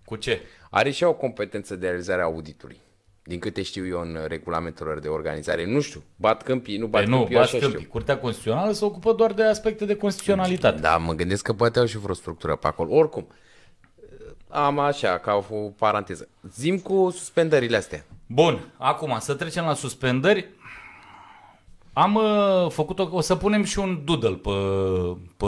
Cu 0.05 0.15
ce? 0.15 0.41
Are 0.69 0.89
și 0.91 1.03
ea 1.03 1.09
o 1.09 1.13
competență 1.13 1.75
de 1.75 1.87
realizare 1.87 2.21
a 2.21 2.25
auditului. 2.25 2.77
Din 3.23 3.39
câte 3.39 3.61
știu 3.61 3.87
eu 3.87 3.99
în 3.99 4.17
regulamentul 4.27 4.85
lor 4.85 4.99
de 4.99 5.07
organizare. 5.07 5.65
Nu 5.65 5.81
știu, 5.81 6.03
bat 6.15 6.43
câmpii, 6.43 6.77
nu 6.77 6.87
bat 6.87 7.01
Păi 7.01 7.09
nu, 7.11 7.17
câmpii, 7.17 7.35
eu 7.35 7.41
bați 7.41 7.55
așa 7.55 7.61
câmpii. 7.63 7.79
știu. 7.79 7.91
Curtea 7.91 8.17
Constituțională 8.17 8.71
se 8.71 8.85
ocupă 8.85 9.13
doar 9.13 9.33
de 9.33 9.43
aspecte 9.43 9.85
de 9.85 9.95
constituționalitate. 9.95 10.79
Da, 10.79 10.97
mă 10.97 11.13
gândesc 11.13 11.43
că 11.43 11.53
poate 11.53 11.79
au 11.79 11.85
și 11.85 11.97
vreo 11.97 12.13
structură 12.13 12.55
pe 12.55 12.67
acolo. 12.67 12.95
Oricum, 12.95 13.27
am 14.47 14.79
așa, 14.79 15.17
ca 15.17 15.45
o 15.49 15.55
paranteză. 15.55 16.27
Zim 16.53 16.79
cu 16.79 17.09
suspendările 17.09 17.77
astea. 17.77 18.05
Bun, 18.27 18.73
acum 18.77 19.17
să 19.19 19.33
trecem 19.33 19.65
la 19.65 19.73
suspendări. 19.73 20.49
Am 21.93 22.15
uh, 22.15 22.69
făcut 22.69 22.99
o, 22.99 23.07
o 23.11 23.21
să 23.21 23.35
punem 23.35 23.63
și 23.63 23.79
un 23.79 24.01
doodle 24.05 24.29
pe, 24.29 24.49
pe, 25.37 25.45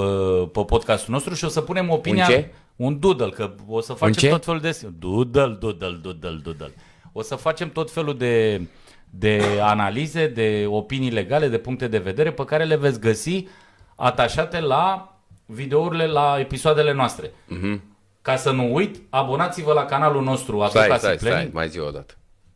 pe 0.51 0.63
podcastul 0.65 1.13
nostru 1.13 1.33
și 1.33 1.45
o 1.45 1.47
să 1.47 1.61
punem 1.61 1.89
opinia 1.89 2.25
Un 2.25 2.31
ce? 2.31 2.51
Un 2.78 2.99
doodle, 2.99 3.30
că 3.30 3.55
o 3.67 3.82
să 3.82 3.91
ce? 3.91 3.97
facem 3.97 4.30
tot 4.30 4.45
felul 4.45 4.59
de 4.59 4.80
doodle, 4.99 5.57
doodle, 5.59 5.99
doodle, 6.01 6.39
doodle. 6.43 6.73
O 7.11 7.21
să 7.21 7.36
facem 7.36 7.69
tot 7.69 7.91
felul 7.91 8.17
de 8.17 8.61
de 9.09 9.59
analize, 9.61 10.28
de 10.28 10.65
opinii 10.67 11.09
legale, 11.09 11.47
de 11.47 11.57
puncte 11.57 11.88
de 11.88 11.97
vedere 11.97 12.32
pe 12.32 12.45
care 12.45 12.63
le 12.63 12.75
veți 12.75 12.99
găsi 12.99 13.47
atașate 13.95 14.59
la 14.59 15.15
videourile, 15.45 16.05
la 16.07 16.39
episoadele 16.39 16.93
noastre. 16.93 17.30
Uh-huh. 17.30 17.80
Ca 18.21 18.36
să 18.36 18.51
nu 18.51 18.73
uit, 18.73 19.01
abonați-vă 19.09 19.73
la 19.73 19.86
canalul 19.86 20.23
nostru 20.23 20.55
Stai, 20.55 20.82
Advocacy 20.82 20.99
stai, 20.99 21.15
Planning. 21.15 21.49
stai, 21.49 21.51
mai 21.53 21.69
zi 21.69 21.80
o 21.80 21.89
dată. 21.91 22.13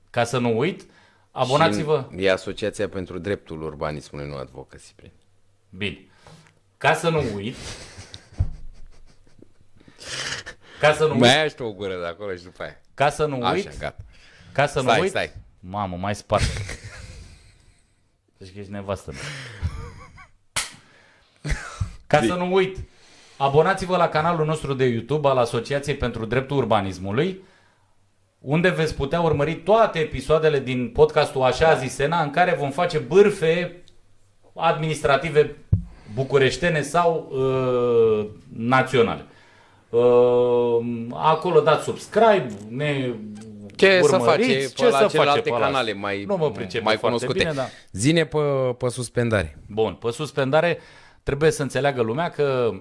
Ca 0.10 0.24
să 0.24 0.38
nu 0.38 0.58
uit, 0.58 0.86
abonați-vă. 1.32 2.06
Și 2.18 2.24
E 2.26 2.32
Asociația 2.32 2.90
pentru 2.90 3.18
Dreptul 3.18 3.64
Urbanismului, 3.64 4.28
nu 4.28 4.36
Advocacy 4.36 4.94
Planning. 4.96 5.20
Bine. 5.70 6.06
Ca 6.78 6.94
să 6.94 7.10
nu 7.10 7.24
uit. 7.36 7.56
Ca 10.80 10.94
să 10.94 11.06
nu 11.06 11.12
uit. 11.12 11.20
Mai 11.20 11.42
ai 11.42 11.50
și 11.50 11.56
tu 11.56 11.64
o 11.64 11.72
gură 11.72 12.00
de 12.00 12.06
acolo 12.08 12.36
și 12.36 12.44
după 12.44 12.64
aia. 12.64 12.82
Ca 12.94 13.10
să 13.10 13.26
nu 13.26 13.36
uit. 13.36 13.68
Așa, 13.68 13.78
gata. 13.80 14.04
Ca 14.52 14.66
să 14.68 14.80
nu 14.82 14.88
Stai, 14.88 15.00
uit. 15.00 15.10
stai. 15.10 15.32
Mamă, 15.60 15.98
mai 15.98 16.16
spart. 16.16 16.44
Deci 18.38 18.54
că 18.54 18.60
ești 18.60 18.72
nevastă 18.72 19.12
mea. 19.12 19.22
Ca 22.08 22.22
să 22.22 22.34
nu 22.34 22.54
uit. 22.54 22.78
Abonați-vă 23.38 23.98
la 23.98 24.10
canalul 24.10 24.46
nostru 24.46 24.74
de 24.74 24.86
YouTube 24.86 25.28
al 25.28 25.38
Asociației 25.38 25.96
pentru 25.96 26.26
Dreptul 26.26 26.58
Urbanismului, 26.58 27.44
unde 28.40 28.70
veți 28.70 28.96
putea 28.96 29.22
urmări 29.22 29.56
toate 29.56 30.00
episoadele 30.00 30.60
din 30.60 30.90
podcastul 30.90 31.42
Așa 31.42 31.74
zis 31.76 31.94
Sena, 31.94 32.22
în 32.22 32.30
care 32.30 32.56
vom 32.60 32.72
face 32.72 32.98
bârfe 32.98 33.84
administrative 34.56 35.56
bucureștene 36.14 36.82
sau 36.82 37.30
uh, 37.32 38.28
naționale. 38.56 39.26
Uh, 39.92 40.80
acolo 41.14 41.60
dați 41.60 41.84
subscribe, 41.84 42.48
ne 42.70 43.14
Ce 43.76 44.02
să 44.02 44.16
urmăriți, 44.16 44.50
face 44.50 44.68
ce 44.68 44.84
pe 44.84 44.90
la 44.90 44.98
să 44.98 45.08
celelalte 45.08 45.40
face 45.40 45.42
pe 45.42 45.56
ăla? 45.56 45.66
canale 45.66 45.94
mai, 45.94 46.24
nu 46.24 46.38
mă 46.38 46.52
pricep 46.52 46.84
mai 46.84 46.98
foarte 46.98 47.26
cunoscute? 47.26 47.40
bine, 47.40 47.52
dar 47.54 47.70
Zine 47.92 48.26
pe, 48.26 48.38
pe 48.78 48.90
suspendare. 48.90 49.58
Bun, 49.68 49.94
pe 49.94 50.12
suspendare 50.12 50.80
trebuie 51.24 51.52
să 51.52 51.62
înțeleagă 51.62 52.02
lumea 52.02 52.30
că 52.30 52.72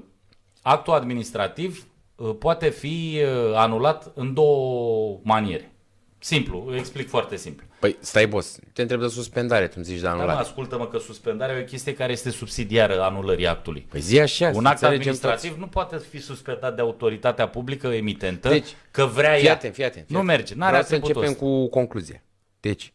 actul 0.63 0.93
administrativ 0.93 1.87
uh, 2.17 2.31
poate 2.39 2.69
fi 2.69 3.21
uh, 3.23 3.55
anulat 3.55 4.13
în 4.15 4.35
două 4.35 5.19
maniere. 5.23 5.73
Simplu, 6.19 6.65
îi 6.69 6.79
explic 6.79 7.09
foarte 7.09 7.37
simplu. 7.37 7.67
Păi 7.81 7.97
stai, 8.01 8.27
boss, 8.27 8.59
te 8.73 8.83
întreb 8.83 9.01
de 9.01 9.07
suspendare, 9.09 9.67
tu 9.67 9.73
îmi 9.77 9.85
zici 9.85 9.97
de 9.97 10.03
Dar 10.03 10.15
mă, 10.15 10.19
anulare. 10.21 10.41
ascultă-mă 10.41 10.87
că 10.87 10.99
suspendarea 10.99 11.57
e 11.57 11.61
o 11.61 11.65
chestie 11.65 11.95
care 11.95 12.13
este 12.13 12.31
subsidiară 12.31 13.03
anulării 13.03 13.47
actului. 13.47 13.87
Păi 13.91 14.01
zi 14.01 14.21
așa, 14.21 14.47
Un 14.47 14.53
să 14.53 14.59
act 14.59 14.69
înțelegem 14.71 14.99
administrativ 14.99 15.57
nu 15.59 15.67
poate 15.67 15.99
fi 16.11 16.19
suspendat 16.21 16.75
de 16.75 16.81
autoritatea 16.81 17.49
publică 17.49 17.87
emitentă 17.87 18.49
Deci, 18.49 18.69
că 18.91 19.05
vrea 19.05 19.35
Fii 19.35 19.47
ea. 19.47 19.53
atent, 19.53 19.75
fii 19.75 19.85
atent. 19.85 20.07
fii 20.07 20.15
nu 20.17 20.21
atent. 20.23 20.37
merge, 20.37 20.55
n-are 20.55 20.69
Vreau 20.71 20.85
să 20.87 20.95
atributul 20.95 21.23
începem 21.23 21.47
ăsta. 21.47 21.63
cu 21.63 21.69
concluzia. 21.69 22.23
Deci, 22.61 22.93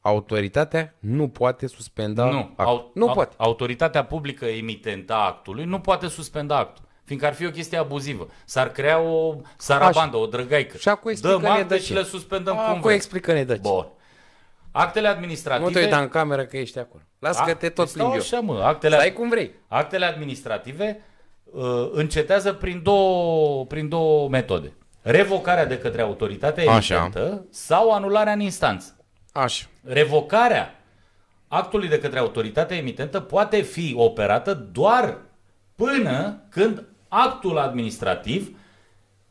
autoritatea 0.00 0.94
nu 0.98 1.28
poate 1.28 1.66
suspenda 1.66 2.24
Nu, 2.24 2.38
actul. 2.38 2.64
au, 2.64 2.90
nu 2.94 3.06
au- 3.08 3.14
poate. 3.14 3.34
Autoritatea 3.38 4.04
publică 4.04 4.44
emitentă 4.44 5.12
a 5.12 5.26
actului 5.26 5.64
nu 5.64 5.80
poate 5.80 6.06
suspenda 6.08 6.56
actul. 6.56 6.84
Fiindcă 7.04 7.28
ar 7.28 7.34
fi 7.34 7.46
o 7.46 7.50
chestie 7.50 7.78
abuzivă. 7.78 8.28
S-ar 8.44 8.70
crea 8.70 9.00
o 9.00 9.34
sarabandă, 9.56 10.16
o 10.16 10.26
drăgaică. 10.26 10.76
Și 10.76 10.88
acum 10.88 11.12
Dăm 11.20 11.30
explică-ne 11.30 11.60
acte 11.60 11.74
de 11.74 11.80
și 11.80 11.86
ce. 11.86 11.92
le 11.94 12.02
suspendăm 12.02 12.54
cum 12.56 12.64
Acum 12.64 12.80
vrem. 12.80 12.94
explică-ne 12.94 13.44
de 13.44 13.54
ce. 13.54 13.60
Bun. 13.60 13.86
Actele 14.72 15.08
administrative... 15.08 15.66
Nu 15.66 15.72
te 15.74 15.80
uita 15.80 16.00
în 16.00 16.08
cameră 16.08 16.44
că 16.44 16.56
ești 16.56 16.78
acolo. 16.78 17.02
Lasă 17.18 17.42
că 17.46 17.54
te 17.54 17.68
tot 17.68 17.88
Stau 17.88 18.08
plimbi 18.10 18.26
eu. 18.32 18.38
așa, 18.38 18.52
mă. 18.52 18.62
Actele, 18.64 18.94
Stai 18.94 19.12
cum 19.12 19.28
vrei. 19.28 19.50
actele 19.68 20.04
administrative 20.04 21.00
uh, 21.44 21.88
încetează 21.92 22.52
prin 22.52 22.82
două, 22.82 23.66
prin 23.66 23.88
două 23.88 24.28
metode. 24.28 24.72
Revocarea 25.02 25.66
de 25.66 25.78
către 25.78 26.02
autoritatea 26.02 26.70
Așa. 26.72 26.94
emitentă 26.94 27.44
sau 27.50 27.90
anularea 27.92 28.32
în 28.32 28.40
instanță. 28.40 28.96
Așa. 29.32 29.66
Revocarea 29.84 30.74
actului 31.48 31.88
de 31.88 31.98
către 31.98 32.18
autoritatea 32.18 32.76
emitentă 32.76 33.20
poate 33.20 33.60
fi 33.60 33.94
operată 33.96 34.54
doar 34.54 35.18
până 35.74 36.42
când 36.48 36.84
actul 37.08 37.58
administrativ 37.58 38.56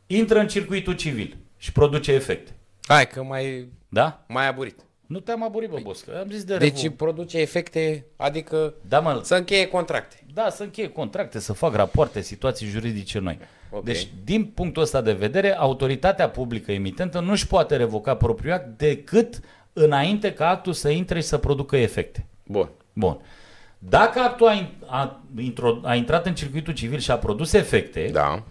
intră 0.07 0.39
în 0.39 0.47
circuitul 0.47 0.93
civil 0.93 1.37
și 1.57 1.71
produce 1.71 2.11
efecte. 2.11 2.55
Hai 2.87 3.07
că 3.07 3.23
mai, 3.23 3.67
Da? 3.89 4.23
mai 4.27 4.47
aburit. 4.47 4.79
Nu 5.09 5.19
te-am 5.19 5.43
aburit, 5.43 5.69
bă, 5.69 5.79
boss, 5.83 6.01
că 6.01 6.17
am 6.23 6.29
zis 6.31 6.43
de 6.43 6.57
Deci 6.57 6.81
revo- 6.83 6.95
produce 6.95 7.37
efecte, 7.37 8.05
adică 8.15 8.73
Da, 8.87 8.99
mă, 8.99 9.19
să 9.23 9.35
încheie 9.35 9.67
contracte. 9.67 10.23
da, 10.33 10.49
să 10.49 10.63
încheie 10.63 10.89
contracte, 10.89 11.39
să 11.39 11.53
fac 11.53 11.75
rapoarte, 11.75 12.21
situații 12.21 12.67
juridice 12.67 13.19
noi. 13.19 13.39
Ok. 13.71 13.83
Deci, 13.83 14.07
din 14.23 14.45
punctul 14.45 14.81
ăsta 14.83 15.01
de 15.01 15.11
vedere, 15.13 15.55
autoritatea 15.57 16.29
publică 16.29 16.71
emitentă 16.71 17.19
nu 17.19 17.31
își 17.31 17.47
poate 17.47 17.75
revoca 17.75 18.15
propriul 18.15 18.53
act 18.53 18.77
decât 18.77 19.39
înainte 19.73 20.33
ca 20.33 20.49
actul 20.49 20.73
să 20.73 20.89
intre 20.89 21.19
și 21.19 21.27
să 21.27 21.37
producă 21.37 21.77
efecte. 21.77 22.25
Bun. 22.43 22.69
Bun. 22.93 23.19
Dacă 23.79 24.19
actul 24.19 24.47
a, 24.47 24.53
in- 24.53 24.85
a, 24.85 25.21
intro, 25.39 25.79
a 25.83 25.95
intrat 25.95 26.25
în 26.25 26.35
circuitul 26.35 26.73
civil 26.73 26.99
și 26.99 27.11
a 27.11 27.17
produs 27.17 27.53
efecte, 27.53 28.09
Da. 28.11 28.43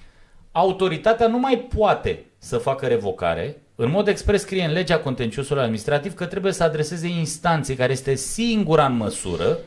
autoritatea 0.53 1.27
nu 1.27 1.39
mai 1.39 1.59
poate 1.77 2.25
să 2.39 2.59
facă 2.59 2.87
revocare. 2.87 3.57
În 3.81 3.91
mod 3.91 4.09
expres 4.09 4.41
scrie 4.41 4.65
în 4.65 4.73
legea 4.73 4.99
contenciosului 4.99 5.63
administrativ 5.63 6.15
că 6.15 6.27
trebuie 6.27 6.53
să 6.53 6.63
adreseze 6.63 7.09
instanței 7.09 7.77
care 7.77 7.93
este 7.93 8.15
singura 8.15 8.87
în 8.87 8.97
măsură 8.97 9.59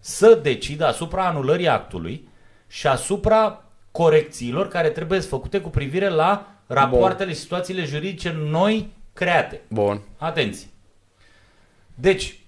să 0.00 0.38
decidă 0.42 0.86
asupra 0.86 1.26
anulării 1.26 1.68
actului 1.68 2.28
și 2.68 2.86
asupra 2.86 3.64
corecțiilor 3.90 4.68
care 4.68 4.88
trebuie 4.88 5.20
făcute 5.20 5.60
cu 5.60 5.68
privire 5.68 6.08
la 6.08 6.46
rapoartele 6.66 7.32
și 7.32 7.38
situațiile 7.38 7.84
juridice 7.84 8.36
noi 8.38 8.92
create. 9.12 9.60
Bun. 9.68 10.00
Atenție! 10.16 10.68
Deci, 11.94 12.38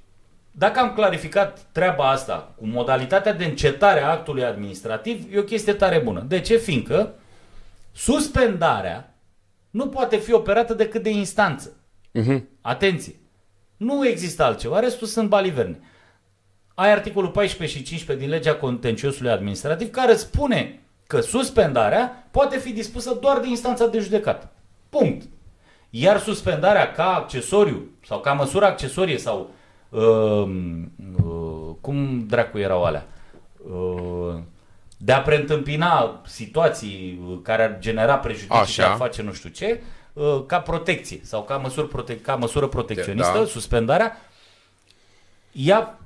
dacă 0.51 0.81
am 0.81 0.93
clarificat 0.95 1.59
treaba 1.73 2.11
asta 2.11 2.53
cu 2.57 2.67
modalitatea 2.67 3.33
de 3.33 3.45
încetare 3.45 4.03
a 4.03 4.11
actului 4.11 4.45
administrativ, 4.45 5.35
e 5.35 5.39
o 5.39 5.43
chestie 5.43 5.73
tare 5.73 5.99
bună. 5.99 6.25
De 6.29 6.41
ce? 6.41 6.57
Fiindcă 6.57 7.15
suspendarea 7.93 9.08
nu 9.79 9.89
poate 9.89 10.17
fi 10.17 10.33
operată 10.33 10.75
decât 10.75 11.03
de 11.03 11.11
instanță. 11.11 11.77
Mhm. 12.13 12.49
Atenție! 12.61 13.15
Nu 13.77 14.07
există 14.07 14.43
altceva, 14.43 14.79
restul 14.79 15.07
sunt 15.07 15.29
baliverne. 15.29 15.81
Ai 16.75 16.91
articolul 16.91 17.31
14 17.31 17.79
și 17.79 17.85
15 17.85 18.27
din 18.27 18.35
legea 18.35 18.55
contenciosului 18.55 19.31
administrativ 19.31 19.91
care 19.91 20.15
spune 20.15 20.83
că 21.07 21.21
suspendarea 21.21 22.29
poate 22.31 22.59
fi 22.59 22.73
dispusă 22.73 23.19
doar 23.21 23.39
de 23.39 23.49
instanța 23.49 23.87
de 23.87 23.99
judecată. 23.99 24.51
Punct. 24.89 25.29
Iar 25.91 26.19
suspendarea 26.19 26.93
ca 26.93 27.15
accesoriu 27.15 27.91
sau 28.07 28.21
ca 28.21 28.33
măsură 28.33 28.65
accesorie 28.65 29.19
sau 29.19 29.51
uh, 29.89 30.49
uh, 31.25 31.75
cum 31.81 32.27
dracu 32.27 32.59
erau 32.59 32.85
alea? 32.85 33.07
Uh, 33.71 34.41
de 35.01 35.13
a 35.13 35.21
preîntâmpina 35.23 36.21
situații 36.27 37.21
care 37.43 37.63
ar 37.63 37.79
genera 37.79 38.19
prejudicii 38.19 38.55
Așa. 38.61 38.65
și 38.67 38.81
a 38.81 38.95
face 38.95 39.23
nu 39.23 39.33
știu 39.33 39.49
ce, 39.51 39.81
uh, 40.13 40.43
ca 40.47 40.61
protecție 40.61 41.21
sau 41.23 41.43
ca, 41.45 41.57
măsură 41.57 41.87
prote- 41.87 42.19
ca 42.21 42.35
măsură 42.37 42.67
protecționistă, 42.67 43.39
Da. 43.39 43.45
suspendarea, 43.45 44.17
ea 45.53 45.99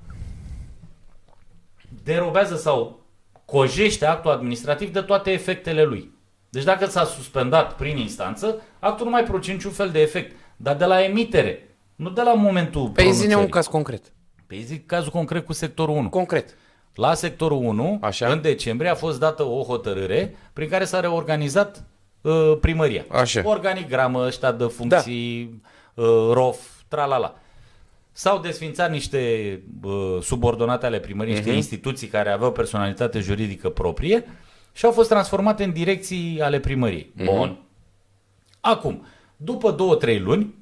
derobează 2.04 2.56
sau 2.56 3.00
cojește 3.44 4.06
actul 4.06 4.30
administrativ 4.30 4.92
de 4.92 5.00
toate 5.00 5.30
efectele 5.30 5.82
lui. 5.84 6.10
Deci 6.50 6.64
dacă 6.64 6.86
s-a 6.86 7.04
suspendat 7.04 7.76
prin 7.76 7.96
instanță, 7.96 8.62
actul 8.78 9.04
nu 9.04 9.10
mai 9.12 9.22
produce 9.24 9.52
niciun 9.52 9.70
fel 9.70 9.90
de 9.90 10.00
efect. 10.00 10.36
Dar 10.56 10.76
de 10.76 10.84
la 10.84 11.04
emitere, 11.04 11.68
nu 11.96 12.10
de 12.10 12.22
la 12.22 12.34
momentul 12.34 12.88
Pe 12.88 13.02
Păi, 13.02 13.12
zine 13.12 13.14
un 13.14 13.18
pronunțării. 13.28 13.50
caz 13.52 13.66
concret. 13.66 14.12
Pe 14.46 14.56
zic 14.60 14.86
cazul 14.86 15.10
concret 15.10 15.44
cu 15.46 15.52
sectorul 15.52 15.96
1. 15.96 16.08
Concret. 16.08 16.56
La 16.94 17.14
sectorul 17.14 17.64
1, 17.64 17.98
Așa. 18.00 18.32
în 18.32 18.40
decembrie, 18.40 18.90
a 18.90 18.94
fost 18.94 19.18
dată 19.18 19.42
o 19.42 19.62
hotărâre 19.62 20.34
prin 20.52 20.68
care 20.68 20.84
s-a 20.84 21.00
reorganizat 21.00 21.84
uh, 22.20 22.56
primăria. 22.60 23.04
Așa. 23.08 23.42
Organigramă, 23.44 24.26
ăștia 24.26 24.52
de 24.52 24.64
funcții, 24.64 25.60
da. 25.94 26.02
uh, 26.02 26.30
ROF, 26.32 26.58
tralala. 26.88 27.34
S-au 28.12 28.38
desfințat 28.38 28.90
niște 28.90 29.62
uh, 29.82 30.18
subordonate 30.20 30.86
ale 30.86 31.00
primăriei, 31.00 31.36
niște 31.36 31.52
instituții 31.52 32.08
care 32.08 32.30
aveau 32.30 32.52
personalitate 32.52 33.18
juridică 33.18 33.68
proprie 33.68 34.24
și 34.72 34.84
au 34.84 34.90
fost 34.90 35.08
transformate 35.08 35.64
în 35.64 35.72
direcții 35.72 36.40
ale 36.42 36.60
primăriei. 36.60 37.12
Bun. 37.24 37.58
Acum, 38.60 39.06
după 39.36 39.70
două, 39.70 39.94
trei 39.94 40.18
luni, 40.18 40.54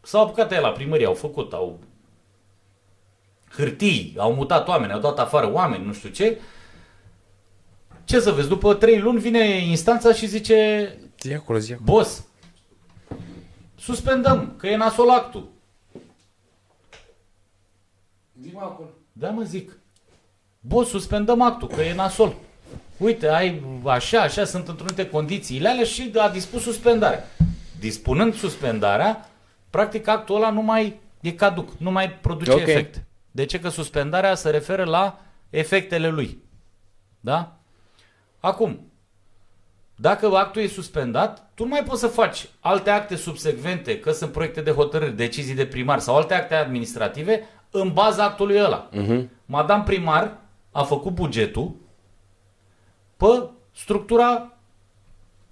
s-au 0.00 0.22
apucat 0.22 0.52
ei 0.52 0.60
la 0.60 0.70
primărie, 0.70 1.06
au 1.06 1.14
făcut, 1.14 1.52
au 1.52 1.78
hârtii, 3.56 4.14
au 4.18 4.32
mutat 4.34 4.68
oameni, 4.68 4.92
au 4.92 5.00
dat 5.00 5.18
afară 5.18 5.52
oameni, 5.52 5.84
nu 5.84 5.92
știu 5.92 6.08
ce. 6.08 6.38
Ce 8.04 8.20
să 8.20 8.30
vezi, 8.30 8.48
după 8.48 8.74
trei 8.74 8.98
luni 9.00 9.18
vine 9.20 9.44
instanța 9.44 10.12
și 10.12 10.26
zice, 10.26 10.90
Zi 11.20 11.32
acolo, 11.32 11.58
zi 11.58 11.72
acolo. 11.72 11.92
boss, 11.92 12.24
suspendăm, 13.78 14.54
că 14.58 14.66
e 14.66 14.76
nasol 14.76 15.10
actul. 15.10 15.48
Da, 19.12 19.30
mă 19.30 19.42
zic. 19.42 19.78
Boss, 20.60 20.90
suspendăm 20.90 21.40
actul, 21.42 21.68
că 21.68 21.80
e 21.80 21.94
nasol. 21.94 22.34
Uite, 22.96 23.28
ai 23.28 23.62
așa, 23.84 24.20
așa, 24.20 24.44
sunt 24.44 24.68
întrunite 24.68 25.08
condițiile 25.08 25.68
alea 25.68 25.84
și 25.84 26.12
a 26.16 26.28
dispus 26.28 26.62
suspendarea. 26.62 27.24
Dispunând 27.78 28.34
suspendarea, 28.34 29.28
practic 29.70 30.06
actul 30.08 30.36
ăla 30.36 30.50
nu 30.50 30.62
mai 30.62 31.00
e 31.20 31.32
caduc, 31.32 31.68
nu 31.78 31.90
mai 31.90 32.10
produce 32.10 32.50
Ok. 32.50 32.60
efect. 32.60 33.02
De 33.36 33.44
ce? 33.44 33.60
Că 33.60 33.68
suspendarea 33.68 34.34
se 34.34 34.50
referă 34.50 34.84
la 34.84 35.18
efectele 35.50 36.08
lui. 36.08 36.42
Da? 37.20 37.56
Acum, 38.40 38.80
dacă 39.96 40.36
actul 40.36 40.62
e 40.62 40.66
suspendat, 40.66 41.50
tu 41.54 41.62
nu 41.62 41.68
mai 41.68 41.82
poți 41.82 42.00
să 42.00 42.06
faci 42.06 42.48
alte 42.60 42.90
acte 42.90 43.16
subsecvente, 43.16 44.00
că 44.00 44.12
sunt 44.12 44.32
proiecte 44.32 44.60
de 44.60 44.70
hotărâri, 44.70 45.16
decizii 45.16 45.54
de 45.54 45.66
primar 45.66 45.98
sau 45.98 46.16
alte 46.16 46.34
acte 46.34 46.54
administrative 46.54 47.42
în 47.70 47.92
baza 47.92 48.24
actului 48.24 48.58
ăla. 48.62 48.88
Uh-huh. 48.88 49.24
Madame 49.46 49.82
primar 49.82 50.40
a 50.70 50.82
făcut 50.82 51.12
bugetul 51.14 51.74
pe 53.16 53.48
structura 53.74 54.52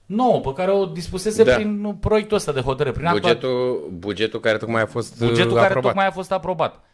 nouă 0.06 0.40
pe 0.40 0.52
care 0.52 0.70
o 0.70 0.86
dispusese 0.86 1.44
Da. 1.44 1.54
prin 1.54 1.96
proiectul 2.00 2.36
ăsta 2.36 2.52
de 2.52 2.60
hotărâre. 2.60 2.94
Prin 2.94 3.06
actul 3.06 3.20
Bugetul, 3.20 3.88
bugetul 3.92 4.40
care 4.40 4.56
tocmai 4.56 4.82
a 4.82 4.86
fost 4.86 5.18
bugetul 5.18 5.50
uh, 5.50 5.54
care 5.54 5.66
aprobat. 5.66 5.82
tocmai 5.90 6.06
a 6.06 6.10
fost 6.10 6.32
aprobat. 6.32 6.84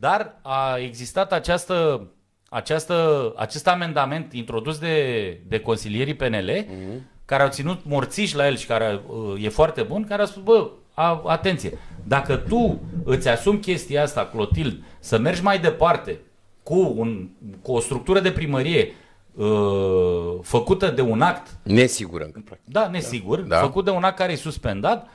Dar 0.00 0.38
a 0.42 0.76
existat 0.78 1.32
această, 1.32 2.06
această, 2.48 3.32
acest 3.36 3.68
amendament 3.68 4.32
introdus 4.32 4.78
de, 4.78 5.40
de 5.48 5.60
consilierii 5.60 6.14
PNL, 6.14 6.50
Mhm. 6.68 7.06
care 7.24 7.42
au 7.42 7.48
ținut 7.48 7.84
morțiși 7.84 8.36
la 8.36 8.46
el 8.46 8.56
și 8.56 8.66
care 8.66 9.00
uh, 9.06 9.44
e 9.44 9.48
foarte 9.48 9.82
bun, 9.82 10.04
care 10.04 10.22
a 10.22 10.24
spus, 10.24 10.42
bă, 10.42 10.70
a, 10.94 11.22
atenție, 11.26 11.78
dacă 12.04 12.36
tu 12.36 12.80
îți 13.04 13.28
asumi 13.28 13.58
chestia 13.60 14.02
asta, 14.02 14.26
Clotild, 14.26 14.82
să 14.98 15.18
mergi 15.18 15.42
mai 15.42 15.58
departe 15.58 16.18
cu, 16.62 16.94
un, 16.96 17.28
cu 17.62 17.72
o 17.72 17.80
structură 17.80 18.20
de 18.20 18.30
primărie 18.32 18.92
uh, 19.34 20.38
făcută 20.42 20.88
de 20.90 21.00
un 21.00 21.20
act 21.22 21.58
Nesigură 21.62 22.24
încă, 22.24 22.40
practic. 22.44 22.72
da, 22.72 22.88
nesigur, 22.88 23.40
da. 23.40 23.56
Da. 23.56 23.60
făcut 23.62 23.84
de 23.84 23.90
un 23.90 24.02
act 24.04 24.16
care 24.16 24.32
e 24.32 24.36
suspendat, 24.36 25.06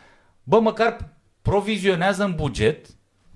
bă, 0.44 0.60
măcar 0.60 1.10
provizionează 1.42 2.24
în 2.24 2.34
buget 2.36 2.86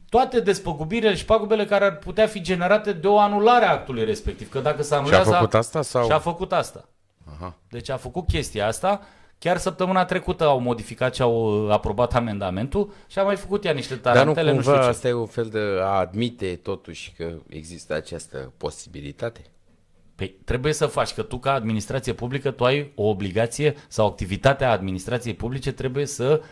toate 0.10 0.40
despăgubirile 0.40 1.16
și 1.16 1.26
pagubele 1.26 1.66
care 1.66 1.86
ar 1.86 1.96
putea 1.98 2.28
fi 2.28 2.42
generate 2.42 2.92
de 2.94 3.08
o 3.08 3.20
anulare 3.20 3.66
a 3.66 3.72
actului 3.72 4.06
respectiv. 4.06 4.50
Că 4.50 4.60
dacă 4.60 4.84
se 4.84 4.96
anulează... 4.96 5.32
făcut 5.32 5.54
asta 5.54 5.82
sau- 5.82 6.06
Și 6.06 6.12
a 6.12 6.20
făcut 6.20 6.54
asta. 6.54 6.86
Aha. 7.34 7.56
Deci 7.70 7.90
a 7.90 7.98
făcut 7.98 8.28
chestia 8.28 8.68
asta. 8.68 9.02
Chiar 9.40 9.58
săptămâna 9.58 10.06
trecută 10.06 10.44
au 10.44 10.60
modificat 10.60 11.16
și 11.16 11.22
au 11.22 11.66
uh, 11.66 11.72
aprobat 11.72 12.16
amendamentul 12.16 12.94
și 13.08 13.20
a 13.20 13.24
mai 13.24 13.36
făcut 13.36 13.66
ea 13.66 13.72
niște 13.72 13.96
Dar 13.96 14.14
nu 14.14 14.20
tarantele, 14.20 14.50
nu, 14.50 14.56
cumva 14.56 14.72
știu 14.72 14.84
ce. 14.84 14.90
asta 14.90 15.08
e 15.08 15.14
un 15.14 15.26
fel 15.26 15.46
de 15.46 15.60
a 15.82 15.98
admite 16.00 16.60
totuși 16.64 17.14
că 17.18 17.32
există 17.50 17.94
această 17.94 18.54
posibilitate? 18.58 19.42
Păi 20.16 20.36
trebuie 20.46 20.74
să 20.74 20.86
faci 20.86 21.14
că 21.14 21.22
tu 21.22 21.38
ca 21.38 21.54
administrație 21.54 22.14
publică 22.14 22.52
tu 22.52 22.66
ai 22.66 22.92
o 22.96 23.04
obligație 23.04 23.76
sau 23.88 24.08
activitatea 24.08 24.72
administrației 24.72 25.34
publice 25.34 25.72
trebuie 25.72 26.06
să 26.06 26.40
uh, 26.42 26.48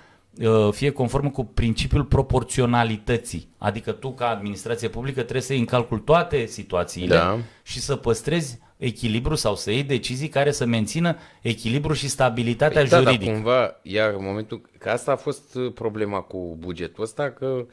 fie 0.72 0.90
conformă 0.90 1.30
cu 1.30 1.44
principiul 1.46 2.04
proporționalității. 2.04 3.50
Adică 3.58 3.92
tu 3.92 4.12
ca 4.12 4.30
administrație 4.30 4.88
publică 4.88 5.22
trebuie 5.22 5.42
să 5.42 5.52
iei 5.52 5.62
în 5.62 5.68
calcul 5.68 6.00
toate 6.00 6.46
situațiile 6.46 7.16
Da. 7.16 7.38
și 7.64 7.80
să 7.80 7.96
păstrezi 7.96 8.60
echilibru 8.78 9.36
sau 9.36 9.56
să 9.56 9.72
iei 9.72 9.84
decizii 9.84 10.28
care 10.28 10.52
să 10.52 10.66
mențină 10.66 11.16
echilibru 11.42 11.94
și 11.94 12.10
stabilitatea 12.10 12.84
da, 12.84 12.90
dar 12.90 13.04
juridică. 13.04 13.32
cumva, 13.32 13.80
iar 13.82 14.14
în 14.14 14.24
momentul, 14.24 14.62
că 14.78 14.90
asta 14.90 15.12
a 15.12 15.16
fost 15.16 15.56
uh, 15.56 15.74
problema 15.74 16.20
cu 16.20 16.56
bugetul 16.60 17.04
ăsta, 17.04 17.30
că 17.32 17.66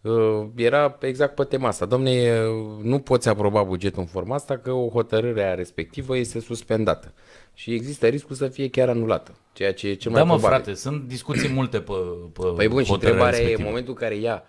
uh, 0.00 0.46
era 0.54 0.96
exact 1.00 1.34
pe 1.34 1.44
tema 1.44 1.68
asta. 1.68 1.84
Domne, 1.84 2.10
uh, 2.10 2.82
nu 2.82 2.98
poți 2.98 3.28
aproba 3.28 3.62
bugetul 3.62 4.00
în 4.00 4.06
forma 4.06 4.34
asta 4.34 4.56
că 4.58 4.72
o 4.72 4.88
hotărâre 4.88 5.44
a 5.44 5.54
respectivă 5.54 6.16
este 6.16 6.40
suspendată. 6.40 7.12
Și 7.54 7.74
există 7.74 8.06
riscul 8.06 8.36
să 8.36 8.48
fie 8.48 8.68
chiar 8.68 8.88
anulată, 8.88 9.34
ceea 9.52 9.72
ce 9.72 9.88
e 9.88 9.94
cel 9.94 10.10
mai 10.10 10.20
Da, 10.20 10.26
mă, 10.26 10.38
probabil. 10.38 10.62
frate, 10.62 10.78
sunt 10.78 11.08
discuții 11.08 11.48
multe 11.48 11.80
pe, 11.80 11.92
pe 12.32 12.42
Păi 12.56 12.68
bun, 12.68 12.84
și 12.84 12.90
hotărârea 12.90 13.12
întrebarea 13.12 13.38
e, 13.38 13.40
în 13.40 13.46
respectivă. 13.46 13.68
momentul 13.68 13.92
în 13.92 13.98
care 13.98 14.16
ea 14.16 14.44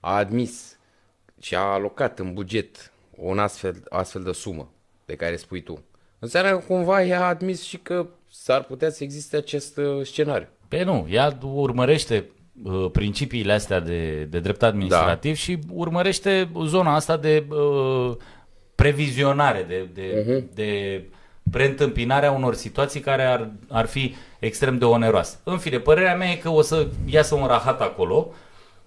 a 0.00 0.16
admis 0.16 0.78
și 1.40 1.54
a 1.54 1.60
alocat 1.60 2.18
în 2.18 2.34
buget 2.34 2.92
un 3.10 3.38
astfel, 3.38 3.82
astfel 3.88 4.22
de 4.22 4.32
sumă 4.32 4.72
de 5.04 5.14
care 5.14 5.36
spui 5.36 5.62
tu, 5.62 5.84
înseamnă 6.18 6.50
că 6.50 6.64
cumva 6.66 7.04
ea 7.04 7.20
a 7.20 7.28
admis 7.28 7.62
și 7.62 7.76
că 7.76 8.06
s-ar 8.30 8.64
putea 8.64 8.90
să 8.90 9.04
existe 9.04 9.36
acest 9.36 9.76
uh, 9.76 10.06
scenariu. 10.06 10.48
Pe 10.68 10.82
nu, 10.82 11.06
ea 11.10 11.38
urmărește 11.42 12.30
uh, 12.62 12.90
principiile 12.92 13.52
astea 13.52 13.80
de, 13.80 14.24
de 14.24 14.40
drept 14.40 14.62
administrativ 14.62 15.32
da. 15.32 15.38
și 15.38 15.58
urmărește 15.70 16.50
zona 16.64 16.94
asta 16.94 17.16
de 17.16 17.46
uh, 17.48 18.16
previzionare, 18.74 19.64
de, 19.68 19.88
de, 19.94 20.22
uh-huh. 20.22 20.54
de 20.54 21.02
preîntâmpinarea 21.50 22.30
unor 22.30 22.54
situații 22.54 23.00
care 23.00 23.22
ar, 23.22 23.48
ar 23.68 23.86
fi 23.86 24.14
extrem 24.38 24.78
de 24.78 24.84
oneroase. 24.84 25.38
În 25.44 25.58
fine, 25.58 25.78
părerea 25.78 26.16
mea 26.16 26.30
e 26.30 26.34
că 26.34 26.48
o 26.48 26.62
să 26.62 26.86
iasă 27.06 27.34
un 27.34 27.46
rahat 27.46 27.80
acolo, 27.80 28.28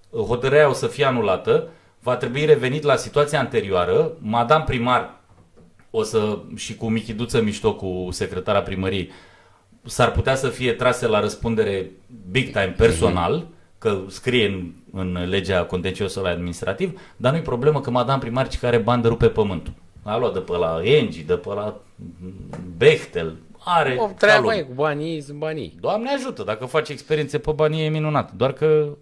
uh, 0.09 0.23
hotărârea 0.25 0.69
o 0.69 0.73
să 0.73 0.87
fie 0.87 1.05
anulată, 1.05 1.67
va 1.99 2.15
trebui 2.15 2.45
revenit 2.45 2.83
la 2.83 2.95
situația 2.95 3.39
anterioară, 3.39 4.11
madame 4.19 4.63
primar 4.63 5.19
o 5.91 6.03
să, 6.03 6.39
și 6.55 6.75
cu 6.75 6.89
Michiduță 6.89 7.41
Mișto, 7.41 7.75
cu 7.75 8.07
secretara 8.11 8.61
primăriei, 8.61 9.11
s-ar 9.83 10.11
putea 10.11 10.35
să 10.35 10.47
fie 10.47 10.71
trase 10.73 11.07
la 11.07 11.19
răspundere 11.19 11.91
big 12.31 12.45
time 12.45 12.73
personal, 12.77 13.47
că 13.77 13.97
scrie 14.07 14.47
în, 14.47 14.71
în 14.91 15.29
legea 15.29 15.63
contenciosului 15.63 16.29
administrativ, 16.29 16.99
dar 17.17 17.31
nu-i 17.31 17.41
problemă 17.41 17.81
că 17.81 17.91
madame 17.91 18.19
primar 18.19 18.47
ci 18.47 18.59
care 18.59 18.77
bani 18.77 19.01
de 19.01 19.07
rupe 19.07 19.27
pământul. 19.27 19.73
A 20.03 20.17
luat 20.17 20.33
de 20.33 20.39
pe 20.39 20.57
la 20.57 20.79
Engi, 20.83 21.23
de 21.23 21.33
pe 21.37 21.53
la 21.53 21.79
Bechtel, 22.77 23.37
are 23.65 23.95
O 23.99 24.05
ca 24.05 24.11
treabă 24.13 24.41
lume. 24.41 24.55
e 24.55 24.61
cu 24.61 24.73
banii, 24.73 25.13
ei 25.13 25.21
sunt 25.21 25.37
banii. 25.37 25.77
Doamne 25.79 26.09
ajută, 26.11 26.43
dacă 26.43 26.65
faci 26.65 26.89
experiențe 26.89 27.37
pe 27.37 27.51
bani 27.51 27.83
e 27.85 27.89
minunat, 27.89 28.31
doar 28.31 28.53
că 28.53 28.97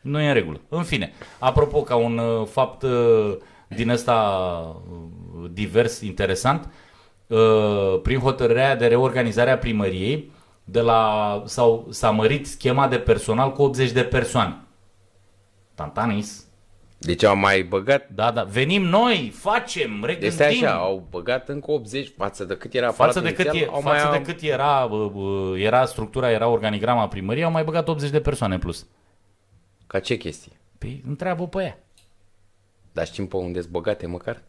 nu 0.00 0.20
e 0.20 0.28
în 0.28 0.34
regulă. 0.34 0.60
În 0.68 0.82
fine, 0.82 1.12
apropo, 1.38 1.82
ca 1.82 1.96
un 1.96 2.18
uh, 2.18 2.46
fapt 2.46 2.82
uh, 2.82 3.36
din 3.68 3.88
ăsta 3.88 4.14
uh, 4.90 5.50
divers, 5.52 6.00
interesant, 6.00 6.68
uh, 7.26 8.00
prin 8.02 8.18
hotărârea 8.18 8.76
de 8.76 8.86
reorganizare 8.86 9.50
a 9.50 9.58
primăriei, 9.58 10.32
de 10.64 10.80
la, 10.80 11.42
sau 11.46 11.86
s-a 11.90 12.10
mărit 12.10 12.46
schema 12.46 12.88
de 12.88 12.98
personal 12.98 13.52
cu 13.52 13.62
80 13.62 13.90
de 13.90 14.02
persoane. 14.02 14.60
Tantanis. 15.74 16.45
Deci 16.98 17.22
au 17.22 17.36
mai 17.36 17.62
băgat 17.62 18.08
Da, 18.14 18.30
da. 18.30 18.42
Venim 18.42 18.82
noi, 18.82 19.32
facem, 19.34 20.04
regândim. 20.04 20.28
Este 20.28 20.44
așa, 20.44 20.72
au 20.74 21.06
băgat 21.10 21.48
încă 21.48 21.70
80 21.70 22.12
față 22.16 22.44
de 22.44 22.56
cât 22.56 22.74
era 22.74 22.90
Față 22.90 23.20
de 23.20 23.28
aparatul 23.28 23.44
cât, 23.44 23.54
e, 23.54 23.58
inițial, 23.58 23.74
au 23.74 23.80
față 23.80 24.06
mai 24.06 24.18
de 24.18 24.32
cât 24.32 24.42
era, 24.42 24.84
uh, 24.84 25.10
uh, 25.14 25.60
era 25.60 25.84
structura, 25.84 26.30
era 26.30 26.48
organigrama 26.48 27.08
primăriei, 27.08 27.44
au 27.44 27.50
mai 27.50 27.64
băgat 27.64 27.88
80 27.88 28.10
de 28.10 28.20
persoane 28.20 28.54
în 28.54 28.60
plus. 28.60 28.86
Ca 29.86 29.98
ce 29.98 30.16
chestie? 30.16 30.52
Păi 30.78 31.02
întreabă 31.06 31.48
pe 31.48 31.62
ea. 31.62 31.78
Dar 32.92 33.06
știm 33.06 33.26
pe 33.26 33.36
unde 33.36 33.60
sunt 33.60 33.72
băgate 33.72 34.06
măcar? 34.06 34.42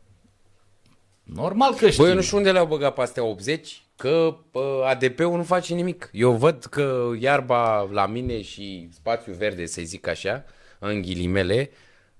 Normal 1.23 1.73
că 1.73 1.89
știm. 1.89 2.03
Băi, 2.03 2.09
eu 2.09 2.15
nu 2.15 2.21
știu 2.21 2.37
unde 2.37 2.51
le-au 2.51 2.65
băgat 2.65 2.93
pe 2.93 3.01
astea 3.01 3.23
80, 3.23 3.83
că 3.95 4.37
pă, 4.51 4.83
ADP-ul 4.85 5.35
nu 5.37 5.43
face 5.43 5.73
nimic. 5.73 6.09
Eu 6.13 6.31
văd 6.31 6.63
că 6.63 7.09
iarba 7.19 7.81
la 7.91 8.05
mine 8.05 8.41
și 8.41 8.89
spațiu 8.93 9.33
verde, 9.33 9.65
să 9.65 9.81
zic 9.83 10.07
așa, 10.07 10.43
în 10.79 11.01
ghilimele, 11.01 11.69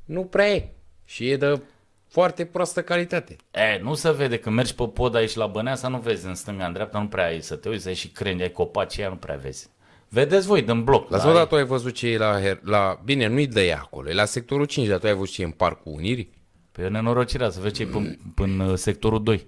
nu 0.07 0.23
prea 0.23 0.49
e. 0.55 0.69
Și 1.05 1.29
e 1.29 1.37
de 1.37 1.61
foarte 2.07 2.45
proastă 2.45 2.81
calitate. 2.83 3.35
E, 3.51 3.79
nu 3.81 3.93
se 3.93 4.11
vede, 4.11 4.37
când 4.37 4.55
mergi 4.55 4.75
pe 4.75 4.83
pod 4.87 5.15
aici 5.15 5.35
la 5.35 5.47
Băneasa, 5.47 5.87
nu 5.87 5.97
vezi 5.99 6.25
în 6.25 6.35
stânga, 6.35 6.65
în 6.65 6.73
dreapta, 6.73 6.99
nu 6.99 7.07
prea 7.07 7.25
ai 7.25 7.41
să 7.41 7.55
te 7.55 7.69
uiți, 7.69 7.87
ai 7.87 7.93
și 7.93 8.07
creni, 8.09 8.41
ai 8.41 8.51
copaci, 8.51 8.97
ea 8.97 9.09
nu 9.09 9.15
prea 9.15 9.35
vezi. 9.35 9.67
Vedeți 10.09 10.47
voi, 10.47 10.61
din 10.61 10.83
bloc. 10.83 11.09
La 11.09 11.17
da, 11.17 11.21
sau 11.23 11.31
ai- 11.31 11.35
dar 11.37 11.45
tu 11.47 11.55
ai 11.55 11.63
văzut 11.65 11.93
ce 11.93 12.07
e 12.07 12.17
la, 12.17 12.39
Her- 12.41 12.61
la... 12.63 13.01
Bine, 13.03 13.27
nu-i 13.27 13.47
de 13.47 13.65
ea 13.65 13.77
acolo, 13.77 14.09
e 14.09 14.13
la 14.13 14.25
sectorul 14.25 14.65
5, 14.65 14.87
dar 14.87 14.99
tu 14.99 15.07
ai 15.07 15.13
văzut 15.13 15.29
ce 15.33 15.41
e 15.41 15.45
în 15.45 15.51
Parcul 15.51 15.91
Unirii? 15.91 16.31
Păi 16.71 16.85
e 16.85 16.87
nenorocirea 16.87 17.49
să 17.49 17.59
vezi 17.59 17.73
ce 17.73 17.81
e 17.81 17.85
până, 17.85 18.15
până 18.35 18.75
sectorul 18.75 19.23
2. 19.23 19.47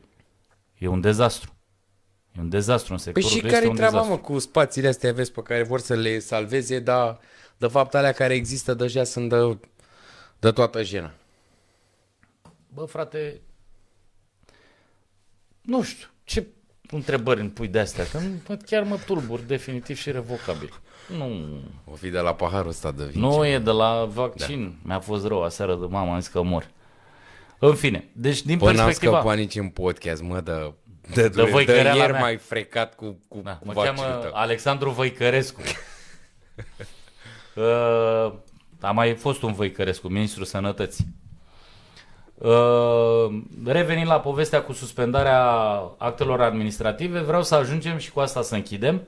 E 0.77 0.87
un 0.87 1.01
dezastru. 1.01 1.53
E 2.37 2.39
un 2.41 2.49
dezastru 2.49 2.93
în 2.93 2.99
Păi 2.99 3.13
sectorul 3.13 3.29
și 3.29 3.41
2 3.41 3.49
care-i 3.51 3.57
este 3.57 3.69
un 3.69 3.75
treaba, 3.75 3.91
dezastru. 4.01 4.31
mă, 4.31 4.33
cu 4.33 4.39
spațiile 4.39 4.87
astea, 4.87 5.13
vezi, 5.13 5.31
pe 5.31 5.41
care 5.41 5.63
vor 5.63 5.79
să 5.79 5.93
le 5.93 6.19
salveze, 6.19 6.79
dar 6.79 7.19
de 7.57 7.67
fapt 7.67 7.95
alea 7.95 8.11
care 8.11 8.33
există 8.33 8.73
deja 8.73 9.03
sunt 9.03 9.29
de, 9.29 9.57
de 10.39 10.51
toată 10.51 10.83
jena. 10.83 11.11
Bă, 12.73 12.83
frate, 12.85 13.41
nu 15.61 15.83
știu, 15.83 16.07
ce 16.23 16.45
întrebări 16.91 17.39
îmi 17.39 17.49
pui 17.49 17.67
de 17.67 17.79
astea? 17.79 18.05
Că 18.05 18.19
nu- 18.19 18.57
chiar 18.65 18.83
mă 18.83 18.97
tulbur 19.05 19.39
definitiv 19.39 19.97
și 19.97 20.11
revocabil. 20.11 20.73
Nu, 21.17 21.59
O 21.85 21.93
fi 21.95 22.09
de 22.09 22.19
la 22.19 22.33
paharul 22.35 22.69
ăsta 22.69 22.91
de 22.91 23.03
vin. 23.05 23.19
nu 23.21 23.45
e 23.45 23.59
de 23.59 23.71
la 23.71 24.05
vaccin. 24.05 24.65
Da. 24.69 24.87
Mi-a 24.87 24.99
fost 24.99 25.25
rău 25.25 25.43
aseară 25.43 25.75
de 25.75 25.85
mama, 25.89 26.13
am 26.13 26.19
zis 26.19 26.29
că 26.29 26.41
mor. 26.41 26.69
În 27.59 27.75
fine, 27.75 28.09
deci 28.13 28.41
din 28.41 28.57
Până 28.57 28.71
n-am 28.71 28.85
perspectiva... 28.85 29.17
scăpat 29.19 29.37
nici 29.37 29.55
în 29.55 29.69
podcast, 29.69 30.21
mă, 30.21 30.41
de, 30.41 30.73
de, 31.13 31.27
De 31.29 31.43
voi 31.43 31.65
de 31.65 31.73
căreala 31.73 31.99
ieri 31.99 32.11
mea. 32.11 32.21
mai 32.21 32.37
frecat 32.37 32.95
cu, 32.95 33.19
cu 33.27 33.39
Da, 33.43 33.59
mă 33.63 33.73
vaccinul 33.73 34.09
cheamă 34.09 34.21
tău. 34.21 34.31
Alexandru 34.33 34.89
Văicărescu. 34.91 35.61
uh, 37.55 38.33
a 38.81 38.91
mai 38.91 39.13
fost 39.15 39.41
un 39.41 39.53
Văicărescu, 39.53 40.07
ministrul 40.07 40.45
sănătății. 40.45 41.05
Uh, 42.37 43.41
revenind 43.65 44.07
la 44.07 44.19
povestea 44.19 44.61
cu 44.61 44.73
suspendarea 44.73 45.41
actelor 45.97 46.41
administrative, 46.41 47.19
vreau 47.19 47.43
să 47.43 47.55
ajungem 47.55 47.97
și 47.97 48.11
cu 48.11 48.19
asta 48.19 48.41
să 48.41 48.55
închidem 48.55 49.01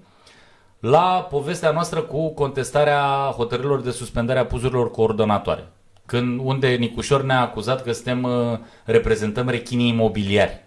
la 0.80 1.28
povestea 1.30 1.72
noastră 1.72 2.02
cu 2.02 2.34
contestarea 2.34 3.02
hotărârilor 3.36 3.82
de 3.82 3.92
suspendare 3.92 4.40
a 4.40 4.46
puzurilor 4.46 4.92
coordonatoare. 4.92 5.68
Când, 6.06 6.40
unde 6.44 6.68
Nicușor 6.76 7.22
ne-a 7.24 7.42
acuzat 7.42 7.84
că 7.84 7.92
suntem, 7.92 8.24
uh, 8.24 8.60
reprezentăm 8.86 9.50
rechinii 9.50 9.90
imobiliari. 9.90 10.64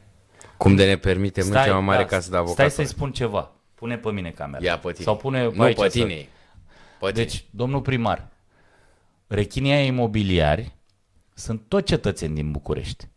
Cum 0.57 0.75
de 0.75 0.87
ne 0.87 0.97
permitem 0.97 1.47
nu 1.47 1.53
cea 1.53 1.73
mai 1.73 1.81
mare 1.81 2.05
casă 2.05 2.21
de 2.21 2.27
Stai 2.27 2.39
avocat? 2.41 2.71
să-i 2.71 2.87
spun 2.87 3.13
ceva. 3.13 3.51
Pune 3.75 3.97
pe 3.97 4.11
mine 4.11 4.31
camera. 4.31 4.65
Ia 4.65 4.79
pe 4.79 4.93
tine. 4.93 5.05
Sau 5.05 5.17
pune 5.17 5.51
nu 5.55 5.63
aici 5.63 5.77
pe 5.77 5.83
să- 5.83 5.99
tine. 5.99 6.07
Pe 6.07 6.27
tine. 6.99 7.11
Deci, 7.13 7.45
domnul 7.51 7.81
primar, 7.81 8.29
rechinii 9.27 9.87
imobiliari 9.87 10.73
sunt 11.35 11.63
tot 11.69 11.87
cetățeni 11.87 12.35
din 12.35 12.51
București. 12.51 13.09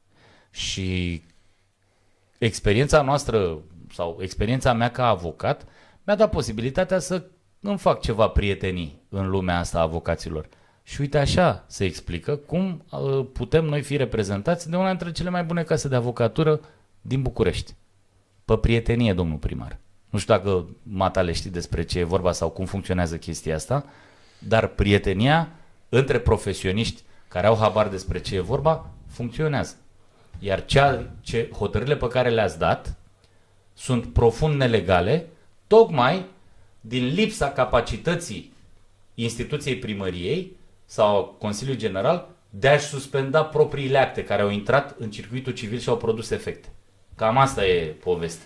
Și 0.51 1.21
experiența 2.37 3.01
noastră 3.01 3.57
sau 3.93 4.17
experiența 4.21 4.73
mea 4.73 4.91
ca 4.91 5.07
avocat 5.07 5.65
mi-a 6.03 6.15
dat 6.15 6.29
posibilitatea 6.29 6.99
să 6.99 7.23
îmi 7.59 7.77
fac 7.77 8.01
ceva 8.01 8.27
prietenii 8.27 9.01
în 9.09 9.29
lumea 9.29 9.59
asta 9.59 9.77
a 9.77 9.81
avocaților. 9.81 10.49
Și 10.83 11.01
uite 11.01 11.17
așa 11.17 11.65
se 11.67 11.85
explică 11.85 12.35
cum 12.35 12.85
uh, 12.91 13.25
putem 13.33 13.65
noi 13.65 13.81
fi 13.81 13.97
reprezentați 13.97 14.69
de 14.69 14.75
una 14.75 14.89
dintre 14.89 15.11
cele 15.11 15.29
mai 15.29 15.43
bune 15.43 15.63
case 15.63 15.87
de 15.87 15.95
avocatură 15.95 16.59
din 17.01 17.21
București. 17.21 17.73
Pe 18.45 18.57
prietenie, 18.57 19.13
domnul 19.13 19.37
primar. 19.37 19.79
Nu 20.09 20.19
știu 20.19 20.33
dacă 20.33 20.67
matale 20.83 21.31
știi 21.31 21.49
despre 21.49 21.83
ce 21.83 21.99
e 21.99 22.03
vorba 22.03 22.31
sau 22.31 22.49
cum 22.49 22.65
funcționează 22.65 23.17
chestia 23.17 23.55
asta, 23.55 23.85
dar 24.39 24.67
prietenia 24.67 25.49
între 25.89 26.19
profesioniști 26.19 27.01
care 27.27 27.47
au 27.47 27.57
habar 27.57 27.87
despre 27.87 28.19
ce 28.19 28.35
e 28.35 28.39
vorba 28.39 28.89
funcționează. 29.07 29.75
Iar 30.39 30.65
cea, 30.65 31.09
ce 31.21 31.49
hotărârile 31.57 31.95
pe 31.95 32.07
care 32.07 32.29
le-ați 32.29 32.59
dat 32.59 32.95
sunt 33.73 34.13
profund 34.13 34.55
nelegale, 34.55 35.27
tocmai 35.67 36.25
din 36.81 37.05
lipsa 37.05 37.51
capacității 37.51 38.53
instituției 39.13 39.77
primăriei 39.77 40.55
sau 40.85 41.35
Consiliului 41.39 41.81
General 41.81 42.27
de 42.49 42.67
a-și 42.67 42.85
suspenda 42.85 43.43
propriile 43.43 43.97
acte 43.97 44.23
care 44.23 44.41
au 44.41 44.49
intrat 44.49 44.95
în 44.99 45.11
circuitul 45.11 45.53
civil 45.53 45.79
și 45.79 45.89
au 45.89 45.97
produs 45.97 46.29
efecte. 46.29 46.67
Cam 47.15 47.37
asta 47.37 47.65
e 47.65 47.85
povestea. 47.85 48.45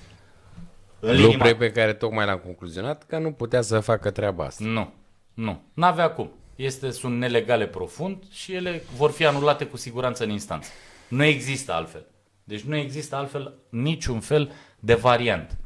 În 1.00 1.10
linii 1.10 1.24
Lucruri 1.24 1.54
mari. 1.54 1.58
pe 1.58 1.80
care 1.80 1.94
tocmai 1.94 2.26
l-am 2.26 2.38
concluzionat 2.38 3.06
că 3.06 3.18
nu 3.18 3.32
putea 3.32 3.62
să 3.62 3.80
facă 3.80 4.12
treaba 4.12 4.46
asta. 4.46 4.64
Nu, 4.66 4.94
nu. 5.34 5.62
N-avea 5.74 6.10
cum. 6.12 6.32
Este, 6.62 6.92
sunt 6.92 7.18
nelegale 7.18 7.68
profund 7.68 8.24
și 8.32 8.54
ele 8.54 8.84
vor 8.96 9.12
fi 9.12 9.26
anulate 9.26 9.66
cu 9.66 9.78
siguranță 9.78 10.24
în 10.24 10.30
instanță. 10.30 10.70
Nu 11.08 11.24
există 11.24 11.74
altfel. 11.74 12.06
Deci 12.44 12.62
nu 12.62 12.76
există 12.76 13.16
altfel 13.16 13.54
niciun 13.70 14.20
fel 14.20 14.52
de 14.80 14.94
variant. 14.94 15.58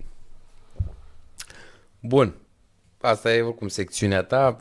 Bun. 1.99 2.35
Asta 3.01 3.33
e 3.33 3.41
oricum 3.41 3.67
secțiunea 3.67 4.23
ta. 4.23 4.57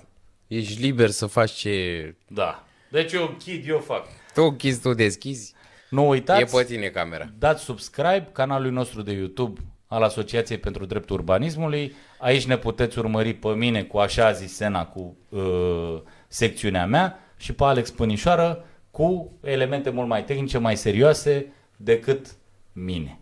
Ești 0.47 0.81
liber 0.81 1.11
să 1.11 1.27
faci 1.27 1.51
ce... 1.51 2.15
Da. 2.29 2.65
Deci 2.91 3.13
eu 3.13 3.23
închid, 3.29 3.69
eu 3.69 3.79
fac. 3.79 4.07
Tu 4.35 4.43
închizi, 4.43 4.81
tu 4.81 4.95
deschizi. 4.95 5.55
Nu 5.91 6.09
uitați, 6.09 6.57
E 6.57 6.59
pe 6.59 6.65
tine 6.65 6.89
camera. 6.89 7.29
dați 7.39 7.63
subscribe 7.63 8.29
canalului 8.33 8.71
nostru 8.71 9.03
de 9.03 9.13
YouTube 9.13 9.61
al 9.87 10.03
Asociației 10.03 10.59
pentru 10.59 10.85
Dreptul 10.85 11.17
Urbanismului. 11.17 11.95
Aici 12.19 12.47
ne 12.47 12.57
puteți 12.57 12.99
urmări 12.99 13.35
pe 13.35 13.49
mine 13.49 13.83
cu 13.83 13.99
așa 13.99 14.33
zis 14.33 14.55
Sena 14.55 14.87
cu 14.87 15.17
uh, 15.29 16.01
secțiunea 16.35 16.87
mea 16.87 17.19
și 17.37 17.53
pe 17.53 17.65
Alex 17.65 17.91
Pânișoară 17.91 18.65
cu 18.91 19.39
elemente 19.43 19.91
mult 19.91 20.09
mai 20.09 20.25
tehnice, 20.25 20.59
mai 20.59 20.77
serioase 20.77 21.53
decât 21.77 22.27
mine. 22.73 23.19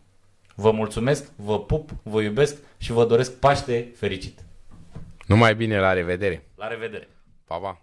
Vă 0.54 0.70
mulțumesc, 0.70 1.32
vă 1.36 1.60
pup, 1.60 1.90
vă 2.02 2.22
iubesc 2.22 2.56
și 2.78 2.92
vă 2.92 3.06
doresc 3.06 3.38
Paște 3.38 3.92
fericit. 3.96 4.44
Numai 5.26 5.54
bine, 5.54 5.78
la 5.78 5.92
revedere. 5.92 6.46
La 6.56 6.68
revedere! 6.68 7.08
Pa, 7.44 7.56
pa. 7.56 7.82